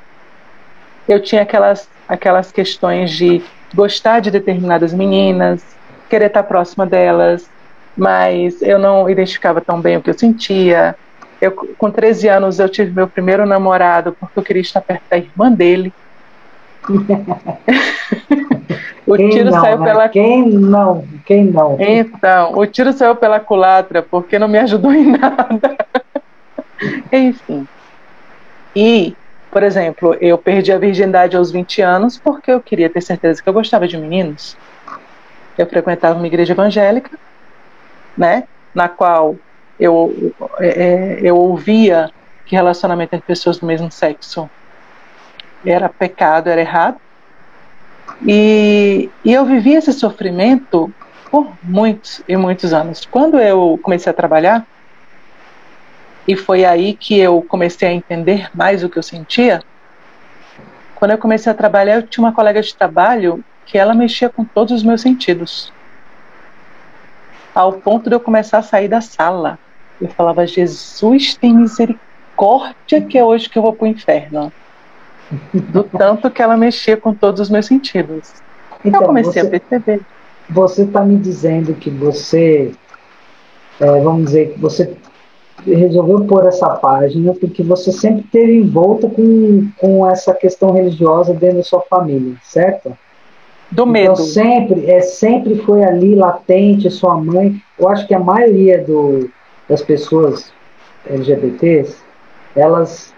eu 1.08 1.22
tinha 1.22 1.42
aquelas, 1.42 1.88
aquelas 2.08 2.52
questões 2.52 3.12
de 3.12 3.44
gostar 3.74 4.20
de 4.20 4.32
determinadas 4.32 4.94
meninas, 4.94 5.64
querer 6.10 6.28
estar 6.28 6.44
próxima 6.44 6.86
delas, 6.86 7.50
mas 7.96 8.62
eu 8.62 8.80
não 8.80 9.10
identificava 9.10 9.60
tão 9.62 9.82
bem 9.82 9.98
o 9.98 10.02
que 10.02 10.10
eu 10.10 10.18
sentia. 10.18 10.96
Eu, 11.42 11.52
com 11.52 11.92
13 11.92 12.28
anos 12.30 12.60
eu 12.60 12.70
tive 12.70 12.92
meu 12.92 13.08
primeiro 13.08 13.46
namorado 13.46 14.16
porque 14.20 14.40
eu 14.40 14.44
queria 14.44 14.62
estar 14.62 14.82
perto 14.82 15.04
da 15.10 15.18
irmã 15.18 15.52
dele. 15.52 15.94
O 19.06 19.16
quem 19.16 19.30
tiro 19.30 19.52
não, 19.52 19.62
saiu 19.62 19.80
né? 19.80 19.86
pela. 19.86 20.10
Quem 20.10 20.50
não? 20.50 21.06
Quem 21.26 21.46
não? 21.46 21.78
Então, 21.80 22.58
o 22.58 22.66
tiro 22.66 22.94
saiu 22.94 23.16
pela 23.16 23.40
culatra 23.40 24.02
porque 24.02 24.40
não 24.40 24.48
me 24.48 24.58
ajudou 24.60 24.92
em 24.94 25.06
nada. 25.18 25.78
Enfim. 27.12 27.68
E 28.76 29.16
Por 29.52 29.64
exemplo, 29.64 30.16
eu 30.20 30.38
perdi 30.38 30.72
a 30.72 30.78
virgindade 30.78 31.36
aos 31.36 31.52
20 31.52 31.82
anos 31.82 32.18
porque 32.18 32.52
eu 32.52 32.62
queria 32.62 32.90
ter 32.90 33.02
certeza 33.02 33.42
que 33.42 33.50
eu 33.50 33.54
gostava 33.54 33.88
de 33.88 33.98
meninos. 33.98 34.58
Eu 35.58 35.66
frequentava 35.66 36.18
uma 36.18 36.28
igreja 36.28 36.54
evangélica, 36.54 37.18
né, 38.16 38.44
na 38.76 38.88
qual 38.88 39.36
eu, 39.80 40.34
é, 40.60 41.20
eu 41.22 41.36
ouvia 41.36 42.12
que 42.46 42.56
relacionamento 42.56 43.16
entre 43.16 43.26
pessoas 43.26 43.58
do 43.58 43.66
mesmo 43.66 43.92
sexo 43.92 44.50
era 45.66 45.90
pecado, 45.90 46.50
era 46.50 46.62
errado. 46.62 46.98
E, 48.26 49.10
e 49.24 49.34
eu 49.34 49.46
vivi 49.46 49.74
esse 49.74 49.94
sofrimento 49.94 50.92
por 51.30 51.52
muitos 51.62 52.22
e 52.28 52.36
muitos 52.36 52.74
anos. 52.74 53.06
Quando 53.10 53.40
eu 53.40 53.80
comecei 53.82 54.10
a 54.10 54.16
trabalhar, 54.16 54.66
e 56.28 56.36
foi 56.36 56.66
aí 56.66 56.94
que 56.94 57.18
eu 57.18 57.42
comecei 57.42 57.88
a 57.88 57.94
entender 57.94 58.50
mais 58.54 58.84
o 58.84 58.90
que 58.90 58.98
eu 58.98 59.04
sentia. 59.04 59.64
Quando 60.96 61.12
eu 61.12 61.18
comecei 61.18 61.52
a 61.52 61.56
trabalhar, 61.56 61.96
eu 61.96 62.08
tinha 62.08 62.26
uma 62.26 62.34
colega 62.34 62.62
de 62.62 62.76
trabalho 62.76 63.44
que 63.66 63.78
ela 63.78 63.94
mexia 63.94 64.30
com 64.30 64.44
todos 64.44 64.74
os 64.74 64.84
meus 64.84 65.02
sentidos. 65.02 65.72
Ao 67.56 67.74
ponto 67.74 68.10
de 68.10 68.16
eu 68.16 68.20
começar 68.20 68.58
a 68.58 68.64
sair 68.64 68.88
da 68.88 69.00
sala. 69.00 69.58
Eu 70.02 70.10
falava, 70.10 70.46
Jesus 70.46 71.34
tem 71.36 71.54
misericórdia 71.54 73.02
que 73.02 73.18
é 73.18 73.24
hoje 73.24 73.50
que 73.50 73.58
eu 73.58 73.64
vou 73.64 73.74
para 73.74 73.86
o 73.86 73.88
inferno. 73.88 74.52
Do 75.54 75.84
tanto 75.84 76.32
que 76.32 76.42
ela 76.42 76.56
mexia 76.56 76.96
com 76.96 77.14
todos 77.14 77.42
os 77.42 77.50
meus 77.50 77.66
sentidos. 77.66 78.34
Então, 78.84 79.02
eu 79.02 79.08
comecei 79.08 79.42
você, 79.42 79.48
a 79.48 79.60
perceber. 79.60 80.02
Você 80.50 80.84
está 80.84 81.04
me 81.04 81.18
dizendo 81.18 81.74
que 81.74 81.90
você, 81.90 82.72
é, 83.80 84.02
vamos 84.02 84.26
dizer, 84.26 84.54
que 84.54 84.60
você 84.60 84.96
resolveu 85.66 86.26
pôr 86.26 86.46
essa 86.46 86.70
página 86.76 87.34
porque 87.34 87.64
você 87.64 87.92
sempre 87.92 88.24
teve 88.32 88.54
envolta 88.54 89.10
com, 89.10 89.70
com 89.78 90.10
essa 90.10 90.34
questão 90.34 90.72
religiosa 90.72 91.34
dentro 91.34 91.58
da 91.58 91.64
sua 91.64 91.82
família, 91.82 92.36
certo? 92.44 92.90
Do 93.70 93.82
então, 93.82 93.86
medo. 93.86 94.14
Então 94.14 94.16
sempre, 94.26 94.90
é, 94.90 95.02
sempre 95.02 95.58
foi 95.58 95.84
ali 95.84 96.16
latente, 96.16 96.90
sua 96.90 97.18
mãe. 97.18 97.62
Eu 97.78 97.90
acho 97.90 98.08
que 98.08 98.14
a 98.14 98.20
maioria 98.20 98.82
do, 98.84 99.30
das 99.68 99.82
pessoas 99.82 100.54
LGBTs, 101.06 101.98
elas 102.56 103.14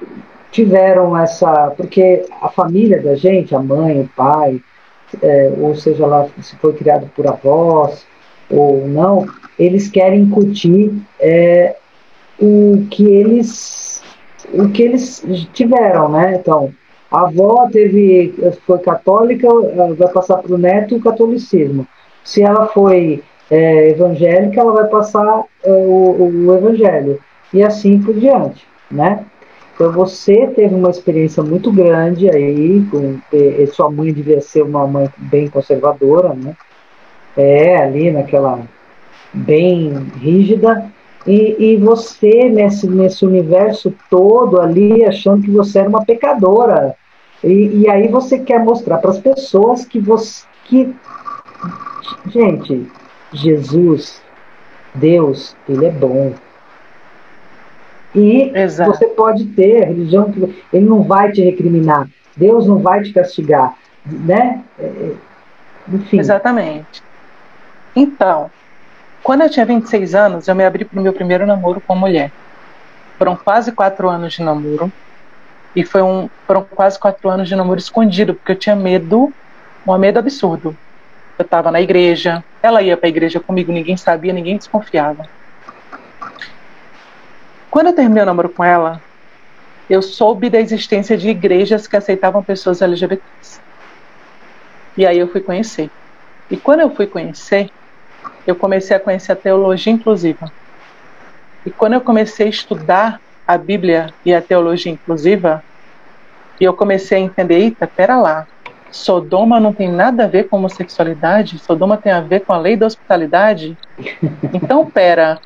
tiveram 0.51 1.17
essa. 1.17 1.71
Porque 1.75 2.25
a 2.41 2.49
família 2.49 3.01
da 3.01 3.15
gente, 3.15 3.55
a 3.55 3.59
mãe, 3.59 4.01
o 4.01 4.09
pai, 4.15 4.61
é, 5.21 5.51
ou 5.57 5.75
seja 5.75 6.05
lá 6.05 6.27
se 6.41 6.55
foi 6.57 6.73
criado 6.73 7.09
por 7.15 7.27
avós 7.27 8.05
ou 8.49 8.87
não, 8.87 9.27
eles 9.57 9.89
querem 9.89 10.21
incutir 10.21 10.91
é, 11.19 11.75
o 12.39 12.85
que 12.89 13.05
eles 13.05 14.01
o 14.53 14.69
que 14.69 14.81
eles 14.81 15.23
tiveram, 15.53 16.09
né? 16.09 16.35
Então, 16.35 16.73
a 17.11 17.21
avó 17.21 17.67
teve 17.71 18.33
foi 18.65 18.79
católica, 18.79 19.47
vai 19.97 20.11
passar 20.11 20.37
para 20.37 20.53
o 20.53 20.57
neto 20.57 20.95
o 20.95 21.01
catolicismo. 21.01 21.87
Se 22.23 22.41
ela 22.41 22.67
foi 22.67 23.23
é, 23.49 23.89
evangélica, 23.89 24.59
ela 24.59 24.73
vai 24.73 24.87
passar 24.87 25.43
é, 25.63 25.71
o, 25.71 26.47
o 26.47 26.55
evangelho 26.55 27.19
e 27.53 27.63
assim 27.63 27.99
por 28.01 28.13
diante, 28.13 28.65
né? 28.91 29.25
Então 29.79 29.93
você 29.93 30.47
teve 30.47 30.75
uma 30.75 30.89
experiência 30.89 31.41
muito 31.41 31.71
grande 31.71 32.29
aí, 32.29 32.85
com, 32.91 33.17
sua 33.71 33.89
mãe 33.89 34.11
devia 34.11 34.41
ser 34.41 34.61
uma 34.61 34.85
mãe 34.85 35.09
bem 35.15 35.47
conservadora, 35.47 36.33
né? 36.33 36.53
É, 37.37 37.77
ali 37.77 38.11
naquela 38.11 38.59
bem 39.33 39.93
rígida, 40.17 40.91
e, 41.25 41.55
e 41.57 41.77
você 41.77 42.49
nesse, 42.49 42.89
nesse 42.89 43.25
universo 43.25 43.93
todo 44.09 44.59
ali 44.59 45.05
achando 45.05 45.43
que 45.43 45.51
você 45.51 45.79
era 45.79 45.87
uma 45.87 46.03
pecadora. 46.03 46.93
E, 47.41 47.83
e 47.83 47.89
aí 47.89 48.09
você 48.09 48.37
quer 48.37 48.61
mostrar 48.61 48.97
para 48.97 49.11
as 49.11 49.19
pessoas 49.19 49.85
que 49.85 49.97
você. 49.97 50.43
Que, 50.65 50.93
gente, 52.27 52.85
Jesus, 53.31 54.21
Deus, 54.93 55.55
ele 55.69 55.85
é 55.85 55.91
bom. 55.91 56.33
E 58.15 58.51
Exato. 58.55 58.91
você 58.91 59.07
pode 59.07 59.45
ter 59.45 59.83
a 59.83 59.87
religião 59.87 60.31
que 60.31 60.63
ele 60.73 60.85
não 60.85 61.03
vai 61.03 61.31
te 61.31 61.41
recriminar, 61.41 62.09
Deus 62.35 62.65
não 62.65 62.79
vai 62.79 63.03
te 63.03 63.13
castigar, 63.13 63.75
né? 64.05 64.63
É, 64.79 64.83
é, 64.85 65.13
enfim. 65.87 66.19
Exatamente. 66.19 67.03
Então, 67.95 68.49
quando 69.23 69.41
eu 69.41 69.49
tinha 69.49 69.65
26 69.65 70.15
anos, 70.15 70.47
eu 70.47 70.55
me 70.55 70.65
abri 70.65 70.85
para 70.85 70.99
o 70.99 71.03
meu 71.03 71.13
primeiro 71.13 71.45
namoro 71.45 71.81
com 71.81 71.93
uma 71.93 71.99
mulher. 71.99 72.31
Foram 73.17 73.35
quase 73.35 73.71
quatro 73.71 74.09
anos 74.09 74.33
de 74.33 74.41
namoro. 74.41 74.91
E 75.75 75.83
foi 75.83 76.01
um, 76.01 76.29
foram 76.47 76.63
quase 76.63 76.97
quatro 76.97 77.29
anos 77.29 77.47
de 77.47 77.55
namoro 77.55 77.79
escondido, 77.79 78.33
porque 78.33 78.53
eu 78.53 78.55
tinha 78.55 78.75
medo, 78.75 79.31
um 79.85 79.97
medo 79.97 80.17
absurdo. 80.17 80.75
Eu 81.37 81.43
estava 81.43 81.71
na 81.71 81.79
igreja, 81.79 82.43
ela 82.61 82.81
ia 82.81 82.97
para 82.97 83.07
a 83.07 83.09
igreja 83.09 83.39
comigo, 83.39 83.71
ninguém 83.71 83.95
sabia, 83.95 84.33
ninguém 84.33 84.57
desconfiava. 84.57 85.27
Quando 87.79 87.87
eu 87.87 87.95
terminei 87.95 88.23
o 88.23 88.25
namoro 88.25 88.49
com 88.49 88.61
ela, 88.61 89.01
eu 89.89 90.01
soube 90.01 90.49
da 90.49 90.59
existência 90.59 91.17
de 91.17 91.29
igrejas 91.29 91.87
que 91.87 91.95
aceitavam 91.95 92.43
pessoas 92.43 92.81
LGBTs. 92.81 93.61
E 94.97 95.07
aí 95.07 95.17
eu 95.17 95.29
fui 95.29 95.39
conhecer. 95.39 95.89
E 96.51 96.57
quando 96.57 96.81
eu 96.81 96.93
fui 96.93 97.07
conhecer, 97.07 97.69
eu 98.45 98.53
comecei 98.53 98.97
a 98.97 98.99
conhecer 98.99 99.31
a 99.31 99.35
teologia 99.37 99.93
inclusiva. 99.93 100.51
E 101.65 101.71
quando 101.71 101.93
eu 101.93 102.01
comecei 102.01 102.47
a 102.47 102.49
estudar 102.49 103.21
a 103.47 103.57
Bíblia 103.57 104.13
e 104.25 104.33
a 104.33 104.41
teologia 104.41 104.91
inclusiva, 104.91 105.63
e 106.59 106.65
eu 106.65 106.73
comecei 106.73 107.19
a 107.19 107.21
entender, 107.21 107.59
eita, 107.59 107.87
pera 107.87 108.19
lá, 108.19 108.45
Sodoma 108.91 109.57
não 109.57 109.71
tem 109.71 109.89
nada 109.89 110.25
a 110.25 110.27
ver 110.27 110.49
com 110.49 110.57
homossexualidade, 110.57 111.57
Sodoma 111.59 111.95
tem 111.95 112.11
a 112.11 112.19
ver 112.19 112.41
com 112.41 112.51
a 112.51 112.57
lei 112.57 112.75
da 112.75 112.87
hospitalidade. 112.87 113.77
Então, 114.53 114.91
pera, 114.91 115.39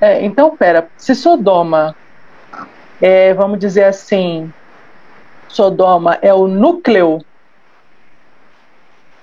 é, 0.00 0.24
então, 0.24 0.56
pera, 0.56 0.88
se 0.96 1.14
Sodoma, 1.14 1.94
é, 3.00 3.32
vamos 3.34 3.58
dizer 3.58 3.84
assim, 3.84 4.52
Sodoma 5.48 6.18
é 6.22 6.32
o 6.32 6.46
núcleo 6.46 7.24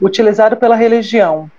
utilizado 0.01 0.57
pela 0.57 0.75
religião 0.75 1.49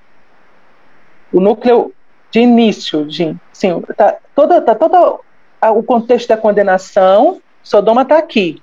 o 1.35 1.41
núcleo 1.41 1.93
de 2.31 2.39
início, 2.39 3.05
de, 3.05 3.37
sim, 3.53 3.81
tá 3.97 4.17
toda, 4.37 4.61
tá 4.61 4.77
o 5.73 5.83
contexto 5.83 6.29
da 6.29 6.37
condenação, 6.37 7.43
Sodoma 7.61 8.03
está 8.03 8.19
aqui. 8.19 8.63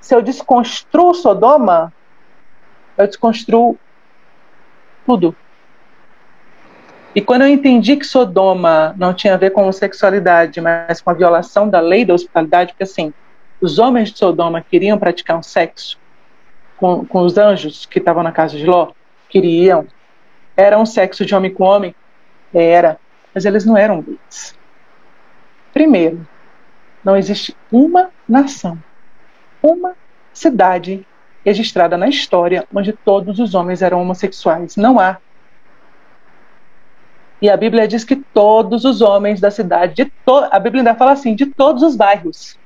Se 0.00 0.14
eu 0.14 0.22
desconstruo 0.22 1.12
Sodoma, 1.12 1.92
eu 2.96 3.08
desconstruo 3.08 3.76
tudo. 5.04 5.34
E 7.16 7.22
quando 7.22 7.42
eu 7.42 7.48
entendi 7.48 7.96
que 7.96 8.04
Sodoma 8.04 8.94
não 8.98 9.14
tinha 9.14 9.32
a 9.32 9.38
ver 9.38 9.50
com 9.50 9.62
homossexualidade, 9.62 10.60
mas 10.60 11.00
com 11.00 11.08
a 11.08 11.14
violação 11.14 11.66
da 11.66 11.80
lei 11.80 12.04
da 12.04 12.12
hospitalidade, 12.12 12.72
porque 12.72 12.82
assim, 12.82 13.10
os 13.58 13.78
homens 13.78 14.12
de 14.12 14.18
Sodoma 14.18 14.60
queriam 14.60 14.98
praticar 14.98 15.38
um 15.38 15.42
sexo 15.42 15.98
com, 16.76 17.06
com 17.06 17.20
os 17.20 17.38
anjos 17.38 17.86
que 17.86 17.98
estavam 17.98 18.22
na 18.22 18.32
casa 18.32 18.58
de 18.58 18.66
Ló, 18.66 18.92
queriam, 19.30 19.86
era 20.54 20.78
um 20.78 20.84
sexo 20.84 21.24
de 21.24 21.34
homem 21.34 21.50
com 21.50 21.64
homem? 21.64 21.94
Era, 22.52 22.98
mas 23.34 23.46
eles 23.46 23.64
não 23.64 23.78
eram 23.78 24.02
gays. 24.02 24.54
Primeiro, 25.72 26.28
não 27.02 27.16
existe 27.16 27.56
uma 27.72 28.10
nação, 28.28 28.78
uma 29.62 29.94
cidade 30.34 31.06
registrada 31.42 31.96
na 31.96 32.08
história 32.08 32.66
onde 32.74 32.92
todos 32.92 33.38
os 33.38 33.54
homens 33.54 33.80
eram 33.80 34.02
homossexuais. 34.02 34.76
Não 34.76 35.00
há. 35.00 35.16
E 37.40 37.50
a 37.50 37.56
Bíblia 37.56 37.86
diz 37.86 38.04
que 38.04 38.16
todos 38.16 38.84
os 38.84 39.02
homens 39.02 39.40
da 39.40 39.50
cidade, 39.50 40.10
a 40.50 40.58
Bíblia 40.58 40.80
ainda 40.80 40.94
fala 40.94 41.12
assim, 41.12 41.34
de 41.34 41.46
todos 41.46 41.82
os 41.82 41.94
bairros, 41.94 42.58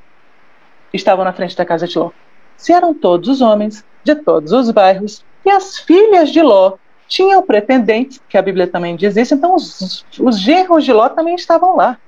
estavam 0.92 1.24
na 1.24 1.32
frente 1.32 1.56
da 1.56 1.64
casa 1.64 1.86
de 1.86 1.98
Ló. 1.98 2.10
Se 2.56 2.72
eram 2.72 2.94
todos 2.94 3.28
os 3.28 3.40
homens 3.40 3.84
de 4.04 4.14
todos 4.14 4.52
os 4.52 4.70
bairros, 4.70 5.24
e 5.44 5.50
as 5.50 5.78
filhas 5.78 6.30
de 6.30 6.40
Ló 6.40 6.76
tinham 7.08 7.42
pretendentes, 7.42 8.20
que 8.28 8.38
a 8.38 8.42
Bíblia 8.42 8.68
também 8.68 8.94
diz 8.94 9.16
isso, 9.16 9.34
então 9.34 9.54
os, 9.54 10.06
os 10.18 10.38
genros 10.38 10.84
de 10.84 10.92
Ló 10.92 11.08
também 11.08 11.34
estavam 11.34 11.74
lá. 11.76 11.98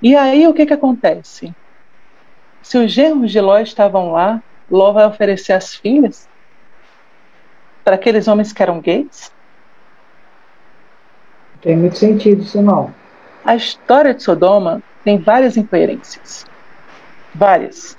E 0.00 0.14
aí 0.14 0.46
o 0.46 0.54
que, 0.54 0.66
que 0.66 0.74
acontece? 0.74 1.52
Se 2.62 2.78
os 2.78 2.92
genros 2.92 3.32
de 3.32 3.40
Ló 3.40 3.58
estavam 3.58 4.12
lá, 4.12 4.40
Ló 4.70 4.92
vai 4.92 5.06
oferecer 5.06 5.52
as 5.52 5.74
filhas 5.74 6.28
para 7.84 7.96
aqueles 7.96 8.26
homens 8.26 8.52
que 8.52 8.62
eram 8.62 8.80
gays? 8.80 9.30
Tem 11.60 11.76
muito 11.76 11.98
sentido 11.98 12.42
isso 12.42 12.60
não. 12.62 12.92
A 13.44 13.54
história 13.54 14.14
de 14.14 14.22
Sodoma 14.22 14.82
tem 15.04 15.18
várias 15.18 15.56
incoerências. 15.56 16.46
Várias. 17.34 17.96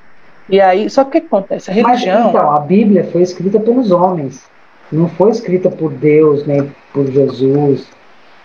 E 0.49 0.59
aí, 0.59 0.89
só 0.89 1.03
que 1.03 1.17
o 1.17 1.21
que 1.21 1.27
acontece? 1.27 1.69
A 1.69 1.73
religião. 1.73 2.25
Mas, 2.25 2.29
então, 2.29 2.51
a 2.51 2.59
Bíblia 2.59 3.03
foi 3.11 3.21
escrita 3.21 3.59
pelos 3.59 3.91
homens, 3.91 4.43
não 4.91 5.09
foi 5.09 5.31
escrita 5.31 5.69
por 5.69 5.91
Deus, 5.91 6.45
nem 6.45 6.71
por 6.93 7.07
Jesus. 7.11 7.87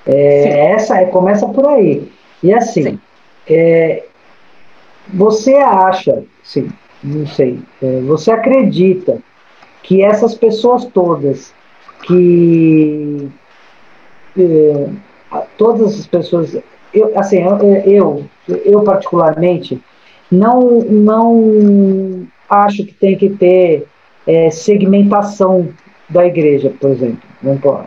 É, 0.07 0.73
essa 0.73 0.97
é, 0.97 1.07
começa 1.07 1.47
por 1.49 1.67
aí. 1.69 2.11
E 2.43 2.53
assim, 2.53 2.99
é, 3.47 4.05
você 5.09 5.57
acha, 5.57 6.25
sim, 6.43 6.71
não 7.05 7.27
sei, 7.27 7.61
é, 7.83 8.01
você 8.01 8.31
acredita 8.31 9.19
que 9.83 10.03
essas 10.03 10.35
pessoas 10.35 10.85
todas 10.87 11.53
que 12.03 13.29
é, 14.39 14.87
todas 15.57 15.99
as 15.99 16.07
pessoas 16.07 16.57
eu, 16.93 17.13
assim 17.19 17.39
eu 17.87 18.25
eu 18.49 18.83
particularmente 18.83 19.81
não 20.31 20.81
não 20.81 22.27
acho 22.49 22.85
que 22.85 22.95
tem 22.95 23.17
que 23.17 23.31
ter 23.31 23.87
é, 24.27 24.51
segmentação 24.51 25.69
da 26.09 26.27
igreja, 26.27 26.73
por 26.81 26.91
exemplo. 26.91 27.21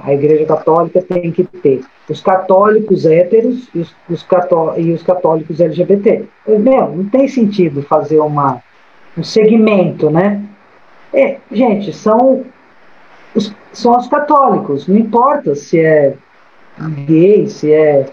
A 0.04 0.14
igreja 0.14 0.46
católica 0.46 1.02
tem 1.02 1.32
que 1.32 1.44
ter 1.44 1.82
os 2.10 2.22
católicos 2.22 3.06
héteros 3.06 3.70
e 3.76 3.80
os, 3.80 3.96
os, 4.10 4.24
cató 4.24 4.74
e 4.78 4.92
os 4.92 5.04
católicos 5.04 5.60
LGBT. 5.60 6.24
Meu, 6.48 6.96
não 6.96 7.06
tem 7.06 7.28
sentido 7.28 7.84
fazer 7.84 8.20
uma, 8.20 8.62
um 9.18 9.24
segmento, 9.24 10.10
né? 10.10 10.42
É, 11.14 11.38
gente, 11.52 11.94
são 11.94 12.44
os, 13.36 13.54
são 13.72 13.98
os 13.98 14.08
católicos, 14.08 14.88
não 14.88 14.98
importa 14.98 15.56
se 15.56 15.80
é 15.80 16.16
gay, 17.06 17.48
se 17.48 17.72
é 17.72 18.08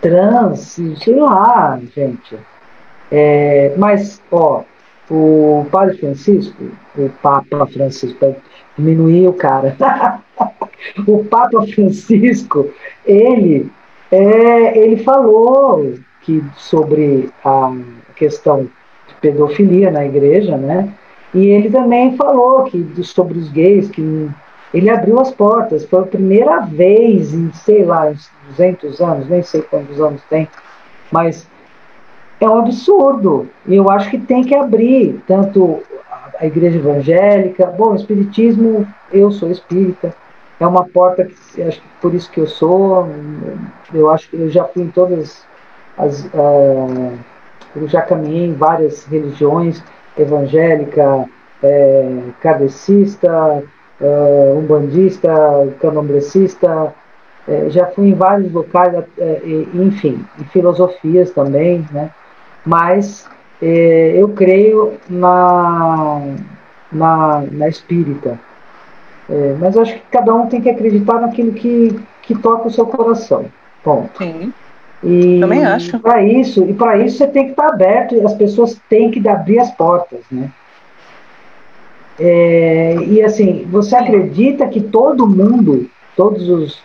trans, 0.00 0.78
sei 1.02 1.14
lá, 1.14 1.80
gente. 1.94 2.36
É, 3.10 3.74
mas, 3.76 4.22
ó, 4.30 4.62
o 5.10 5.66
Padre 5.70 5.96
Francisco, 5.96 6.64
o 6.96 7.08
Papa 7.22 7.66
Francisco, 7.66 8.36
diminuir 8.76 9.28
o 9.28 9.32
cara. 9.32 9.76
o 11.06 11.24
Papa 11.24 11.66
Francisco, 11.66 12.70
ele, 13.06 13.70
é, 14.10 14.78
ele 14.78 15.02
falou 15.02 15.94
que 16.22 16.42
sobre 16.56 17.30
a 17.44 17.72
questão 18.16 18.64
de 18.64 19.14
pedofilia 19.20 19.90
na 19.90 20.04
igreja, 20.04 20.56
né? 20.56 20.92
E 21.34 21.46
ele 21.48 21.70
também 21.70 22.16
falou 22.16 22.64
que 22.64 23.04
sobre 23.04 23.38
os 23.38 23.50
gays 23.50 23.90
que 23.90 24.30
ele 24.72 24.90
abriu 24.90 25.20
as 25.20 25.30
portas. 25.30 25.84
Foi 25.84 26.00
a 26.00 26.06
primeira 26.06 26.60
vez 26.60 27.32
em, 27.34 27.52
sei 27.52 27.84
lá, 27.84 28.12
200 28.48 29.00
anos, 29.00 29.28
nem 29.28 29.42
sei 29.42 29.62
quantos 29.62 30.00
anos 30.00 30.22
tem, 30.28 30.48
mas 31.10 31.46
é 32.40 32.48
um 32.48 32.58
absurdo. 32.58 33.48
E 33.66 33.74
eu 33.74 33.90
acho 33.90 34.10
que 34.10 34.18
tem 34.18 34.42
que 34.42 34.54
abrir 34.54 35.20
tanto 35.26 35.82
a 36.38 36.46
igreja 36.46 36.78
evangélica. 36.78 37.66
Bom, 37.66 37.92
o 37.92 37.96
espiritismo, 37.96 38.86
eu 39.12 39.30
sou 39.30 39.50
espírita, 39.50 40.14
é 40.60 40.66
uma 40.66 40.84
porta 40.84 41.24
que 41.24 41.62
acho 41.62 41.80
que 41.80 41.88
por 42.00 42.14
isso 42.14 42.30
que 42.30 42.40
eu 42.40 42.46
sou. 42.46 43.08
Eu 43.92 44.10
acho 44.10 44.28
que 44.28 44.36
eu 44.36 44.50
já 44.50 44.64
fui 44.64 44.82
em 44.82 44.88
todas 44.88 45.44
as. 45.96 46.24
Uh, 46.26 47.18
eu 47.76 47.86
já 47.86 48.02
caminhei 48.02 48.46
em 48.46 48.54
várias 48.54 49.04
religiões, 49.04 49.82
evangélica, 50.18 51.26
é, 51.62 52.20
é, 54.00 54.54
umbandista, 54.56 55.30
candomblecista, 55.80 56.94
é, 57.46 57.70
já 57.70 57.86
fui 57.86 58.08
em 58.08 58.14
vários 58.14 58.52
locais, 58.52 58.94
é, 59.18 59.40
enfim, 59.74 60.24
em 60.38 60.44
filosofias 60.44 61.30
também, 61.30 61.86
né? 61.90 62.10
Mas 62.64 63.26
é, 63.62 64.12
eu 64.14 64.28
creio 64.30 64.94
na, 65.08 66.20
na, 66.92 67.42
na 67.50 67.68
espírita. 67.68 68.38
É, 69.30 69.56
mas 69.58 69.76
acho 69.76 69.94
que 69.94 70.02
cada 70.10 70.34
um 70.34 70.46
tem 70.46 70.60
que 70.60 70.70
acreditar 70.70 71.20
naquilo 71.20 71.52
que, 71.52 71.98
que 72.22 72.34
toca 72.36 72.68
o 72.68 72.70
seu 72.70 72.86
coração. 72.86 73.46
Ponto. 73.82 74.18
Sim. 74.18 74.52
E 75.02 75.38
Também 75.40 75.64
acho. 75.64 75.98
Para 76.00 76.22
isso, 76.22 76.64
e 76.64 76.74
para 76.74 76.98
isso 76.98 77.18
você 77.18 77.26
tem 77.28 77.44
que 77.44 77.50
estar 77.50 77.68
aberto 77.68 78.14
e 78.14 78.20
as 78.20 78.34
pessoas 78.34 78.80
têm 78.88 79.10
que 79.10 79.26
abrir 79.28 79.60
as 79.60 79.70
portas, 79.72 80.20
né? 80.30 80.50
É, 82.18 82.96
e 83.06 83.22
assim, 83.22 83.64
você 83.70 83.94
acredita 83.94 84.66
que 84.66 84.80
todo 84.80 85.28
mundo, 85.28 85.88
todos 86.16 86.48
os, 86.48 86.82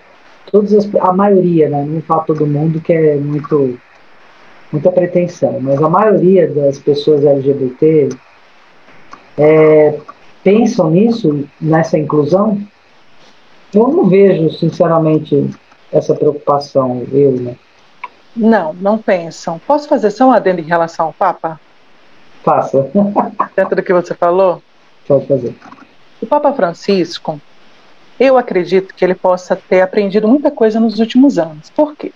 todos 0.52 0.72
as, 0.74 0.88
a 0.96 1.12
maioria, 1.12 1.70
né? 1.70 1.84
Não 1.88 2.02
falo 2.02 2.24
todo 2.26 2.46
mundo 2.46 2.80
que 2.80 2.94
é 2.94 3.16
muito 3.16 3.80
muita 4.72 4.92
pretensão, 4.92 5.60
mas 5.62 5.82
a 5.82 5.88
maioria 5.88 6.48
das 6.48 6.80
pessoas 6.80 7.24
LGBT 7.24 8.10
é, 9.38 10.00
pensam 10.44 10.90
nisso, 10.90 11.48
nessa 11.62 11.98
inclusão? 11.98 12.60
Eu 13.74 13.88
não 13.88 14.08
vejo, 14.08 14.52
sinceramente, 14.52 15.50
essa 15.92 16.14
preocupação, 16.16 17.04
eu, 17.12 17.32
né? 17.34 17.56
Não, 18.36 18.74
não 18.74 18.98
pensam. 18.98 19.60
Posso 19.60 19.88
fazer 19.88 20.12
só 20.12 20.28
um 20.28 20.32
adendo 20.32 20.60
em 20.60 20.66
relação 20.66 21.08
ao 21.08 21.14
Papa? 21.14 21.60
Faça. 22.44 22.90
Dentro 23.56 23.76
do 23.76 23.84
que 23.84 23.94
você 23.94 24.14
falou? 24.14 24.62
Pode 25.08 25.28
fazer. 25.28 25.56
O 26.22 26.26
Papa 26.26 26.54
Francisco, 26.54 27.40
eu 28.20 28.38
acredito 28.38 28.94
que 28.94 29.04
ele 29.04 29.16
possa 29.16 29.56
ter 29.56 29.82
aprendido 29.82 30.28
muita 30.28 30.50
coisa 30.50 30.80
nos 30.80 31.00
últimos 31.00 31.38
anos. 31.38 31.70
Por 31.70 31.96
quê? 31.96 32.12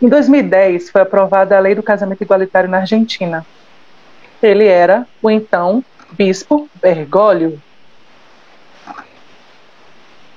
Em 0.00 0.08
2010 0.08 0.90
foi 0.90 1.00
aprovada 1.00 1.56
a 1.56 1.60
Lei 1.60 1.74
do 1.74 1.82
Casamento 1.82 2.22
Igualitário 2.22 2.68
na 2.68 2.78
Argentina. 2.78 3.46
Ele 4.42 4.66
era 4.66 5.06
o 5.22 5.30
então 5.30 5.82
bispo 6.12 6.68
Bergoglio. 6.82 7.60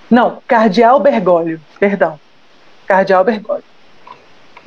Não, 0.10 0.42
Cardeal 0.48 1.00
Bergoglio, 1.00 1.60
perdão. 1.80 2.20
Cardeal 2.86 3.24
Bergoglio. 3.24 3.64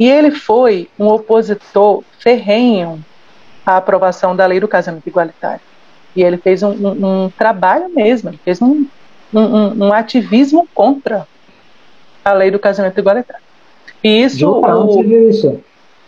E 0.01 0.09
ele 0.09 0.31
foi 0.31 0.89
um 0.99 1.07
opositor 1.09 2.03
ferrenho 2.19 3.05
à 3.67 3.77
aprovação 3.77 4.35
da 4.35 4.47
Lei 4.47 4.59
do 4.59 4.67
Casamento 4.67 5.07
Igualitário. 5.07 5.61
E 6.17 6.23
ele 6.23 6.39
fez 6.39 6.63
um, 6.63 6.71
um, 6.71 7.25
um 7.25 7.31
trabalho 7.31 7.91
mesmo, 7.91 8.31
ele 8.31 8.41
fez 8.43 8.63
um, 8.63 8.87
um, 9.35 9.93
ativismo 9.93 10.67
contra 10.75 11.29
a 12.25 12.33
Lei 12.33 12.51
do 12.51 12.59
Casamento 12.59 12.99
Igualitário. 12.99 13.43
E 14.03 14.23
isso. 14.23 14.49
O... 14.49 14.63
você 14.63 15.03
viu 15.03 15.29
isso? 15.29 15.61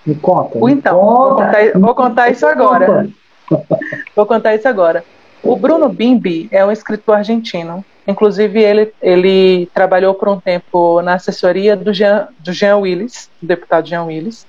Me 0.07 0.15
conta. 0.15 0.59
Então, 0.71 0.99
conta, 0.99 1.13
vou 1.13 1.37
contar, 1.37 1.79
vou 1.79 1.95
contar 1.95 2.31
isso 2.31 2.47
agora. 2.47 3.09
vou 4.17 4.27
contar 4.27 4.55
isso 4.55 4.67
agora. 4.67 5.05
O 5.43 5.55
Bruno 5.55 5.91
Bimbi 5.91 6.49
é 6.51 6.65
um 6.65 6.73
escritor 6.73 7.17
argentino. 7.17 7.85
Inclusive, 8.07 8.61
ele, 8.61 8.93
ele 9.01 9.67
trabalhou 9.73 10.15
por 10.15 10.29
um 10.29 10.41
tempo 10.41 11.01
na 11.03 11.15
assessoria 11.15 11.77
do 11.77 11.95
Jean, 11.95 12.29
do 12.39 12.53
Jean 12.53 12.79
Willis, 12.79 13.31
do 13.41 13.47
deputado 13.47 13.89
Jean 13.89 14.05
Willis, 14.05 14.47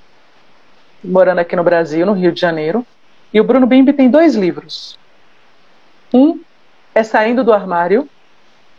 morando 1.03 1.39
aqui 1.39 1.55
no 1.55 1.63
Brasil, 1.63 2.05
no 2.05 2.13
Rio 2.13 2.31
de 2.31 2.41
Janeiro. 2.41 2.85
E 3.33 3.39
o 3.39 3.43
Bruno 3.43 3.67
Bimbi 3.67 3.93
tem 3.93 4.09
dois 4.09 4.35
livros. 4.35 4.97
Um 6.13 6.39
é 6.95 7.03
Saindo 7.03 7.43
do 7.43 7.53
Armário. 7.53 8.07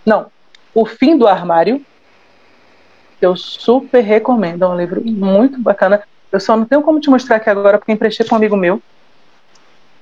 Não, 0.05 0.27
O 0.75 0.85
Fim 0.85 1.16
do 1.16 1.27
Armário, 1.27 1.85
eu 3.20 3.37
super 3.37 4.01
recomendo. 4.01 4.64
É 4.64 4.68
um 4.68 4.77
livro 4.77 5.03
muito 5.05 5.61
bacana. 5.61 6.03
Eu 6.31 6.41
só 6.41 6.57
não 6.57 6.64
tenho 6.64 6.83
como 6.83 7.01
te 7.01 7.09
mostrar 7.09 7.37
aqui 7.37 7.49
agora, 7.49 7.79
porque 7.79 7.93
emprestei 7.93 8.27
com 8.27 8.35
um 8.35 8.39
amigo 8.39 8.57
meu. 8.57 8.83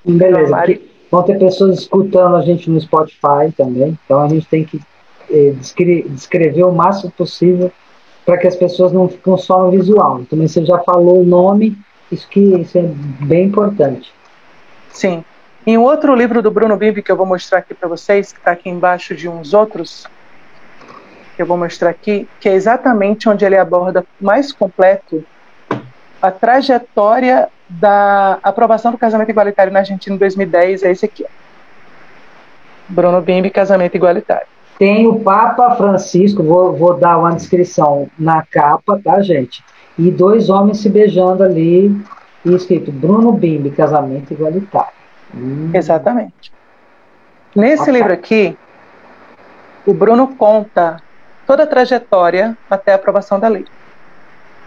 Beleza. 0.05 0.92
Vão 1.13 1.23
ter 1.23 1.39
pessoas 1.39 1.79
escutando 1.81 2.37
a 2.37 2.41
gente 2.41 2.71
no 2.71 2.81
Spotify 2.81 3.53
também. 3.55 3.99
Então 4.03 4.23
a 4.23 4.29
gente 4.29 4.47
tem 4.47 4.65
que 4.65 4.81
eh, 5.31 5.53
descrever 6.09 6.65
o 6.65 6.73
máximo 6.73 7.11
possível 7.11 7.71
para 8.25 8.39
que 8.39 8.47
as 8.47 8.57
pessoas 8.57 8.93
não 8.93 9.07
ficam 9.07 9.37
só 9.37 9.63
no 9.63 9.71
visual. 9.71 10.23
Também 10.31 10.49
você 10.49 10.65
já 10.65 10.79
falou 10.79 11.21
o 11.21 11.25
nome, 11.25 11.77
isso 12.11 12.27
que 12.27 12.41
isso 12.41 12.79
é 12.79 12.83
bem 13.27 13.45
importante. 13.45 14.11
Sim. 14.91 15.23
Em 15.67 15.77
outro 15.77 16.15
livro 16.15 16.41
do 16.41 16.51
Bruno 16.51 16.79
Bibi 16.79 17.03
que 17.03 17.13
eu 17.13 17.17
vou 17.17 17.27
mostrar 17.27 17.59
aqui 17.59 17.75
para 17.75 17.91
vocês, 17.91 18.33
que 18.33 18.39
está 18.39 18.53
aqui 18.53 18.71
embaixo 18.71 19.15
de 19.15 19.29
uns 19.29 19.53
outros, 19.53 20.07
que 21.37 21.43
eu 21.43 21.47
vou 21.47 21.59
mostrar 21.59 21.91
aqui, 21.91 22.27
que 22.41 22.49
é 22.49 22.55
exatamente 22.55 23.29
onde 23.29 23.45
ele 23.45 23.59
aborda 23.59 24.03
mais 24.19 24.51
completo 24.51 25.23
a 26.23 26.31
trajetória 26.31 27.51
da 27.81 28.39
aprovação 28.43 28.93
do 28.93 28.99
casamento 28.99 29.31
igualitário 29.31 29.73
na 29.73 29.81
Argentina 29.81 30.15
em 30.15 30.19
2010, 30.19 30.83
é 30.83 30.91
esse 30.91 31.05
aqui. 31.05 31.25
Bruno 32.89 33.21
Bimbi, 33.21 33.51
casamento 33.51 33.95
igualitário. 33.95 34.47
Tem 34.79 35.07
o 35.07 35.21
Papa 35.21 35.75
Francisco, 35.77 36.43
vou, 36.43 36.75
vou 36.75 36.95
dar 36.95 37.19
uma 37.19 37.33
descrição 37.33 38.09
na 38.19 38.45
capa, 38.45 39.01
tá, 39.03 39.23
gente? 39.23 39.65
E 39.99 40.11
dois 40.11 40.51
homens 40.51 40.79
se 40.81 40.89
beijando 40.89 41.43
ali, 41.43 41.95
e 42.45 42.55
escrito 42.55 42.91
Bruno 42.91 43.33
Bimbi, 43.33 43.71
casamento 43.71 44.33
igualitário. 44.33 44.93
Hum. 45.35 45.71
Exatamente. 45.73 46.53
Nesse 47.55 47.91
livro 47.91 48.13
aqui, 48.13 48.57
o 49.87 49.95
Bruno 49.95 50.29
conta 50.37 50.97
toda 51.47 51.65
a 51.65 51.67
trajetória 51.67 52.57
até 52.69 52.93
a 52.93 52.97
aprovação 52.97 53.39
da 53.39 53.49
lei. 53.49 53.65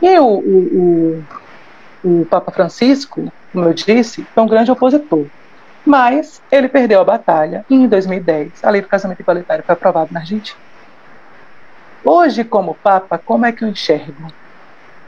E 0.01 0.19
o, 0.19 0.25
o, 0.25 1.19
o, 1.19 1.23
o 2.05 2.23
Papa 2.29 2.51
Francisco, 2.51 3.33
como 3.51 3.65
eu 3.65 3.73
disse, 3.73 4.23
foi 4.33 4.43
um 4.43 4.47
grande 4.47 4.69
opositor. 4.69 5.25
Mas 5.83 6.39
ele 6.51 6.69
perdeu 6.69 7.01
a 7.01 7.03
batalha 7.03 7.65
e 7.67 7.73
em 7.73 7.87
2010 7.87 8.63
a 8.63 8.69
lei 8.69 8.81
do 8.81 8.87
casamento 8.87 9.19
igualitário 9.21 9.63
foi 9.65 9.73
aprovada 9.73 10.09
na 10.11 10.19
Argentina. 10.19 10.59
Hoje, 12.03 12.43
como 12.43 12.75
Papa, 12.75 13.17
como 13.17 13.45
é 13.47 13.51
que 13.51 13.63
eu 13.63 13.67
enxergo? 13.67 14.31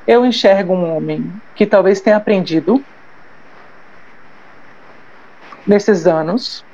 Eu 0.07 0.25
enxergo 0.25 0.73
um 0.73 0.95
homem 0.95 1.31
que 1.53 1.67
talvez 1.67 2.01
tenha 2.01 2.17
aprendido 2.17 2.83
nesses 5.67 6.07
anos. 6.07 6.65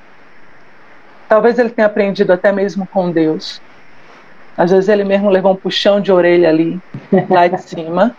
Talvez 1.28 1.60
ele 1.60 1.70
tenha 1.70 1.88
aprendido 1.88 2.32
até 2.32 2.52
mesmo 2.54 2.88
com 2.88 3.12
Deus. 3.12 3.62
Às 4.56 4.72
vezes 4.72 4.88
ele 4.88 5.04
mesmo 5.04 5.30
levou 5.30 5.52
um 5.52 5.58
puxão 5.58 6.00
de 6.00 6.12
orelha 6.12 6.48
ali, 6.48 6.80
lá 7.30 7.48
de 7.48 7.60
cima. 7.68 8.16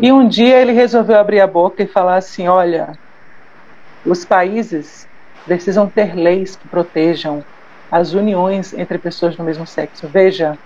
E 0.00 0.12
um 0.12 0.26
dia 0.28 0.60
ele 0.60 0.72
resolveu 0.72 1.18
abrir 1.18 1.40
a 1.40 1.46
boca 1.46 1.82
e 1.82 1.86
falar 1.86 2.16
assim: 2.16 2.48
olha, 2.48 2.96
os 4.04 4.24
países 4.24 5.08
precisam 5.44 5.88
ter 5.88 6.14
leis 6.14 6.56
que 6.56 6.68
protejam 6.68 7.44
as 7.90 8.14
uniões 8.14 8.72
entre 8.72 8.98
pessoas 8.98 9.36
do 9.36 9.42
mesmo 9.42 9.66
sexo. 9.66 10.08
Veja, 10.08 10.56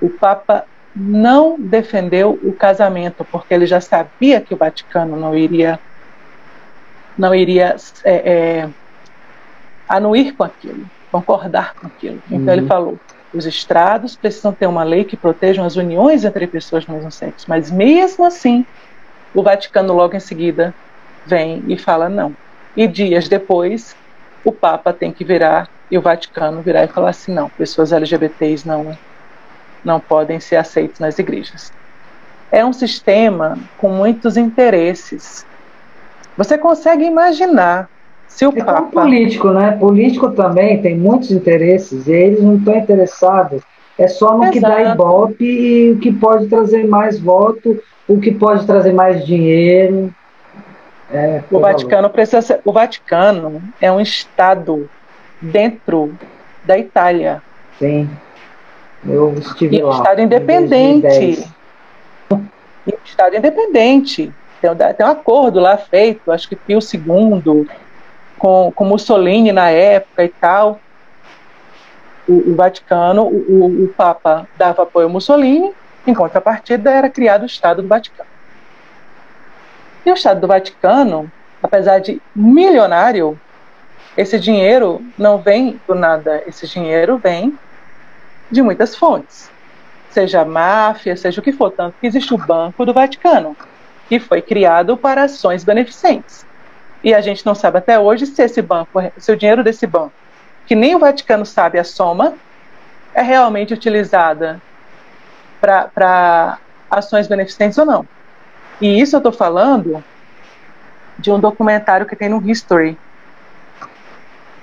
o 0.00 0.08
Papa 0.08 0.64
não 0.94 1.56
defendeu 1.58 2.38
o 2.42 2.52
casamento 2.52 3.24
porque 3.30 3.52
ele 3.52 3.66
já 3.66 3.80
sabia 3.80 4.40
que 4.40 4.54
o 4.54 4.56
Vaticano 4.56 5.16
não 5.16 5.36
iria 5.36 5.78
não 7.18 7.34
iria 7.34 7.76
é, 8.04 8.14
é, 8.14 8.68
anuir 9.88 10.34
com 10.34 10.44
aquilo, 10.44 10.84
concordar 11.10 11.74
com 11.74 11.86
aquilo. 11.86 12.22
Então 12.26 12.46
uhum. 12.46 12.52
ele 12.52 12.66
falou: 12.66 12.98
os 13.36 13.46
estrados 13.46 14.16
precisam 14.16 14.52
ter 14.52 14.66
uma 14.66 14.84
lei 14.84 15.04
que 15.04 15.16
protejam 15.16 15.64
as 15.64 15.76
uniões 15.76 16.24
entre 16.24 16.46
pessoas 16.46 16.84
do 16.84 16.92
mesmo 16.92 17.10
sexo, 17.10 17.46
mas 17.48 17.70
mesmo 17.70 18.24
assim, 18.24 18.64
o 19.34 19.42
Vaticano 19.42 19.92
logo 19.92 20.16
em 20.16 20.20
seguida 20.20 20.74
vem 21.26 21.64
e 21.68 21.78
fala 21.78 22.08
não. 22.08 22.34
E 22.76 22.86
dias 22.86 23.28
depois, 23.28 23.96
o 24.44 24.52
Papa 24.52 24.92
tem 24.92 25.12
que 25.12 25.24
virar 25.24 25.68
e 25.90 25.98
o 25.98 26.02
Vaticano 26.02 26.62
virar 26.62 26.84
e 26.84 26.88
falar 26.88 27.10
assim: 27.10 27.32
não, 27.32 27.48
pessoas 27.50 27.92
LGBTs 27.92 28.66
não, 28.66 28.96
não 29.84 30.00
podem 30.00 30.40
ser 30.40 30.56
aceitas 30.56 30.98
nas 30.98 31.18
igrejas. 31.18 31.72
É 32.50 32.64
um 32.64 32.72
sistema 32.72 33.58
com 33.76 33.88
muitos 33.88 34.36
interesses. 34.36 35.44
Você 36.36 36.56
consegue 36.56 37.04
imaginar 37.04 37.88
se 38.28 38.46
o 38.46 38.52
é 38.54 38.62
Papa. 38.62 38.82
político, 39.02 39.48
né? 39.50 39.72
Político 39.72 40.30
também 40.30 40.80
tem 40.82 40.96
muitos 40.96 41.30
interesses 41.30 42.06
e 42.06 42.12
eles 42.12 42.42
não 42.42 42.56
estão 42.56 42.76
interessados. 42.76 43.62
É 43.98 44.08
só 44.08 44.36
no 44.36 44.44
Exato. 44.44 44.52
que 44.52 44.60
dá 44.60 44.92
ibope 44.92 45.44
e 45.44 45.92
o 45.92 45.98
que 45.98 46.12
pode 46.12 46.46
trazer 46.48 46.86
mais 46.86 47.18
voto, 47.18 47.82
o 48.06 48.20
que 48.20 48.30
pode 48.30 48.66
trazer 48.66 48.92
mais 48.92 49.24
dinheiro. 49.24 50.12
É, 51.10 51.40
o 51.50 51.60
Vaticano 51.60 52.10
precisa 52.10 52.42
ser, 52.42 52.60
o 52.64 52.72
Vaticano 52.72 53.62
é 53.80 53.90
um 53.90 54.00
estado 54.00 54.88
dentro 55.40 56.12
da 56.64 56.76
Itália. 56.76 57.42
Sim. 57.78 58.08
Eu 59.08 59.34
estive 59.34 59.76
e 59.76 59.82
lá. 59.82 59.88
Um 59.88 59.98
estado 59.98 60.20
independente. 60.20 61.48
E 62.86 62.90
um 62.90 62.98
estado 63.04 63.36
independente. 63.36 64.32
Tem, 64.60 64.70
tem 64.74 65.06
um 65.06 65.10
acordo 65.10 65.60
lá 65.60 65.76
feito, 65.76 66.32
acho 66.32 66.48
que 66.48 66.56
Pio 66.56 66.80
II, 66.80 67.66
com, 68.38 68.72
com 68.74 68.84
Mussolini 68.84 69.52
na 69.52 69.70
época 69.70 70.24
e 70.24 70.28
tal. 70.28 70.80
O, 72.28 72.52
o 72.52 72.56
Vaticano, 72.56 73.24
o, 73.24 73.84
o 73.84 73.88
Papa 73.88 74.48
dava 74.56 74.82
apoio 74.82 75.06
ao 75.06 75.12
Mussolini, 75.12 75.72
em 76.06 76.14
contrapartida 76.14 76.90
era 76.90 77.08
criado 77.08 77.42
o 77.42 77.46
Estado 77.46 77.82
do 77.82 77.88
Vaticano. 77.88 78.28
E 80.04 80.10
o 80.10 80.14
Estado 80.14 80.40
do 80.40 80.46
Vaticano, 80.46 81.30
apesar 81.62 81.98
de 81.98 82.20
milionário, 82.34 83.38
esse 84.16 84.38
dinheiro 84.38 85.04
não 85.18 85.38
vem 85.38 85.80
do 85.86 85.94
nada, 85.94 86.42
esse 86.46 86.66
dinheiro 86.66 87.18
vem 87.18 87.56
de 88.50 88.62
muitas 88.62 88.96
fontes, 88.96 89.50
seja 90.10 90.44
máfia, 90.44 91.16
seja 91.16 91.40
o 91.40 91.44
que 91.44 91.52
for, 91.52 91.70
tanto 91.70 91.96
que 92.00 92.06
existe 92.06 92.32
o 92.32 92.38
Banco 92.38 92.86
do 92.86 92.94
Vaticano, 92.94 93.56
que 94.08 94.18
foi 94.18 94.40
criado 94.40 94.96
para 94.96 95.24
ações 95.24 95.64
beneficentes. 95.64 96.46
E 97.02 97.14
a 97.14 97.20
gente 97.20 97.44
não 97.44 97.54
sabe 97.54 97.78
até 97.78 97.98
hoje 97.98 98.26
se 98.26 98.42
esse 98.42 98.60
banco, 98.60 99.00
se 99.18 99.30
o 99.30 99.36
dinheiro 99.36 99.62
desse 99.62 99.86
banco, 99.86 100.12
que 100.66 100.74
nem 100.74 100.94
o 100.94 100.98
Vaticano 100.98 101.46
sabe 101.46 101.78
a 101.78 101.84
soma, 101.84 102.34
é 103.14 103.22
realmente 103.22 103.72
utilizada 103.72 104.60
para 105.60 106.58
ações 106.90 107.26
beneficentes 107.26 107.78
ou 107.78 107.86
não. 107.86 108.06
E 108.80 109.00
isso 109.00 109.16
eu 109.16 109.18
estou 109.18 109.32
falando 109.32 110.02
de 111.18 111.30
um 111.30 111.40
documentário 111.40 112.06
que 112.06 112.14
tem 112.14 112.28
no 112.28 112.42
History, 112.48 112.98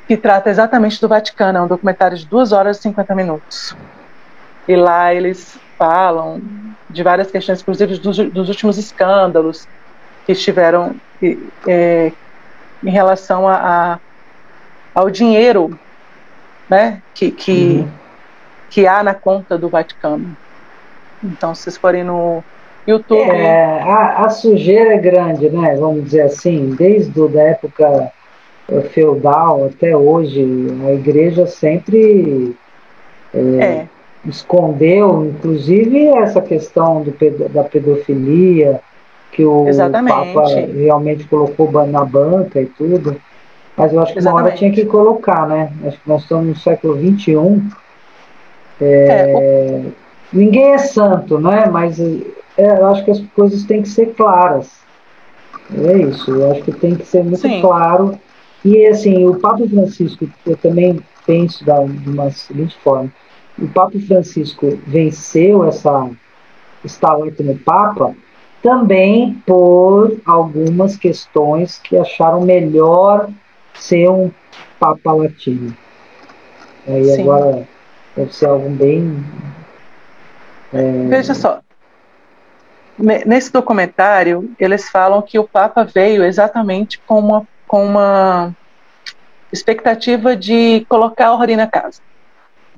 que 0.07 0.15
trata 0.15 0.49
exatamente 0.49 1.01
do 1.01 1.07
Vaticano. 1.07 1.57
É 1.57 1.61
um 1.61 1.67
documentário 1.67 2.17
de 2.17 2.25
2 2.27 2.51
horas 2.51 2.77
e 2.77 2.81
50 2.83 3.15
minutos. 3.15 3.75
E 4.67 4.75
lá 4.75 5.13
eles 5.13 5.57
falam 5.77 6.41
de 6.89 7.01
várias 7.01 7.31
questões, 7.31 7.61
inclusive 7.61 7.97
dos, 7.97 8.17
dos 8.17 8.49
últimos 8.49 8.77
escândalos 8.77 9.67
que 10.25 10.31
estiveram 10.31 10.95
é, 11.67 12.11
em 12.83 12.89
relação 12.89 13.47
a, 13.47 13.55
a, 13.55 13.99
ao 14.93 15.09
dinheiro 15.09 15.77
né, 16.69 17.01
que, 17.13 17.31
que, 17.31 17.79
uhum. 17.79 17.87
que 18.69 18.87
há 18.87 19.03
na 19.03 19.13
conta 19.13 19.57
do 19.57 19.69
Vaticano. 19.69 20.35
Então, 21.23 21.55
se 21.55 21.63
vocês 21.63 21.77
forem 21.77 22.03
no, 22.03 22.43
YouTube. 22.87 23.29
É, 23.29 23.81
a, 23.81 24.25
a, 24.25 24.29
sujeira 24.29 24.93
é 24.93 24.97
grande, 24.97 25.49
né? 25.49 25.75
Vamos 25.75 26.05
dizer 26.05 26.21
assim, 26.21 26.75
desde 26.77 27.21
a 27.39 27.43
época 27.43 28.11
eh, 28.69 28.81
feudal 28.81 29.65
até 29.65 29.95
hoje, 29.95 30.45
a 30.85 30.91
igreja 30.91 31.47
sempre 31.47 32.55
é, 33.33 33.39
é. 33.39 33.87
escondeu, 34.25 35.25
inclusive 35.25 36.07
essa 36.07 36.41
questão 36.41 37.01
do, 37.03 37.13
da 37.49 37.63
pedofilia, 37.63 38.81
que 39.33 39.43
o 39.43 39.67
Exatamente. 39.67 40.33
Papa 40.33 40.47
realmente 40.75 41.23
colocou 41.25 41.71
na 41.87 42.05
banca 42.05 42.61
e 42.61 42.65
tudo. 42.65 43.15
Mas 43.75 43.91
eu 43.91 44.01
acho 44.01 44.13
que 44.13 44.19
Exatamente. 44.19 44.41
uma 44.41 44.49
hora 44.49 44.57
tinha 44.57 44.71
que 44.71 44.85
colocar, 44.85 45.47
né? 45.47 45.71
Acho 45.85 45.99
que 45.99 46.09
nós 46.09 46.21
estamos 46.21 46.45
no 46.45 46.55
século 46.55 46.95
XXI. 46.95 47.63
É, 48.79 48.85
é. 48.85 49.81
Ninguém 50.31 50.73
é 50.73 50.77
santo, 50.77 51.39
né? 51.39 51.65
Mas 51.71 51.99
é, 51.99 52.79
eu 52.79 52.87
acho 52.87 53.03
que 53.03 53.11
as 53.11 53.19
coisas 53.35 53.63
têm 53.63 53.81
que 53.81 53.89
ser 53.89 54.13
claras. 54.13 54.71
É 55.75 55.97
isso, 55.97 56.31
eu 56.31 56.51
acho 56.51 56.61
que 56.61 56.71
tem 56.71 56.95
que 56.95 57.05
ser 57.05 57.23
muito 57.23 57.39
Sim. 57.39 57.61
claro. 57.61 58.19
E 58.63 58.85
assim, 58.85 59.25
o 59.25 59.35
Papa 59.35 59.67
Francisco, 59.67 60.29
eu 60.45 60.55
também 60.57 60.99
penso 61.25 61.65
da, 61.65 61.83
de 61.83 62.09
uma 62.09 62.29
seguinte 62.29 62.77
forma: 62.83 63.11
o 63.57 63.67
Papa 63.67 63.97
Francisco 64.07 64.77
venceu 64.85 65.63
essa 65.65 66.09
estalante 66.83 67.41
no 67.41 67.57
Papa 67.57 68.13
também 68.63 69.33
por 69.45 70.17
algumas 70.25 70.95
questões 70.95 71.77
que 71.77 71.97
acharam 71.97 72.41
melhor 72.41 73.29
ser 73.75 74.09
um 74.09 74.31
Papa 74.79 75.11
latino. 75.11 75.75
Aí 76.87 77.03
Sim. 77.03 77.21
agora 77.21 77.67
deve 78.15 78.33
ser 78.33 78.45
algo 78.45 78.69
bem. 78.69 79.23
É... 80.73 81.07
Veja 81.09 81.33
só, 81.33 81.59
nesse 82.97 83.51
documentário, 83.51 84.49
eles 84.57 84.89
falam 84.89 85.21
que 85.21 85.37
o 85.37 85.47
Papa 85.47 85.83
veio 85.83 86.23
exatamente 86.23 86.99
com 86.99 87.19
uma, 87.19 87.47
com 87.67 87.85
uma 87.85 88.55
expectativa 89.51 90.35
de 90.35 90.85
colocar 90.87 91.27
a 91.27 91.33
ordem 91.33 91.57
na 91.57 91.67
casa. 91.67 92.01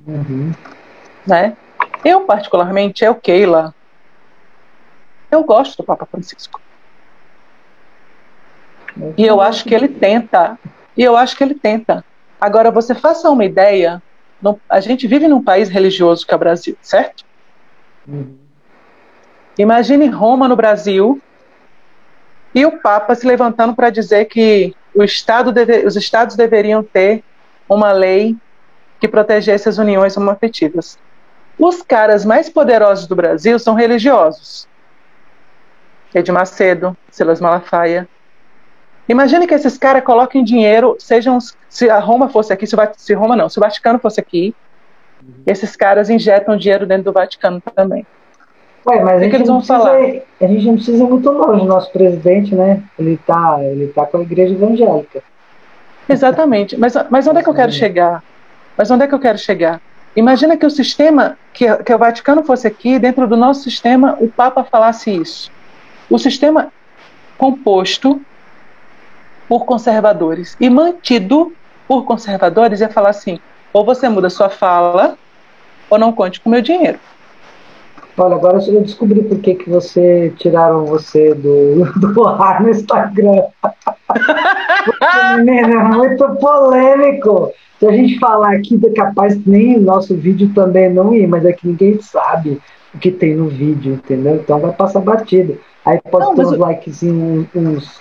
Uhum. 0.07 0.51
Né? 1.25 1.55
Eu, 2.03 2.21
particularmente, 2.21 3.05
é 3.05 3.09
o 3.09 3.15
Keila. 3.15 3.73
Eu 5.35 5.43
gosto 5.43 5.77
do 5.77 5.83
Papa 5.83 6.05
Francisco. 6.05 6.61
E 9.17 9.25
eu 9.25 9.41
acho 9.41 9.65
que 9.65 9.75
ele 9.75 9.89
tenta. 9.89 10.57
E 10.95 11.03
eu 11.03 11.17
acho 11.17 11.35
que 11.35 11.43
ele 11.43 11.55
tenta. 11.55 12.05
Agora, 12.39 12.71
você 12.71 12.95
faça 12.95 13.29
uma 13.29 13.43
ideia. 13.43 14.01
No, 14.41 14.59
a 14.69 14.79
gente 14.79 15.05
vive 15.07 15.27
num 15.27 15.43
país 15.43 15.67
religioso 15.67 16.25
que 16.25 16.33
é 16.33 16.35
o 16.35 16.39
Brasil, 16.39 16.77
certo? 16.81 17.25
Uhum. 18.07 18.37
Imagine 19.57 20.07
Roma 20.07 20.47
no 20.47 20.55
Brasil 20.55 21.21
e 22.53 22.65
o 22.65 22.79
Papa 22.79 23.13
se 23.15 23.27
levantando 23.27 23.75
para 23.75 23.89
dizer 23.89 24.25
que 24.25 24.73
Estado 24.97 25.51
deve, 25.51 25.85
os 25.85 25.97
estados 25.97 26.35
deveriam 26.37 26.81
ter 26.81 27.23
uma 27.67 27.91
lei 27.91 28.37
que 29.01 29.07
protegesse 29.07 29.67
as 29.67 29.77
uniões 29.77 30.15
homoafetivas. 30.15 30.97
Os 31.59 31.81
caras 31.81 32.23
mais 32.23 32.49
poderosos 32.49 33.07
do 33.07 33.15
Brasil 33.15 33.57
são 33.59 33.75
religiosos. 33.75 34.67
Ed 36.15 36.31
Macedo, 36.31 36.95
Silas 37.11 37.41
Malafaia. 37.41 38.07
Imagine 39.07 39.45
que 39.45 39.53
esses 39.53 39.77
caras 39.77 40.03
coloquem 40.03 40.43
dinheiro, 40.43 40.95
sejam 40.97 41.37
se 41.69 41.89
a 41.89 41.99
Roma 41.99 42.29
fosse 42.29 42.53
aqui, 42.53 42.65
se, 42.65 42.75
o, 42.75 42.79
se 42.95 43.13
Roma 43.13 43.35
não, 43.35 43.49
se 43.49 43.59
o 43.59 43.61
Vaticano 43.61 43.99
fosse 43.99 44.19
aqui, 44.19 44.55
esses 45.45 45.75
caras 45.75 46.09
injetam 46.09 46.55
dinheiro 46.57 46.87
dentro 46.87 47.03
do 47.03 47.11
Vaticano 47.11 47.61
também. 47.75 48.05
Ué, 48.87 49.03
mas 49.03 49.17
a 49.17 49.19
gente, 49.19 49.35
eles 49.35 49.47
vão 49.47 49.57
precisa, 49.57 49.77
falar? 49.77 49.97
a 49.97 50.47
gente 50.47 50.65
não 50.65 50.75
precisa 50.75 51.03
ir 51.03 51.07
muito 51.07 51.29
longe. 51.29 51.65
Nosso 51.65 51.91
presidente, 51.91 52.55
né? 52.55 52.81
Ele 52.97 53.17
tá, 53.17 53.57
ele 53.61 53.87
tá 53.87 54.05
com 54.05 54.17
a 54.17 54.21
igreja 54.21 54.53
evangélica. 54.53 55.21
Exatamente. 56.07 56.77
Mas, 56.77 56.93
mas 57.09 57.27
onde 57.27 57.39
é 57.39 57.43
que 57.43 57.49
eu 57.49 57.53
quero 57.53 57.71
chegar? 57.71 58.23
Mas 58.77 58.89
onde 58.89 59.03
é 59.03 59.07
que 59.07 59.13
eu 59.13 59.19
quero 59.19 59.37
chegar? 59.37 59.81
Imagina 60.15 60.55
que 60.55 60.65
o 60.65 60.69
sistema, 60.69 61.37
que, 61.51 61.65
que 61.83 61.93
o 61.93 61.97
Vaticano 61.97 62.43
fosse 62.43 62.67
aqui, 62.67 62.97
dentro 62.99 63.27
do 63.27 63.35
nosso 63.35 63.63
sistema, 63.63 64.15
o 64.19 64.29
Papa 64.29 64.63
falasse 64.63 65.11
isso. 65.11 65.51
O 66.09 66.17
sistema 66.17 66.71
composto 67.37 68.21
por 69.47 69.65
conservadores 69.65 70.55
e 70.59 70.69
mantido 70.69 71.53
por 71.87 72.05
conservadores 72.05 72.81
ia 72.81 72.89
falar 72.89 73.09
assim: 73.09 73.39
ou 73.73 73.83
você 73.83 74.07
muda 74.09 74.29
sua 74.29 74.49
fala, 74.49 75.17
ou 75.89 75.97
não 75.97 76.11
conte 76.11 76.39
com 76.39 76.49
meu 76.49 76.61
dinheiro. 76.61 76.99
Olha, 78.17 78.35
agora 78.35 78.59
eu 78.65 78.81
descobri 78.81 79.21
por 79.23 79.39
que, 79.39 79.55
que 79.55 79.69
você 79.69 80.33
tiraram 80.37 80.85
você 80.85 81.33
do, 81.33 81.83
do 81.99 82.25
ar 82.25 82.61
no 82.61 82.69
Instagram. 82.69 83.43
menina, 85.37 85.81
é 85.81 85.83
muito 85.83 86.25
polêmico. 86.35 87.51
Se 87.77 87.85
a 87.85 87.91
gente 87.91 88.17
falar 88.19 88.53
aqui, 88.53 88.79
é 88.85 88.89
capaz 88.91 89.37
nem 89.45 89.77
o 89.77 89.81
nosso 89.81 90.15
vídeo 90.15 90.49
também 90.55 90.89
não 90.89 91.13
ir, 91.13 91.27
mas 91.27 91.43
é 91.43 91.51
que 91.51 91.67
ninguém 91.67 91.99
sabe 91.99 92.61
o 92.93 92.97
que 92.97 93.11
tem 93.11 93.35
no 93.35 93.49
vídeo, 93.49 93.95
entendeu? 93.95 94.35
Então 94.35 94.61
vai 94.61 94.71
passar 94.71 95.01
batido. 95.01 95.59
Aí 95.85 96.01
pode 96.01 96.25
não, 96.25 96.35
ter 96.35 96.45
uns 96.45 96.51
eu... 96.53 96.59
likezinhos, 96.59 97.47
uns, 97.55 97.99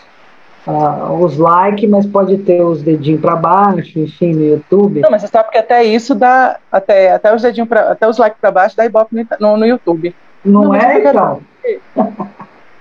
uh, 0.66 1.12
os 1.20 1.36
likes, 1.36 1.88
mas 1.88 2.06
pode 2.06 2.38
ter 2.38 2.62
os 2.62 2.82
dedinhos 2.82 3.20
para 3.20 3.36
baixo, 3.36 3.98
enfim, 3.98 4.32
no 4.32 4.44
YouTube. 4.44 5.00
Não, 5.00 5.10
mas 5.10 5.22
você 5.22 5.28
sabe 5.28 5.50
que 5.50 5.58
até 5.58 5.84
isso 5.84 6.14
dá, 6.14 6.58
até, 6.72 7.12
até 7.12 7.34
os 7.34 7.42
dedinhos 7.42 7.68
para 7.68 7.92
até 7.92 8.08
os 8.08 8.18
likes 8.18 8.40
para 8.40 8.50
baixo 8.50 8.76
dá 8.76 8.86
ibope 8.86 9.26
no, 9.38 9.56
no 9.56 9.66
YouTube. 9.66 10.14
Não, 10.44 10.64
não 10.64 10.74
é, 10.74 10.98
então? 10.98 11.40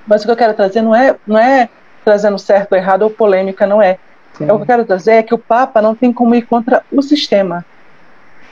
Mas 0.08 0.22
o 0.22 0.26
que 0.26 0.32
eu 0.32 0.38
quero 0.38 0.54
trazer 0.54 0.82
não 0.82 0.96
é, 0.96 1.16
não 1.26 1.38
é 1.38 1.70
trazendo 2.04 2.38
certo 2.38 2.74
ou 2.74 2.78
errado 2.78 3.04
ou 3.04 3.10
polêmica, 3.10 3.66
não 3.66 3.82
é. 3.82 3.98
Sim. 4.34 4.46
O 4.46 4.48
que 4.48 4.52
eu 4.52 4.66
quero 4.66 4.86
trazer 4.86 5.12
é 5.14 5.24
que 5.24 5.34
o 5.34 5.38
Papa 5.38 5.82
não 5.82 5.96
tem 5.96 6.12
como 6.12 6.36
ir 6.36 6.42
contra 6.44 6.84
o 6.92 7.02
sistema. 7.02 7.66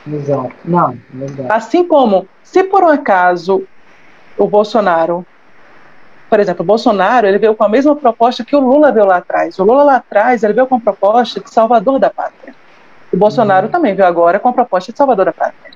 Exato. 0.08 0.52
Não, 0.64 0.98
verdade. 1.14 1.52
Assim 1.52 1.86
como, 1.86 2.28
se 2.44 2.64
por 2.64 2.84
um 2.84 2.88
acaso 2.88 3.64
o 4.38 4.48
Bolsonaro 4.48 5.26
por 6.32 6.40
exemplo, 6.40 6.64
o 6.64 6.66
Bolsonaro 6.66 7.28
ele 7.28 7.38
veio 7.38 7.54
com 7.54 7.66
a 7.66 7.68
mesma 7.68 7.94
proposta 7.94 8.46
que 8.46 8.56
o 8.56 8.60
Lula 8.62 8.90
veio 8.90 9.06
lá 9.06 9.18
atrás. 9.18 9.60
O 9.60 9.66
Lula 9.66 9.84
lá 9.84 9.96
atrás 9.98 10.42
ele 10.44 10.54
veio 10.54 10.66
com 10.66 10.76
a 10.76 10.80
proposta 10.80 11.42
de 11.42 11.52
salvador 11.52 12.00
da 12.00 12.10
pátria. 12.10 12.56
O 13.12 13.18
Bolsonaro 13.18 13.66
uhum. 13.66 13.72
também 13.74 13.94
veio 13.94 14.08
agora 14.08 14.40
com 14.40 14.48
a 14.48 14.54
proposta 14.54 14.94
de 14.94 14.98
salvador 14.98 15.26
da 15.26 15.34
pátria. 15.34 15.74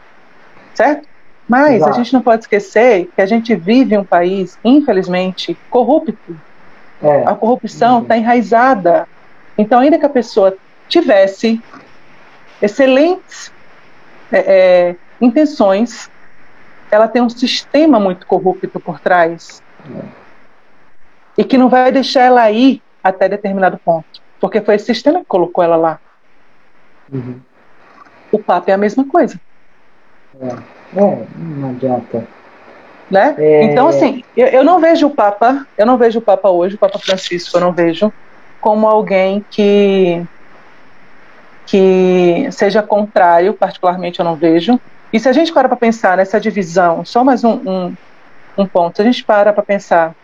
Certo? 0.73 1.09
Mas 1.45 1.75
Exato. 1.75 1.91
a 1.91 1.93
gente 1.93 2.13
não 2.13 2.21
pode 2.21 2.43
esquecer 2.43 3.11
que 3.13 3.21
a 3.21 3.25
gente 3.25 3.53
vive 3.53 3.97
um 3.97 4.05
país, 4.05 4.57
infelizmente, 4.63 5.57
corrupto. 5.69 6.39
É. 7.03 7.23
A 7.25 7.35
corrupção 7.35 8.03
está 8.03 8.13
uhum. 8.13 8.21
enraizada. 8.21 9.09
Então, 9.57 9.81
ainda 9.81 9.99
que 9.99 10.05
a 10.05 10.09
pessoa 10.09 10.55
tivesse 10.87 11.61
excelentes 12.61 13.51
é, 14.31 14.37
é, 14.37 14.95
intenções, 15.19 16.09
ela 16.89 17.09
tem 17.09 17.21
um 17.21 17.29
sistema 17.29 17.99
muito 17.99 18.25
corrupto 18.25 18.79
por 18.79 19.01
trás. 19.01 19.61
É 19.85 20.24
e 21.37 21.43
que 21.43 21.57
não 21.57 21.69
vai 21.69 21.91
deixar 21.91 22.21
ela 22.21 22.49
ir 22.51 22.81
até 23.03 23.29
determinado 23.29 23.77
ponto, 23.77 24.21
porque 24.39 24.61
foi 24.61 24.75
esse 24.75 24.85
sistema 24.85 25.19
que 25.19 25.25
colocou 25.25 25.63
ela 25.63 25.75
lá. 25.75 25.99
Uhum. 27.11 27.39
O 28.31 28.39
Papa 28.39 28.71
é 28.71 28.73
a 28.73 28.77
mesma 28.77 29.05
coisa. 29.05 29.39
É, 30.41 30.47
é 30.47 31.25
não 31.37 31.69
adianta. 31.69 32.27
Né? 33.09 33.35
É... 33.37 33.63
Então, 33.65 33.87
assim, 33.87 34.23
eu, 34.35 34.47
eu, 34.47 34.63
não 34.63 34.79
vejo 34.79 35.07
o 35.07 35.11
Papa, 35.11 35.67
eu 35.77 35.85
não 35.85 35.97
vejo 35.97 36.19
o 36.19 36.21
Papa 36.21 36.49
hoje, 36.49 36.75
o 36.75 36.79
Papa 36.79 36.97
Francisco, 36.97 37.55
eu 37.55 37.61
não 37.61 37.71
vejo 37.71 38.11
como 38.59 38.87
alguém 38.87 39.45
que 39.49 40.25
que 41.67 42.47
seja 42.51 42.83
contrário, 42.83 43.53
particularmente 43.53 44.19
eu 44.19 44.25
não 44.25 44.35
vejo. 44.35 44.79
E 45.11 45.19
se 45.19 45.27
a 45.27 45.33
gente 45.33 45.51
para 45.51 45.67
para 45.67 45.77
pensar 45.77 46.17
nessa 46.17 46.39
divisão, 46.39 47.03
só 47.03 47.23
mais 47.23 47.43
um, 47.43 47.53
um, 47.53 47.95
um 48.57 48.65
ponto, 48.67 48.95
se 48.95 49.01
a 49.01 49.05
gente 49.05 49.23
para 49.23 49.51
para 49.51 49.63
pensar 49.63 50.15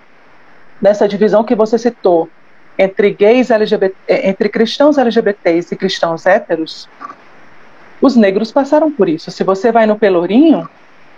nessa 0.81 1.07
divisão 1.07 1.43
que 1.43 1.55
você 1.55 1.77
citou 1.77 2.29
entre 2.77 3.11
gays 3.11 3.51
LGBT, 3.51 3.95
eh, 4.07 4.29
entre 4.29 4.49
cristãos 4.49 4.97
LGBTs 4.97 5.73
e 5.73 5.77
cristãos 5.77 6.25
héteros, 6.25 6.89
os 8.01 8.15
negros 8.15 8.51
passaram 8.51 8.91
por 8.91 9.07
isso. 9.07 9.29
Se 9.29 9.43
você 9.43 9.71
vai 9.71 9.85
no 9.85 9.97
Pelourinho, 9.97 10.67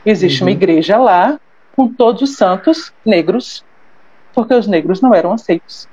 existe 0.06 0.42
uhum. 0.42 0.48
uma 0.48 0.52
igreja 0.52 0.98
lá 0.98 1.40
com 1.76 1.88
todos 1.88 2.22
os 2.22 2.36
santos 2.36 2.92
negros, 3.06 3.64
porque 4.34 4.54
os 4.54 4.68
negros 4.68 5.00
não 5.02 5.14
eram 5.14 5.32
aceitos 5.32 5.88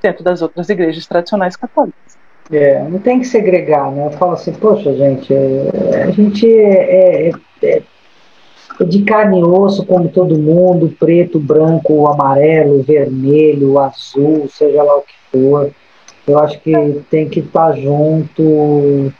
dentro 0.00 0.22
das 0.22 0.40
outras 0.40 0.68
igrejas 0.68 1.06
tradicionais 1.06 1.56
católicas. 1.56 2.16
É, 2.50 2.82
não 2.84 2.98
tem 2.98 3.18
que 3.18 3.26
segregar, 3.26 3.90
né? 3.90 4.06
Eu 4.06 4.10
falo 4.12 4.32
assim, 4.32 4.52
poxa, 4.52 4.94
gente, 4.94 5.34
é, 5.34 6.04
a 6.04 6.10
gente 6.10 6.46
é, 6.46 7.28
é, 7.28 7.32
é 7.64 7.82
de 8.84 9.02
carne 9.02 9.40
e 9.40 9.44
osso, 9.44 9.84
como 9.84 10.08
todo 10.08 10.38
mundo, 10.38 10.94
preto, 10.98 11.38
branco, 11.38 12.06
amarelo, 12.06 12.82
vermelho, 12.82 13.78
azul, 13.78 14.48
seja 14.48 14.82
lá 14.82 14.98
o 14.98 15.02
que 15.02 15.14
for. 15.32 15.70
Eu 16.26 16.38
acho 16.38 16.60
que 16.60 16.72
tem 17.10 17.28
que 17.28 17.40
estar 17.40 17.72
junto. 17.72 19.12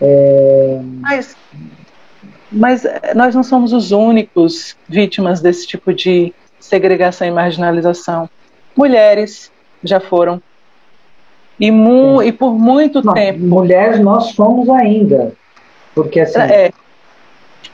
É... 0.00 0.80
Mas, 1.00 1.36
mas 2.50 2.84
eh, 2.84 3.12
nós 3.14 3.34
não 3.34 3.42
somos 3.42 3.72
os 3.72 3.92
únicos 3.92 4.76
vítimas 4.88 5.40
desse 5.40 5.66
tipo 5.66 5.92
de 5.92 6.32
segregação 6.58 7.26
e 7.26 7.30
marginalização. 7.30 8.28
Mulheres 8.76 9.52
já 9.84 10.00
foram. 10.00 10.40
E, 11.58 11.70
mu 11.70 12.22
e 12.22 12.32
por 12.32 12.52
muito 12.52 13.02
não, 13.02 13.14
tempo. 13.14 13.38
Mulheres 13.38 14.00
nós 14.00 14.32
somos 14.32 14.68
ainda. 14.68 15.32
Porque 15.94 16.20
assim. 16.20 16.40
É, 16.40 16.72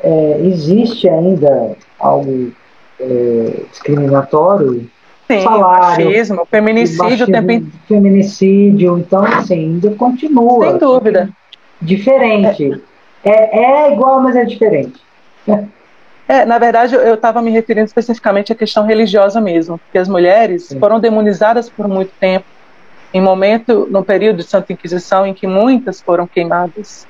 é, 0.03 0.41
existe 0.45 1.09
ainda 1.09 1.77
algo 1.99 2.53
é, 3.01 3.63
discriminatório? 3.71 4.91
Sim, 5.31 5.41
salário, 5.41 6.07
machismo, 6.07 6.47
feminicídio, 6.51 7.31
machismo, 7.31 7.73
feminicídio, 7.87 8.99
então 8.99 9.25
assim, 9.25 9.75
ainda 9.75 9.91
continua. 9.93 10.71
Sem 10.71 10.79
dúvida. 10.79 11.31
Diferente. 11.81 12.81
É, 13.25 13.59
é 13.59 13.93
igual, 13.93 14.21
mas 14.21 14.37
é 14.37 14.45
diferente. 14.45 15.01
É, 16.29 16.45
na 16.45 16.59
verdade, 16.59 16.95
eu 16.95 17.15
estava 17.15 17.43
me 17.43 17.51
referindo 17.51 17.87
especificamente 17.87 18.53
à 18.53 18.55
questão 18.55 18.87
religiosa 18.87 19.41
mesmo, 19.41 19.79
porque 19.79 19.99
as 19.99 20.09
mulheres 20.09 20.67
Sim. 20.67 20.79
foram 20.79 21.01
demonizadas 21.01 21.69
por 21.69 21.89
muito 21.89 22.13
tempo, 22.19 22.47
em 23.13 23.21
momento, 23.21 23.87
no 23.91 24.05
período 24.05 24.39
de 24.39 24.45
Santa 24.45 24.73
Inquisição, 24.73 25.27
em 25.27 25.35
que 25.35 25.47
muitas 25.47 26.01
foram 26.01 26.27
queimadas, 26.27 27.07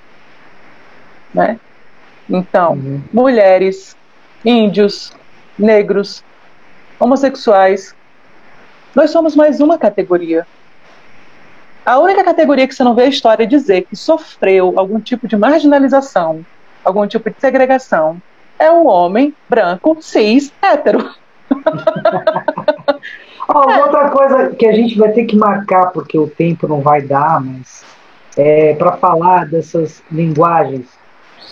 né? 1.32 1.59
Então, 2.28 2.72
uhum. 2.74 3.02
mulheres, 3.12 3.96
índios, 4.44 5.12
negros, 5.58 6.24
homossexuais, 6.98 7.94
nós 8.94 9.10
somos 9.10 9.34
mais 9.34 9.60
uma 9.60 9.78
categoria. 9.78 10.46
A 11.84 11.98
única 11.98 12.22
categoria 12.22 12.68
que 12.68 12.74
você 12.74 12.84
não 12.84 12.94
vê 12.94 13.02
a 13.02 13.08
história 13.08 13.46
dizer 13.46 13.86
que 13.86 13.96
sofreu 13.96 14.74
algum 14.76 15.00
tipo 15.00 15.26
de 15.26 15.36
marginalização, 15.36 16.44
algum 16.84 17.06
tipo 17.06 17.28
de 17.28 17.36
segregação, 17.40 18.22
é 18.58 18.70
o 18.70 18.86
homem 18.86 19.34
branco, 19.48 19.96
cis, 20.00 20.52
hétero. 20.62 21.10
oh, 23.48 23.80
outra 23.80 24.10
coisa 24.10 24.50
que 24.50 24.66
a 24.66 24.72
gente 24.72 24.96
vai 24.96 25.10
ter 25.10 25.24
que 25.24 25.36
marcar, 25.36 25.86
porque 25.86 26.16
o 26.16 26.28
tempo 26.28 26.68
não 26.68 26.80
vai 26.80 27.02
dar, 27.02 27.40
mas 27.40 27.84
é, 28.36 28.74
para 28.74 28.92
falar 28.92 29.46
dessas 29.46 30.02
linguagens 30.10 31.01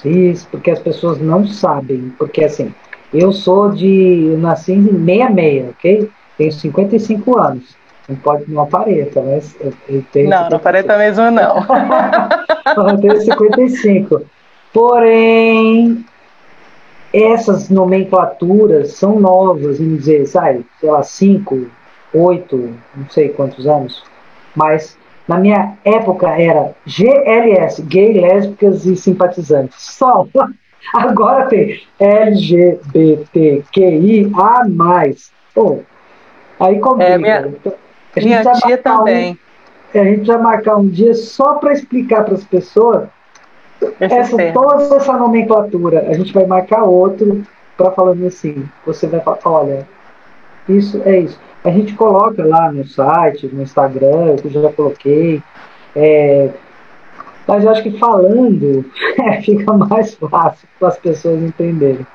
cis, 0.00 0.44
porque 0.44 0.70
as 0.70 0.78
pessoas 0.78 1.18
não 1.20 1.46
sabem. 1.46 2.12
Porque 2.18 2.44
assim, 2.44 2.72
eu 3.12 3.32
sou 3.32 3.70
de. 3.70 4.26
Eu 4.26 4.38
nasci 4.38 4.72
em 4.72 4.84
66, 4.84 5.68
ok? 5.70 6.10
Tenho 6.36 6.52
55 6.52 7.38
anos. 7.38 7.76
Não 8.08 8.16
pode, 8.16 8.44
não 8.48 8.62
aparenta, 8.62 9.20
mas 9.20 9.54
eu, 9.60 9.72
eu 9.88 10.04
tenho. 10.12 10.30
Não, 10.30 10.44
55. 10.44 10.50
não 10.50 10.56
aparenta 10.56 10.98
mesmo, 10.98 11.30
não. 11.30 11.56
eu 12.88 13.00
tenho 13.00 13.20
55. 13.20 14.22
Porém, 14.72 16.04
essas 17.12 17.68
nomenclaturas 17.68 18.92
são 18.92 19.18
novas, 19.18 19.78
vamos 19.78 19.98
dizer, 19.98 20.26
sabe, 20.26 20.64
sei 20.78 20.90
lá, 20.90 21.02
5, 21.02 21.66
8, 22.14 22.74
não 22.96 23.10
sei 23.10 23.30
quantos 23.30 23.66
anos, 23.66 24.02
mas 24.54 24.96
na 25.30 25.38
minha 25.38 25.74
época 25.84 26.28
era 26.28 26.74
GLS, 26.84 27.80
gay, 27.82 28.20
lésbicas 28.20 28.84
e 28.84 28.96
simpatizantes. 28.96 29.80
Só. 29.80 30.26
Agora 30.92 31.46
tem 31.46 31.80
LGBTQIA+. 32.00 32.80
Pô, 35.54 35.78
aí 36.58 36.80
complica. 36.80 37.12
É, 37.12 37.18
minha 37.18 37.46
então, 37.46 37.72
minha 38.16 38.42
tia 38.42 38.78
também. 38.78 39.38
Um, 39.94 40.00
a 40.00 40.04
gente 40.04 40.26
vai 40.26 40.38
marcar 40.38 40.78
um 40.78 40.88
dia 40.88 41.14
só 41.14 41.54
para 41.54 41.74
explicar 41.74 42.24
para 42.24 42.34
as 42.34 42.42
pessoas 42.42 43.08
essa, 44.00 44.36
toda 44.52 44.96
essa 44.96 45.12
nomenclatura. 45.12 46.08
A 46.08 46.14
gente 46.14 46.32
vai 46.32 46.44
marcar 46.44 46.82
outro 46.82 47.44
para 47.76 47.92
falando 47.92 48.26
assim. 48.26 48.68
Você 48.84 49.06
vai 49.06 49.20
falar, 49.20 49.38
olha, 49.44 49.86
isso 50.68 51.00
é 51.04 51.20
isso. 51.20 51.38
A 51.64 51.70
gente 51.70 51.94
coloca 51.94 52.44
lá 52.44 52.72
no 52.72 52.86
site, 52.86 53.46
no 53.52 53.62
Instagram, 53.62 54.36
eu 54.42 54.50
já 54.50 54.72
coloquei. 54.72 55.42
É, 55.94 56.48
mas 57.46 57.64
eu 57.64 57.70
acho 57.70 57.82
que 57.82 57.98
falando 57.98 58.84
é, 59.18 59.42
fica 59.42 59.72
mais 59.72 60.14
fácil 60.14 60.68
para 60.78 60.88
as 60.88 60.98
pessoas 60.98 61.42
entenderem. 61.42 62.06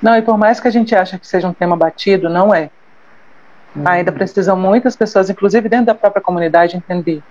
Não, 0.00 0.16
e 0.16 0.22
por 0.22 0.36
mais 0.36 0.60
que 0.60 0.68
a 0.68 0.70
gente 0.70 0.94
ache 0.94 1.18
que 1.18 1.26
seja 1.26 1.48
um 1.48 1.52
tema 1.52 1.76
batido, 1.76 2.28
não 2.28 2.54
é. 2.54 2.70
Uhum. 3.74 3.82
Ainda 3.86 4.12
precisam 4.12 4.56
muitas 4.56 4.94
pessoas, 4.94 5.30
inclusive 5.30 5.68
dentro 5.68 5.86
da 5.86 5.94
própria 5.94 6.22
comunidade, 6.22 6.76
entender. 6.76 7.22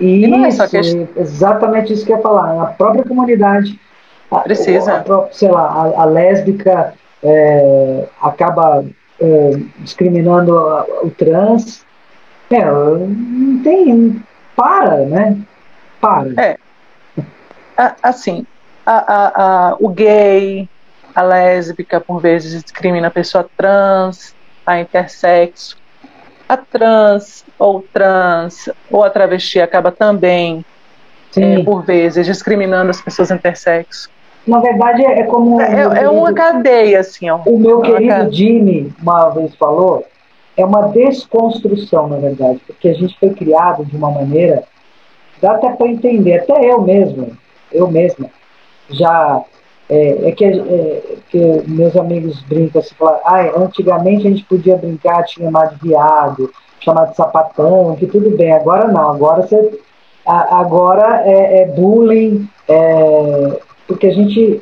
Isso, 0.00 0.62
é 0.62 0.68
que... 0.68 1.08
exatamente 1.16 1.92
isso 1.92 2.06
que 2.06 2.12
eu 2.12 2.16
ia 2.16 2.22
falar. 2.22 2.62
A 2.62 2.66
própria 2.66 3.04
comunidade 3.04 3.78
precisa. 4.44 4.92
A, 4.92 5.00
a, 5.00 5.28
sei 5.32 5.50
lá, 5.50 5.62
a, 5.62 6.02
a 6.02 6.04
lésbica 6.04 6.94
é, 7.22 8.04
acaba 8.22 8.84
é, 9.20 9.50
discriminando 9.78 10.54
o 11.02 11.10
trans. 11.10 11.84
É, 12.50 12.64
não 12.64 13.60
tem. 13.62 14.22
Para, 14.56 15.04
né? 15.06 15.38
Para. 16.00 16.32
É. 16.42 16.58
Assim, 18.02 18.44
a, 18.84 19.76
o 19.78 19.88
gay, 19.88 20.68
a 21.14 21.22
lésbica, 21.22 22.00
por 22.00 22.20
vezes, 22.20 22.62
discrimina 22.62 23.08
a 23.08 23.10
pessoa 23.10 23.48
trans, 23.56 24.34
a 24.66 24.80
intersexo. 24.80 25.76
A 26.48 26.56
trans 26.56 27.44
ou 27.58 27.82
trans 27.92 28.70
ou 28.90 29.04
a 29.04 29.10
travesti 29.10 29.60
acaba 29.60 29.92
também, 29.92 30.64
é, 31.36 31.62
por 31.62 31.84
vezes, 31.84 32.26
discriminando 32.26 32.90
as 32.90 33.00
pessoas 33.00 33.30
intersexo. 33.30 34.10
Na 34.48 34.60
verdade, 34.60 35.04
é 35.04 35.22
como. 35.24 35.60
É, 35.60 35.82
é 35.82 35.88
querido, 35.88 36.12
uma 36.12 36.32
cadeia, 36.32 37.00
assim. 37.00 37.28
Ó. 37.28 37.38
O 37.44 37.58
meu 37.58 37.82
querido 37.82 38.32
Jimmy 38.32 38.90
uma 39.00 39.28
vez 39.28 39.54
falou, 39.56 40.04
é 40.56 40.64
uma 40.64 40.88
desconstrução, 40.88 42.08
na 42.08 42.16
verdade, 42.16 42.58
porque 42.66 42.88
a 42.88 42.94
gente 42.94 43.16
foi 43.20 43.30
criado 43.30 43.84
de 43.84 43.94
uma 43.94 44.10
maneira, 44.10 44.64
dá 45.40 45.52
até 45.52 45.70
para 45.70 45.86
entender, 45.86 46.40
até 46.40 46.64
eu 46.64 46.80
mesmo, 46.80 47.36
eu 47.70 47.88
mesma, 47.88 48.30
já. 48.90 49.42
É, 49.90 50.28
é 50.28 50.32
que, 50.32 50.44
é, 50.44 51.02
que 51.30 51.62
meus 51.66 51.96
amigos 51.96 52.42
brincam 52.42 52.78
assim, 52.82 52.94
falam, 52.94 53.20
ah, 53.24 53.40
antigamente 53.56 54.26
a 54.26 54.30
gente 54.30 54.44
podia 54.44 54.76
brincar, 54.76 55.24
te 55.24 55.40
chamar 55.40 55.68
de 55.68 55.88
viado, 55.88 56.52
chamar 56.78 57.06
de 57.06 57.16
sapatão, 57.16 57.96
que 57.96 58.06
tudo 58.06 58.36
bem, 58.36 58.52
agora 58.52 58.86
não, 58.88 59.12
agora 59.12 59.42
você. 59.42 59.80
agora 60.26 61.22
é, 61.24 61.62
é 61.62 61.66
bullying, 61.66 62.46
é, 62.68 63.60
porque 63.88 64.06
a 64.06 64.12
gente. 64.12 64.60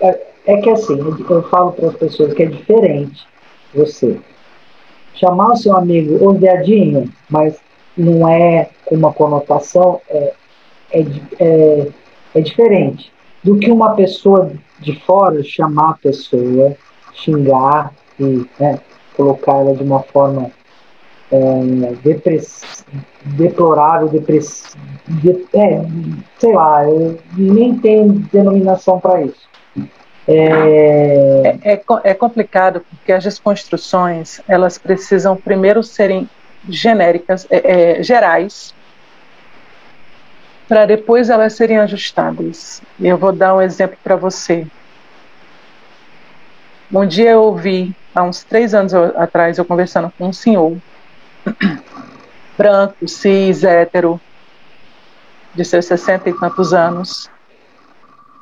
É, 0.00 0.26
é 0.46 0.56
que 0.56 0.70
assim, 0.70 0.98
eu 0.98 1.42
falo 1.44 1.72
para 1.72 1.88
as 1.88 1.96
pessoas 1.96 2.32
que 2.32 2.42
é 2.42 2.46
diferente 2.46 3.26
você 3.74 4.18
chamar 5.14 5.52
o 5.52 5.56
seu 5.56 5.76
amigo 5.76 6.24
o 6.26 6.32
viadinho, 6.32 7.12
mas 7.28 7.60
não 7.96 8.26
é 8.26 8.70
com 8.86 8.94
uma 8.94 9.12
conotação, 9.12 10.00
é, 10.08 10.32
é, 10.92 11.04
é, 11.38 11.88
é 12.34 12.40
diferente 12.40 13.12
do 13.44 13.58
que 13.58 13.70
uma 13.70 13.94
pessoa 13.94 14.52
de 14.80 14.98
fora 15.00 15.42
chamar 15.42 15.90
a 15.90 15.94
pessoa, 15.94 16.76
xingar 17.12 17.92
e 18.18 18.46
né, 18.58 18.80
colocar 19.16 19.56
ela 19.56 19.74
de 19.74 19.82
uma 19.82 20.00
forma 20.00 20.50
é, 21.30 21.92
depress, 22.02 22.84
deplorável, 23.24 24.08
depress, 24.08 24.76
de, 25.06 25.46
é, 25.54 25.82
sei 26.38 26.52
lá, 26.52 26.82
nem 27.36 27.78
tem 27.78 28.08
denominação 28.32 28.98
para 28.98 29.22
isso. 29.22 29.48
É... 30.26 31.58
É, 31.64 31.82
é, 32.04 32.14
complicado 32.14 32.84
porque 32.90 33.12
as 33.12 33.24
desconstruções 33.24 34.42
elas 34.46 34.76
precisam 34.76 35.34
primeiro 35.34 35.82
serem 35.82 36.28
genéricas, 36.68 37.46
é, 37.48 37.98
é 37.98 38.02
gerais, 38.02 38.74
para 40.68 40.84
depois 40.84 41.30
elas 41.30 41.54
serem 41.54 41.78
ajustadas. 41.78 42.82
Eu 43.00 43.16
vou 43.16 43.32
dar 43.32 43.56
um 43.56 43.62
exemplo 43.62 43.96
para 44.04 44.16
você. 44.16 44.66
Um 46.92 47.06
dia 47.06 47.30
eu 47.30 47.42
ouvi, 47.42 47.94
há 48.14 48.22
uns 48.22 48.44
três 48.44 48.74
anos 48.74 48.92
atrás, 48.94 49.56
eu 49.56 49.64
conversando 49.64 50.12
com 50.18 50.28
um 50.28 50.32
senhor, 50.32 50.76
branco, 52.56 53.06
cis, 53.06 53.64
hétero, 53.64 54.20
de 55.54 55.64
seus 55.64 55.86
sessenta 55.86 56.28
e 56.28 56.32
tantos 56.32 56.72
anos. 56.74 57.30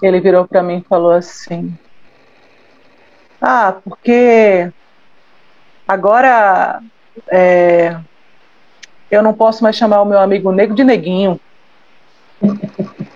Ele 0.02 0.20
virou 0.20 0.46
para 0.46 0.62
mim 0.62 0.78
e 0.78 0.88
falou 0.88 1.12
assim: 1.12 1.76
Ah, 3.40 3.76
porque 3.84 4.70
agora 5.86 6.82
é, 7.28 7.96
eu 9.11 9.22
não 9.22 9.32
posso 9.32 9.62
mais 9.62 9.76
chamar 9.76 10.02
o 10.02 10.07
meu 10.07 10.18
amigo 10.18 10.52
negro 10.52 10.74
de 10.74 10.84
neguinho. 10.84 11.40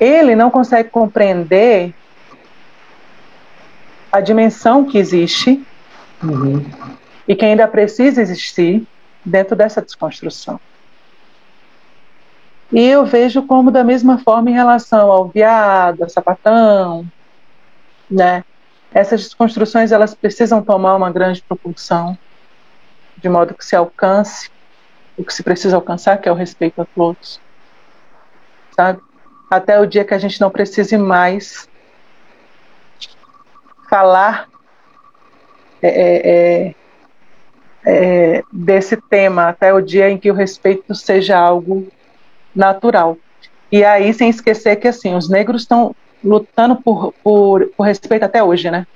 Ele 0.00 0.36
não 0.36 0.48
consegue 0.48 0.90
compreender 0.90 1.92
a 4.12 4.20
dimensão 4.20 4.84
que 4.84 4.96
existe 4.96 5.66
uhum. 6.22 6.64
e 7.26 7.34
que 7.34 7.44
ainda 7.44 7.66
precisa 7.68 8.20
existir 8.20 8.86
dentro 9.24 9.56
dessa 9.56 9.82
desconstrução. 9.82 10.60
E 12.70 12.80
eu 12.80 13.04
vejo 13.06 13.42
como 13.42 13.70
da 13.70 13.82
mesma 13.82 14.18
forma 14.18 14.50
em 14.50 14.54
relação 14.54 15.10
ao 15.10 15.28
viado, 15.28 16.02
ao 16.02 16.08
sapatão, 16.08 17.06
né? 18.10 18.44
Essas 18.92 19.22
desconstruções 19.22 19.92
elas 19.92 20.14
precisam 20.14 20.62
tomar 20.62 20.96
uma 20.96 21.10
grande 21.10 21.42
propulsão, 21.42 22.16
de 23.16 23.28
modo 23.28 23.54
que 23.54 23.64
se 23.64 23.74
alcance 23.74 24.50
o 25.16 25.24
que 25.24 25.34
se 25.34 25.42
precisa 25.42 25.76
alcançar, 25.76 26.18
que 26.18 26.28
é 26.28 26.32
o 26.32 26.34
respeito 26.34 26.80
a 26.80 26.84
todos, 26.84 27.40
sabe? 28.76 29.00
Até 29.50 29.80
o 29.80 29.86
dia 29.86 30.04
que 30.04 30.14
a 30.14 30.18
gente 30.18 30.40
não 30.40 30.50
precise 30.50 30.96
mais 30.96 31.68
falar 33.88 34.47
é, 35.82 35.88
é, 35.88 36.74
é, 37.86 38.36
é 38.36 38.42
desse 38.52 38.96
tema, 38.96 39.48
até 39.48 39.72
o 39.72 39.80
dia 39.80 40.10
em 40.10 40.18
que 40.18 40.30
o 40.30 40.34
respeito 40.34 40.94
seja 40.94 41.38
algo 41.38 41.86
natural. 42.54 43.16
E 43.70 43.84
aí, 43.84 44.12
sem 44.14 44.30
esquecer 44.30 44.76
que, 44.76 44.88
assim, 44.88 45.14
os 45.14 45.28
negros 45.28 45.62
estão 45.62 45.94
lutando 46.24 46.76
por, 46.76 47.12
por, 47.22 47.66
por, 47.76 47.82
respeito 47.84 48.24
até 48.24 48.42
hoje, 48.42 48.70
né? 48.70 48.86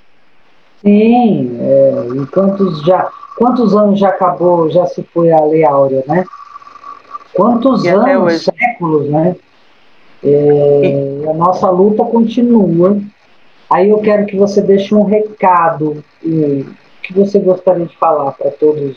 Sim, 0.81 1.57
é, 1.61 2.07
e 2.21 2.25
quantos, 2.27 2.81
já, 2.81 3.09
quantos 3.37 3.75
anos 3.75 3.99
já 3.99 4.09
acabou, 4.09 4.69
já 4.69 4.85
se 4.87 5.03
foi 5.13 5.31
a 5.31 5.41
Lei 5.45 5.63
Áurea, 5.63 6.03
né? 6.07 6.25
Quantos 7.33 7.83
e 7.85 7.89
anos, 7.89 8.43
séculos, 8.43 9.09
né? 9.09 9.35
É. 10.23 11.29
A 11.29 11.33
nossa 11.33 11.69
luta 11.69 12.03
continua. 12.05 12.97
Aí 13.73 13.89
eu 13.89 13.97
quero 14.01 14.27
que 14.27 14.37
você 14.37 14.61
deixe 14.61 14.93
um 14.93 15.03
recado 15.03 16.03
e, 16.23 16.63
que 17.01 17.11
você 17.11 17.39
gostaria 17.39 17.87
de 17.87 17.97
falar 17.97 18.31
para 18.33 18.51
todos, 18.51 18.95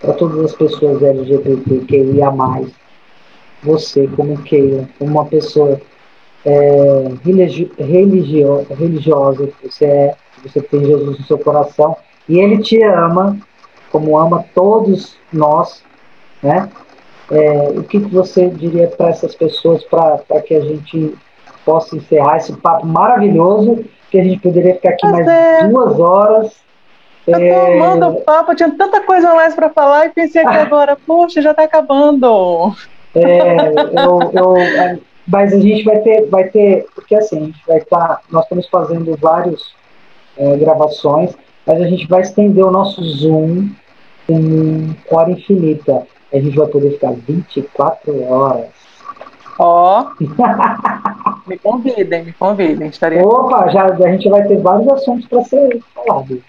para 0.00 0.12
todas 0.12 0.38
as 0.44 0.54
pessoas 0.54 1.02
LGBTQIA+, 1.02 2.32
você 3.60 4.06
como 4.14 4.38
como 5.00 5.10
uma 5.10 5.24
pessoa 5.24 5.80
é, 6.46 7.08
religi 7.24 7.72
religio 7.76 8.64
religiosa, 8.70 9.50
você 9.60 9.84
é, 9.84 10.14
você 10.44 10.60
tem 10.60 10.84
Jesus 10.84 11.18
no 11.18 11.24
seu 11.24 11.38
coração 11.38 11.96
e 12.28 12.38
Ele 12.38 12.58
te 12.58 12.80
ama, 12.80 13.36
como 13.90 14.16
ama 14.16 14.44
todos 14.54 15.16
nós, 15.32 15.82
né? 16.40 16.70
É, 17.32 17.68
o 17.76 17.82
que, 17.82 17.98
que 17.98 18.14
você 18.14 18.48
diria 18.48 18.86
para 18.86 19.08
essas 19.08 19.34
pessoas 19.34 19.82
para 19.82 20.40
que 20.40 20.54
a 20.54 20.60
gente 20.60 21.18
possa 21.68 21.94
encerrar 21.94 22.38
esse 22.38 22.56
papo 22.56 22.86
maravilhoso, 22.86 23.84
que 24.10 24.18
a 24.18 24.24
gente 24.24 24.40
poderia 24.40 24.74
ficar 24.76 24.88
aqui 24.88 25.06
mais 25.06 25.28
é. 25.28 25.68
duas 25.68 26.00
horas. 26.00 26.56
Eu 27.26 27.34
tô 27.34 27.40
é... 27.40 27.76
amando 27.76 28.08
o 28.08 28.20
papo, 28.22 28.54
tinha 28.54 28.70
tanta 28.70 29.02
coisa 29.02 29.34
mais 29.34 29.54
para 29.54 29.68
falar 29.68 30.06
e 30.06 30.08
pensei 30.08 30.42
que 30.42 30.48
agora, 30.56 30.96
poxa, 31.06 31.42
já 31.42 31.50
está 31.50 31.64
acabando. 31.64 32.74
É, 33.14 33.68
eu, 33.68 34.32
eu, 34.32 34.56
é, 34.56 34.98
mas 35.26 35.52
a 35.52 35.58
gente 35.58 35.84
vai 35.84 35.98
ter, 35.98 36.26
vai 36.30 36.44
ter, 36.44 36.86
porque 36.94 37.14
assim, 37.14 37.36
a 37.36 37.44
gente 37.44 37.62
vai 37.66 37.78
estar, 37.78 38.08
tá, 38.08 38.20
nós 38.30 38.44
estamos 38.44 38.66
fazendo 38.68 39.14
várias 39.20 39.74
é, 40.38 40.56
gravações, 40.56 41.36
mas 41.66 41.82
a 41.82 41.86
gente 41.86 42.06
vai 42.06 42.22
estender 42.22 42.64
o 42.64 42.70
nosso 42.70 43.02
Zoom 43.02 43.68
em 44.26 44.96
hora 45.10 45.30
infinita. 45.30 46.06
A 46.32 46.38
gente 46.38 46.56
vai 46.56 46.66
poder 46.66 46.92
ficar 46.92 47.12
24 47.12 48.24
horas. 48.24 48.77
Ó, 49.58 50.02
oh. 50.02 50.14
me 51.48 51.58
convidem, 51.58 52.24
me 52.24 52.32
convidem. 52.32 52.88
Estaria... 52.88 53.22
Opa, 53.22 53.68
já, 53.68 53.86
a 53.86 54.10
gente 54.10 54.28
vai 54.28 54.46
ter 54.46 54.58
vários 54.58 54.88
assuntos 54.88 55.26
para 55.26 55.42
ser 55.44 55.80
falado. 55.94 56.42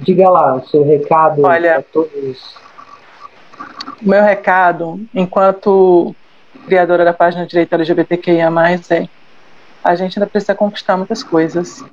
Diga 0.00 0.28
lá 0.28 0.56
o 0.56 0.66
seu 0.66 0.84
recado 0.84 1.40
para 1.40 1.82
todos 1.82 2.66
o 4.02 4.08
meu 4.08 4.22
recado, 4.22 5.00
enquanto 5.14 6.14
criadora 6.66 7.04
da 7.04 7.12
página 7.12 7.46
Direito 7.46 7.74
LGBTQIA+, 7.74 8.50
é 8.90 9.08
a 9.82 9.94
gente 9.94 10.18
ainda 10.18 10.28
precisa 10.28 10.54
conquistar 10.54 10.96
muitas 10.96 11.22
coisas. 11.22 11.84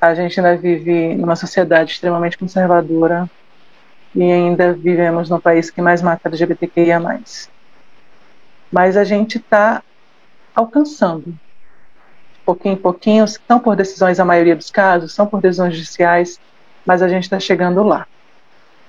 A 0.00 0.14
gente 0.14 0.38
ainda 0.38 0.56
vive 0.56 1.14
numa 1.14 1.34
sociedade 1.34 1.92
extremamente 1.92 2.38
conservadora 2.38 3.28
e 4.14 4.22
ainda 4.22 4.72
vivemos 4.72 5.28
no 5.28 5.40
país 5.40 5.68
que 5.68 5.82
mais 5.82 6.00
mata 6.00 6.28
LGBTQIA+. 6.28 7.00
Mas 8.70 8.96
a 8.96 9.04
gente 9.04 9.38
está 9.38 9.82
alcançando. 10.54 11.38
pouquinho 12.44 12.74
em 12.74 12.78
pouquinho, 12.78 13.26
são 13.26 13.58
por 13.58 13.76
decisões, 13.76 14.20
a 14.20 14.24
maioria 14.24 14.56
dos 14.56 14.70
casos, 14.70 15.12
são 15.12 15.26
por 15.26 15.40
decisões 15.40 15.74
judiciais, 15.74 16.40
mas 16.84 17.02
a 17.02 17.08
gente 17.08 17.24
está 17.24 17.40
chegando 17.40 17.82
lá, 17.82 18.06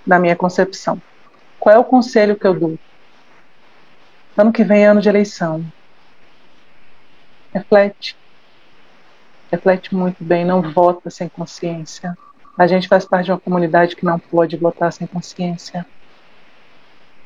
na 0.06 0.20
minha 0.20 0.36
concepção. 0.36 1.02
Qual 1.60 1.76
é 1.76 1.80
o 1.80 1.84
conselho 1.84 2.36
que 2.36 2.46
eu 2.46 2.54
dou? 2.54 2.80
Ano 4.38 4.54
que 4.54 4.64
vem 4.64 4.84
é 4.84 4.88
ano 4.88 5.02
de 5.02 5.10
eleição. 5.10 5.66
Reflete. 7.52 8.16
Reflete 9.52 9.96
muito 9.96 10.24
bem, 10.24 10.46
não 10.46 10.62
vota 10.62 11.10
sem 11.10 11.28
consciência. 11.28 12.16
A 12.58 12.68
gente 12.68 12.88
faz 12.88 13.06
parte 13.06 13.26
de 13.26 13.32
uma 13.32 13.40
comunidade 13.40 13.96
que 13.96 14.06
não 14.06 14.20
pode 14.20 14.56
votar 14.58 14.94
sem 14.94 15.08
consciência. 15.08 15.86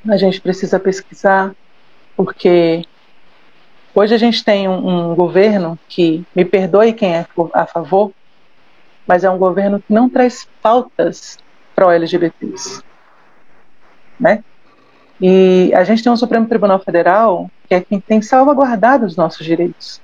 A 0.07 0.17
gente 0.17 0.39
precisa 0.39 0.79
pesquisar, 0.79 1.53
porque 2.23 2.85
hoje 3.95 4.13
a 4.13 4.17
gente 4.17 4.43
tem 4.43 4.67
um, 4.67 5.11
um 5.11 5.15
governo 5.15 5.77
que, 5.87 6.23
me 6.35 6.45
perdoe 6.45 6.93
quem 6.93 7.15
é 7.15 7.25
a 7.53 7.65
favor, 7.65 8.11
mas 9.07 9.23
é 9.23 9.29
um 9.29 9.37
governo 9.37 9.79
que 9.79 9.91
não 9.91 10.07
traz 10.07 10.47
pautas 10.61 11.37
pró-LGBTs. 11.75 12.83
Né? 14.19 14.43
E 15.19 15.71
a 15.73 15.83
gente 15.83 16.03
tem 16.03 16.11
um 16.11 16.17
Supremo 16.17 16.47
Tribunal 16.47 16.79
Federal 16.79 17.49
que 17.67 17.73
é 17.73 17.81
quem 17.81 17.99
tem 17.99 18.21
salvaguardado 18.21 19.05
os 19.05 19.15
nossos 19.15 19.45
direitos. 19.45 19.99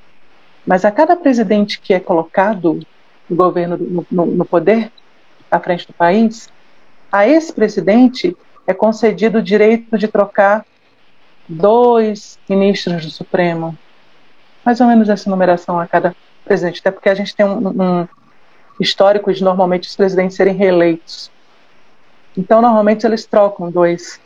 Mas 0.65 0.83
a 0.83 0.91
cada 0.91 1.15
presidente 1.15 1.79
que 1.79 1.93
é 1.93 1.99
colocado 1.99 2.79
no 3.29 3.35
governo, 3.35 3.77
no, 3.77 4.05
no, 4.09 4.25
no 4.25 4.45
poder, 4.45 4.91
à 5.51 5.59
frente 5.59 5.85
do 5.85 5.93
país, 5.93 6.49
a 7.11 7.27
esse 7.27 7.53
presidente 7.53 8.35
é 8.65 8.73
concedido 8.73 9.37
o 9.37 9.43
direito 9.43 9.97
de 9.97 10.07
trocar 10.07 10.65
dois 11.47 12.37
ministros 12.49 13.05
do 13.05 13.11
Supremo. 13.11 13.77
Mais 14.65 14.81
ou 14.81 14.87
menos 14.87 15.09
essa 15.09 15.29
numeração 15.29 15.79
a 15.79 15.87
cada 15.87 16.15
presidente, 16.43 16.79
até 16.79 16.91
porque 16.91 17.09
a 17.09 17.15
gente 17.15 17.35
tem 17.35 17.45
um, 17.45 17.69
um 17.69 18.07
histórico 18.79 19.33
de 19.33 19.43
normalmente 19.43 19.87
os 19.87 19.95
presidentes 19.95 20.35
serem 20.35 20.55
reeleitos. 20.55 21.31
Então, 22.37 22.61
normalmente 22.61 23.05
eles 23.05 23.25
trocam 23.25 23.71
dois 23.71 24.19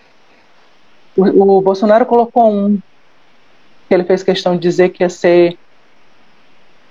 o, 1.15 1.57
o 1.57 1.61
Bolsonaro 1.61 2.05
colocou 2.05 2.51
um, 2.51 2.79
que 3.87 3.93
ele 3.93 4.03
fez 4.03 4.23
questão 4.23 4.55
de 4.55 4.61
dizer 4.61 4.89
que 4.89 5.03
ia 5.03 5.09
ser 5.09 5.57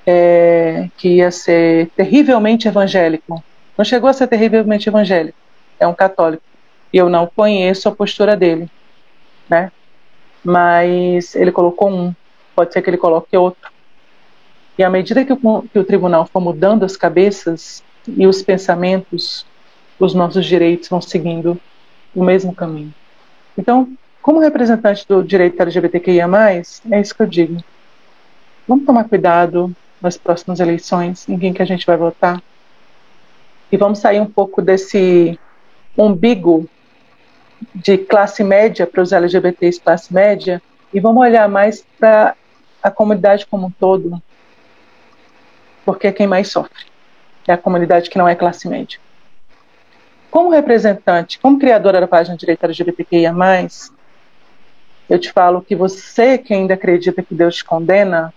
é, 0.06 0.88
que 0.96 1.16
ia 1.16 1.30
ser 1.30 1.88
terrivelmente 1.90 2.66
evangélico. 2.66 3.42
Não 3.76 3.84
chegou 3.84 4.10
a 4.10 4.12
ser 4.12 4.26
terrivelmente 4.26 4.88
evangélico, 4.88 5.38
é 5.78 5.86
um 5.86 5.94
católico. 5.94 6.42
E 6.92 6.98
eu 6.98 7.08
não 7.08 7.26
conheço 7.26 7.88
a 7.88 7.92
postura 7.94 8.36
dele, 8.36 8.68
né? 9.48 9.70
Mas 10.44 11.34
ele 11.34 11.52
colocou 11.52 11.90
um, 11.90 12.14
pode 12.54 12.72
ser 12.72 12.82
que 12.82 12.90
ele 12.90 12.96
coloque 12.96 13.36
outro. 13.36 13.70
E 14.78 14.82
à 14.82 14.88
medida 14.88 15.24
que 15.24 15.32
o, 15.32 15.62
que 15.62 15.78
o 15.78 15.84
tribunal 15.84 16.26
for 16.26 16.40
mudando 16.40 16.84
as 16.84 16.96
cabeças 16.96 17.82
e 18.08 18.26
os 18.26 18.42
pensamentos, 18.42 19.46
os 19.98 20.14
nossos 20.14 20.46
direitos 20.46 20.88
vão 20.88 21.00
seguindo 21.00 21.60
o 22.14 22.24
mesmo 22.24 22.54
caminho. 22.54 22.94
Então, 23.56 23.92
como 24.22 24.38
representante 24.38 25.06
do 25.06 25.22
direito 25.22 25.60
LGBTQIA, 25.60 26.26
é 26.90 27.00
isso 27.00 27.14
que 27.14 27.22
eu 27.22 27.26
digo. 27.26 27.62
Vamos 28.66 28.86
tomar 28.86 29.04
cuidado 29.04 29.74
nas 30.00 30.16
próximas 30.16 30.60
eleições, 30.60 31.28
em 31.28 31.38
quem 31.38 31.52
que 31.52 31.62
a 31.62 31.66
gente 31.66 31.86
vai 31.86 31.96
votar. 31.96 32.42
E 33.70 33.76
vamos 33.76 33.98
sair 33.98 34.20
um 34.20 34.30
pouco 34.30 34.62
desse 34.62 35.38
umbigo 35.96 36.68
de 37.74 37.98
classe 37.98 38.42
média 38.42 38.86
para 38.86 39.02
os 39.02 39.12
LGBTs 39.12 39.80
classe 39.80 40.12
média 40.12 40.62
e 40.92 41.00
vamos 41.00 41.22
olhar 41.22 41.48
mais 41.48 41.84
para 41.98 42.34
a 42.82 42.90
comunidade 42.90 43.46
como 43.46 43.66
um 43.66 43.70
todo, 43.70 44.20
porque 45.84 46.06
é 46.06 46.12
quem 46.12 46.26
mais 46.26 46.48
sofre. 46.48 46.86
É 47.46 47.52
a 47.52 47.58
comunidade 47.58 48.10
que 48.10 48.18
não 48.18 48.28
é 48.28 48.34
classe 48.34 48.68
média. 48.68 48.98
Como 50.30 50.50
representante, 50.50 51.38
como 51.38 51.58
criadora 51.58 52.00
da 52.00 52.06
página 52.06 52.36
Direito 52.36 52.64
LGBTQIA+, 52.64 53.34
eu 55.08 55.18
te 55.18 55.32
falo 55.32 55.60
que 55.60 55.74
você 55.74 56.38
que 56.38 56.54
ainda 56.54 56.74
acredita 56.74 57.22
que 57.22 57.34
Deus 57.34 57.56
te 57.56 57.64
condena, 57.64 58.32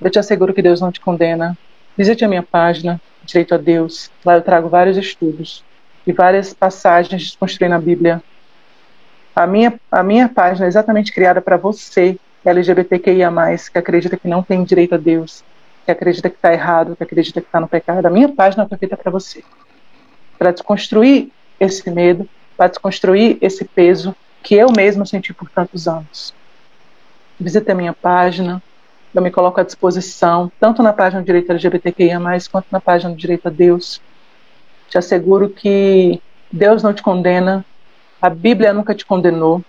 eu 0.00 0.08
te 0.08 0.18
asseguro 0.18 0.54
que 0.54 0.62
Deus 0.62 0.80
não 0.80 0.92
te 0.92 1.00
condena. 1.00 1.58
Visite 1.96 2.24
a 2.24 2.28
minha 2.28 2.42
página, 2.42 3.00
Direito 3.24 3.54
a 3.54 3.58
Deus. 3.58 4.10
Lá 4.24 4.36
eu 4.36 4.42
trago 4.42 4.68
vários 4.68 4.96
estudos 4.96 5.64
e 6.06 6.12
várias 6.12 6.54
passagens 6.54 7.22
de 7.22 7.38
construir 7.38 7.68
na 7.68 7.80
Bíblia. 7.80 8.22
A 9.36 9.46
minha, 9.46 9.78
a 9.92 10.02
minha 10.02 10.30
página 10.30 10.64
é 10.64 10.68
exatamente 10.68 11.12
criada 11.12 11.42
para 11.42 11.58
você, 11.58 12.18
LGBTQIA, 12.42 13.30
que 13.70 13.78
acredita 13.78 14.16
que 14.16 14.26
não 14.26 14.42
tem 14.42 14.64
direito 14.64 14.94
a 14.94 14.98
Deus, 14.98 15.44
que 15.84 15.90
acredita 15.90 16.30
que 16.30 16.36
está 16.36 16.54
errado, 16.54 16.96
que 16.96 17.02
acredita 17.02 17.42
que 17.42 17.46
está 17.46 17.60
no 17.60 17.68
pecado. 17.68 18.06
A 18.06 18.10
minha 18.10 18.30
página 18.30 18.66
foi 18.66 18.78
feita 18.78 18.96
para 18.96 19.10
você. 19.10 19.44
Para 20.38 20.52
desconstruir 20.52 21.30
esse 21.60 21.90
medo, 21.90 22.26
para 22.56 22.68
desconstruir 22.68 23.36
esse 23.42 23.62
peso, 23.66 24.16
que 24.42 24.54
eu 24.54 24.68
mesma 24.74 25.04
senti 25.04 25.34
por 25.34 25.50
tantos 25.50 25.86
anos. 25.86 26.32
Visite 27.38 27.70
a 27.70 27.74
minha 27.74 27.92
página, 27.92 28.62
eu 29.14 29.20
me 29.20 29.30
coloco 29.30 29.60
à 29.60 29.64
disposição, 29.64 30.50
tanto 30.58 30.82
na 30.82 30.94
página 30.94 31.20
do 31.20 31.26
Direito 31.26 31.50
LGBTQIA, 31.50 32.18
quanto 32.50 32.68
na 32.70 32.80
página 32.80 33.10
do 33.10 33.16
Direito 33.16 33.48
a 33.48 33.50
Deus. 33.50 34.00
Te 34.88 34.96
asseguro 34.96 35.50
que 35.50 36.22
Deus 36.50 36.82
não 36.82 36.94
te 36.94 37.02
condena, 37.02 37.62
a 38.26 38.30
Bíblia 38.30 38.72
nunca 38.72 38.92
te 38.92 39.06
condenou, 39.06 39.62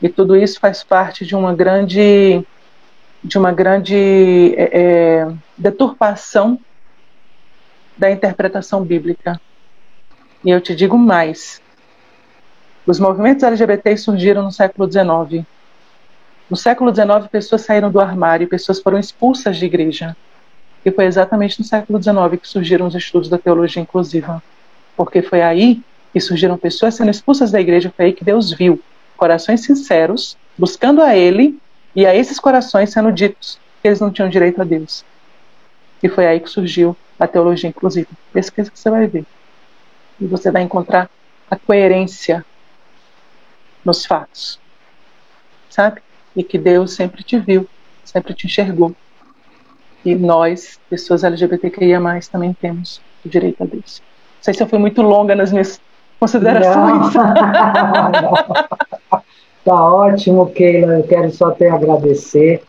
e 0.00 0.08
tudo 0.08 0.34
isso 0.34 0.58
faz 0.58 0.82
parte 0.82 1.26
de 1.26 1.36
uma 1.36 1.54
grande 1.54 2.42
de 3.22 3.36
uma 3.36 3.52
grande 3.52 4.54
é, 4.56 4.80
é 4.80 5.32
deturpação 5.58 6.58
da 7.98 8.10
interpretação 8.10 8.82
bíblica. 8.82 9.38
E 10.42 10.48
eu 10.48 10.58
te 10.58 10.74
digo 10.74 10.96
mais: 10.96 11.60
os 12.86 12.98
movimentos 12.98 13.42
LGBT 13.42 13.94
surgiram 13.98 14.42
no 14.42 14.52
século 14.52 14.90
XIX. 14.90 15.44
No 16.48 16.56
século 16.56 16.94
XIX, 16.94 17.28
pessoas 17.30 17.60
saíram 17.60 17.90
do 17.90 18.00
armário, 18.00 18.48
pessoas 18.48 18.80
foram 18.80 18.98
expulsas 18.98 19.58
de 19.58 19.66
igreja. 19.66 20.16
E 20.82 20.90
foi 20.90 21.04
exatamente 21.04 21.58
no 21.60 21.66
século 21.66 22.02
XIX 22.02 22.40
que 22.40 22.48
surgiram 22.48 22.86
os 22.86 22.94
estudos 22.94 23.28
da 23.28 23.36
teologia 23.36 23.82
inclusiva. 23.82 24.42
Porque 24.96 25.20
foi 25.20 25.42
aí 25.42 25.82
que 26.12 26.20
surgiram 26.20 26.56
pessoas 26.56 26.94
sendo 26.94 27.10
expulsas 27.10 27.50
da 27.50 27.60
igreja, 27.60 27.92
foi 27.96 28.06
aí 28.06 28.12
que 28.12 28.24
Deus 28.24 28.52
viu 28.52 28.80
corações 29.16 29.60
sinceros 29.60 30.36
buscando 30.56 31.02
a 31.02 31.16
Ele 31.16 31.58
e 31.94 32.06
a 32.06 32.14
esses 32.14 32.38
corações 32.38 32.90
sendo 32.90 33.12
ditos 33.12 33.58
que 33.80 33.88
eles 33.88 34.00
não 34.00 34.10
tinham 34.10 34.28
direito 34.28 34.60
a 34.60 34.64
Deus. 34.64 35.04
E 36.02 36.08
foi 36.08 36.26
aí 36.26 36.40
que 36.40 36.48
surgiu 36.48 36.96
a 37.18 37.26
teologia 37.26 37.68
inclusiva. 37.68 38.08
Pesquisa 38.32 38.70
que 38.70 38.78
você 38.78 38.90
vai 38.90 39.06
ver. 39.06 39.24
E 40.20 40.26
você 40.26 40.50
vai 40.50 40.62
encontrar 40.62 41.10
a 41.50 41.56
coerência 41.56 42.44
nos 43.84 44.04
fatos, 44.04 44.60
sabe? 45.70 46.02
E 46.36 46.42
que 46.44 46.58
Deus 46.58 46.92
sempre 46.94 47.22
te 47.22 47.38
viu, 47.38 47.68
sempre 48.04 48.34
te 48.34 48.46
enxergou. 48.46 48.94
E 50.04 50.14
nós, 50.14 50.78
pessoas 50.90 51.24
LGBTQIA+, 51.24 52.00
também 52.30 52.52
temos 52.52 53.00
o 53.24 53.28
direito 53.28 53.62
a 53.62 53.66
Deus. 53.66 54.02
Não 54.36 54.42
sei 54.42 54.54
se 54.54 54.62
eu 54.62 54.68
fui 54.68 54.78
muito 54.78 55.02
longa 55.02 55.34
nas 55.34 55.50
minhas 55.50 55.80
considerações. 56.18 57.12
tá 59.64 59.84
ótimo, 59.84 60.46
Keila. 60.46 60.98
Eu 60.98 61.04
quero 61.04 61.30
só 61.30 61.48
até 61.48 61.70
agradecer. 61.70 62.62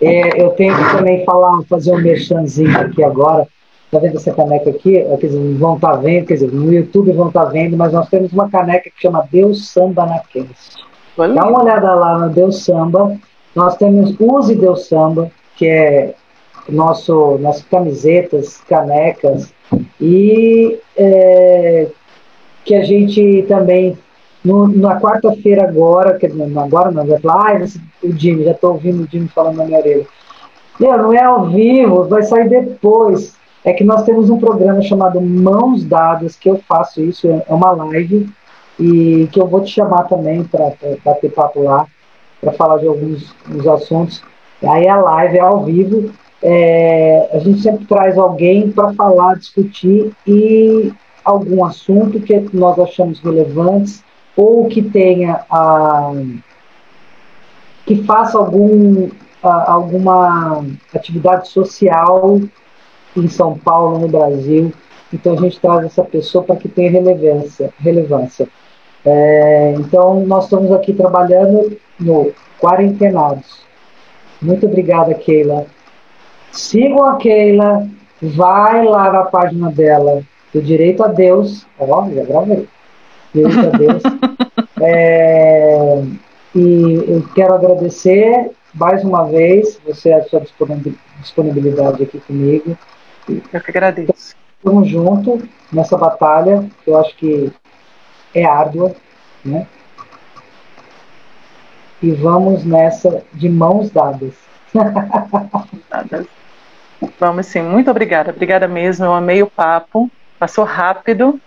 É, 0.00 0.42
eu 0.42 0.50
tenho 0.50 0.76
que 0.76 0.96
também 0.96 1.24
falar, 1.24 1.62
fazer 1.68 1.92
um 1.92 2.00
merchanzinho 2.00 2.78
aqui 2.78 3.02
agora. 3.02 3.46
Tá 3.90 3.98
vendo 3.98 4.16
essa 4.16 4.32
caneca 4.32 4.70
aqui? 4.70 4.96
É, 4.96 5.16
quer 5.16 5.28
dizer, 5.28 5.54
vão 5.54 5.76
estar 5.76 5.92
tá 5.92 5.96
vendo, 5.96 6.26
quer 6.26 6.34
dizer, 6.34 6.52
no 6.52 6.72
YouTube 6.72 7.12
vão 7.12 7.28
estar 7.28 7.44
tá 7.44 7.50
vendo, 7.50 7.76
mas 7.76 7.92
nós 7.92 8.08
temos 8.08 8.32
uma 8.32 8.48
caneca 8.50 8.90
que 8.90 9.00
chama 9.00 9.26
Deus 9.30 9.68
Samba 9.68 10.04
na 10.06 10.18
Cast. 10.18 10.84
Dá 11.16 11.48
uma 11.48 11.62
olhada 11.62 11.94
lá 11.94 12.18
no 12.18 12.28
Deus 12.30 12.64
Samba. 12.64 13.16
Nós 13.54 13.76
temos 13.76 14.16
Use 14.18 14.56
Deus 14.56 14.88
Samba, 14.88 15.30
que 15.56 15.66
é 15.66 16.14
nosso, 16.68 17.38
nossas 17.38 17.62
camisetas, 17.64 18.60
canecas, 18.68 19.52
e 20.00 20.78
é, 20.96 21.86
que 22.64 22.74
a 22.74 22.82
gente 22.82 23.44
também, 23.48 23.96
no, 24.44 24.68
na 24.68 25.00
quarta-feira 25.00 25.64
agora, 25.64 26.18
que, 26.18 26.26
agora 26.26 26.90
não, 26.90 27.06
falar, 27.20 27.56
ah, 27.56 27.66
o 28.02 28.12
Jimmy, 28.12 28.44
já 28.44 28.52
estou 28.52 28.72
ouvindo 28.72 29.04
o 29.04 29.08
Jimmy 29.10 29.28
falando 29.28 29.56
na 29.56 29.64
minha 29.64 29.78
orelha. 29.78 30.06
Meu, 30.80 30.98
não 30.98 31.12
é 31.12 31.22
ao 31.22 31.46
vivo, 31.46 32.04
vai 32.04 32.22
sair 32.22 32.48
depois 32.48 33.34
é 33.64 33.72
que 33.72 33.82
nós 33.82 34.02
temos 34.02 34.28
um 34.28 34.38
programa 34.38 34.82
chamado 34.82 35.20
Mãos 35.20 35.84
Dadas, 35.84 36.36
que 36.36 36.50
eu 36.50 36.60
faço 36.68 37.00
isso, 37.00 37.26
é 37.28 37.52
uma 37.52 37.72
live, 37.72 38.28
e 38.78 39.26
que 39.32 39.40
eu 39.40 39.46
vou 39.46 39.62
te 39.62 39.70
chamar 39.70 40.04
também 40.04 40.44
para 40.44 40.72
bater 41.02 41.32
papo 41.32 41.62
lá, 41.62 41.86
para 42.40 42.52
falar 42.52 42.78
de 42.78 42.86
alguns, 42.86 43.34
assuntos. 43.66 44.22
Aí 44.62 44.86
a 44.86 44.96
live 44.96 45.38
é 45.38 45.40
ao 45.40 45.64
vivo, 45.64 46.12
é, 46.42 47.30
a 47.32 47.38
gente 47.38 47.62
sempre 47.62 47.86
traz 47.86 48.18
alguém 48.18 48.70
para 48.70 48.92
falar, 48.92 49.36
discutir 49.36 50.12
e 50.26 50.92
algum 51.24 51.64
assunto 51.64 52.20
que 52.20 52.48
nós 52.52 52.78
achamos 52.78 53.20
relevantes 53.20 54.02
ou 54.36 54.66
que 54.68 54.82
tenha 54.82 55.44
a 55.50 56.12
que 57.86 58.02
faça 58.02 58.38
algum 58.38 59.08
a, 59.42 59.72
alguma 59.72 60.64
atividade 60.94 61.48
social 61.48 62.40
em 63.16 63.28
São 63.28 63.56
Paulo, 63.58 63.98
no 63.98 64.08
Brasil. 64.08 64.72
Então 65.12 65.34
a 65.34 65.36
gente 65.36 65.60
traz 65.60 65.84
essa 65.84 66.02
pessoa 66.02 66.42
para 66.42 66.56
que 66.56 66.68
tenha 66.68 66.90
relevância. 66.90 67.72
relevância. 67.78 68.48
É, 69.04 69.74
então 69.78 70.24
nós 70.26 70.44
estamos 70.44 70.72
aqui 70.72 70.92
trabalhando 70.92 71.76
no 72.00 72.32
Quarentenados. 72.58 73.62
Muito 74.40 74.66
obrigada, 74.66 75.14
Keila. 75.14 75.66
Sigam 76.50 77.04
a 77.04 77.16
Keila, 77.16 77.86
vai 78.20 78.84
lá 78.84 79.12
na 79.12 79.22
página 79.24 79.70
dela, 79.70 80.22
do 80.54 80.62
Direito 80.62 81.02
a 81.02 81.08
Deus. 81.08 81.66
Ó, 81.78 82.08
já 82.08 82.24
gravei. 82.24 82.68
Direito 83.34 83.58
a 83.58 83.76
Deus. 83.76 84.02
é, 84.80 86.02
e 86.54 87.04
eu 87.08 87.28
quero 87.34 87.54
agradecer 87.54 88.52
mais 88.72 89.04
uma 89.04 89.24
vez 89.24 89.80
você 89.84 90.12
a 90.12 90.22
sua 90.24 90.40
disponibilidade 91.20 92.04
aqui 92.04 92.20
comigo. 92.20 92.78
Eu 93.28 93.60
que 93.60 93.70
agradeço. 93.70 94.36
Estamos 94.56 94.88
juntos 94.88 95.42
nessa 95.72 95.96
batalha, 95.98 96.64
que 96.82 96.90
eu 96.90 96.98
acho 96.98 97.14
que 97.16 97.52
é 98.34 98.44
árdua, 98.44 98.94
né? 99.44 99.66
E 102.02 102.12
vamos 102.12 102.64
nessa 102.64 103.22
de 103.32 103.48
mãos 103.48 103.90
dadas. 103.90 104.34
Vamos 107.20 107.46
sim, 107.46 107.62
muito 107.62 107.90
obrigada, 107.90 108.30
obrigada 108.30 108.66
mesmo, 108.66 109.04
eu 109.04 109.12
amei 109.12 109.42
o 109.42 109.46
papo, 109.46 110.10
passou 110.38 110.64
rápido. 110.64 111.40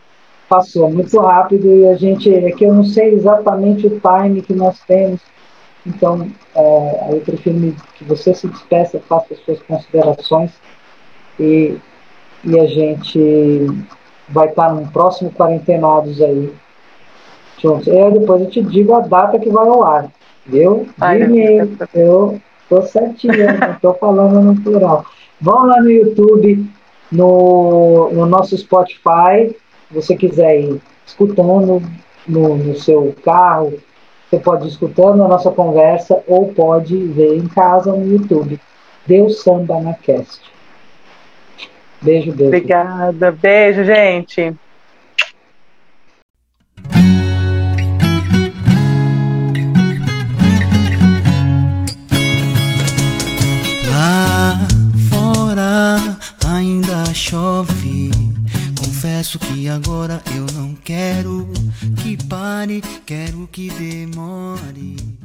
Passou 0.49 0.89
muito 0.89 1.19
rápido 1.19 1.67
e 1.67 1.87
a 1.87 1.95
gente, 1.95 2.33
é 2.33 2.51
que 2.51 2.63
eu 2.63 2.73
não 2.73 2.83
sei 2.83 3.13
exatamente 3.13 3.85
o 3.85 3.99
time 3.99 4.41
que 4.41 4.53
nós 4.53 4.79
temos, 4.87 5.19
então 5.85 6.29
é, 6.55 7.07
eu 7.11 7.19
prefiro 7.19 7.75
que 7.95 8.03
você 8.05 8.33
se 8.33 8.47
despeça, 8.47 8.99
faça 9.09 9.33
as 9.33 9.39
suas 9.41 9.61
considerações 9.63 10.51
e, 11.37 11.77
e 12.45 12.59
a 12.59 12.65
gente 12.65 13.67
vai 14.29 14.47
estar 14.47 14.73
no 14.73 14.87
próximo 14.87 15.31
Quarentenados 15.31 16.21
aí 16.21 16.53
juntos. 17.61 17.87
E 17.87 18.11
depois 18.11 18.41
eu 18.41 18.49
te 18.49 18.61
digo 18.61 18.93
a 18.93 19.01
data 19.01 19.39
que 19.39 19.49
vai 19.49 19.67
ao 19.67 19.83
ar, 19.83 20.11
viu? 20.45 20.87
Ai, 20.99 21.21
eu 21.93 22.39
tô 22.69 22.81
certinho, 22.83 23.33
não 23.59 23.75
tô 23.81 23.93
falando 23.95 24.41
no 24.41 24.61
plural. 24.61 25.05
Vão 25.39 25.65
lá 25.65 25.81
no 25.81 25.89
YouTube, 25.89 26.65
no, 27.11 28.09
no 28.11 28.25
nosso 28.25 28.57
Spotify, 28.57 29.55
se 29.87 29.93
você 29.93 30.15
quiser 30.15 30.61
ir 30.61 30.81
escutando 31.05 31.81
no, 32.27 32.57
no 32.57 32.75
seu 32.75 33.15
carro, 33.23 33.79
você 34.29 34.39
pode 34.39 34.65
ir 34.65 34.69
escutando 34.69 35.23
a 35.23 35.27
nossa 35.27 35.51
conversa 35.51 36.21
ou 36.27 36.53
pode 36.53 36.97
ver 36.97 37.37
em 37.37 37.47
casa 37.47 37.93
no 37.93 38.05
YouTube. 38.05 38.59
Deus 39.05 39.41
Samba 39.41 39.79
na 39.79 39.93
Cast. 39.93 40.41
Beijo, 42.01 42.31
beijo. 42.33 42.47
Obrigada. 42.47 43.31
Beijo, 43.31 43.83
gente. 43.85 44.53
Chove. 57.27 58.09
Confesso 58.79 59.37
que 59.37 59.67
agora 59.67 60.21
eu 60.33 60.45
não 60.53 60.73
quero 60.75 61.47
que 62.01 62.15
pare, 62.25 62.81
quero 63.05 63.47
que 63.51 63.69
demore. 63.69 65.16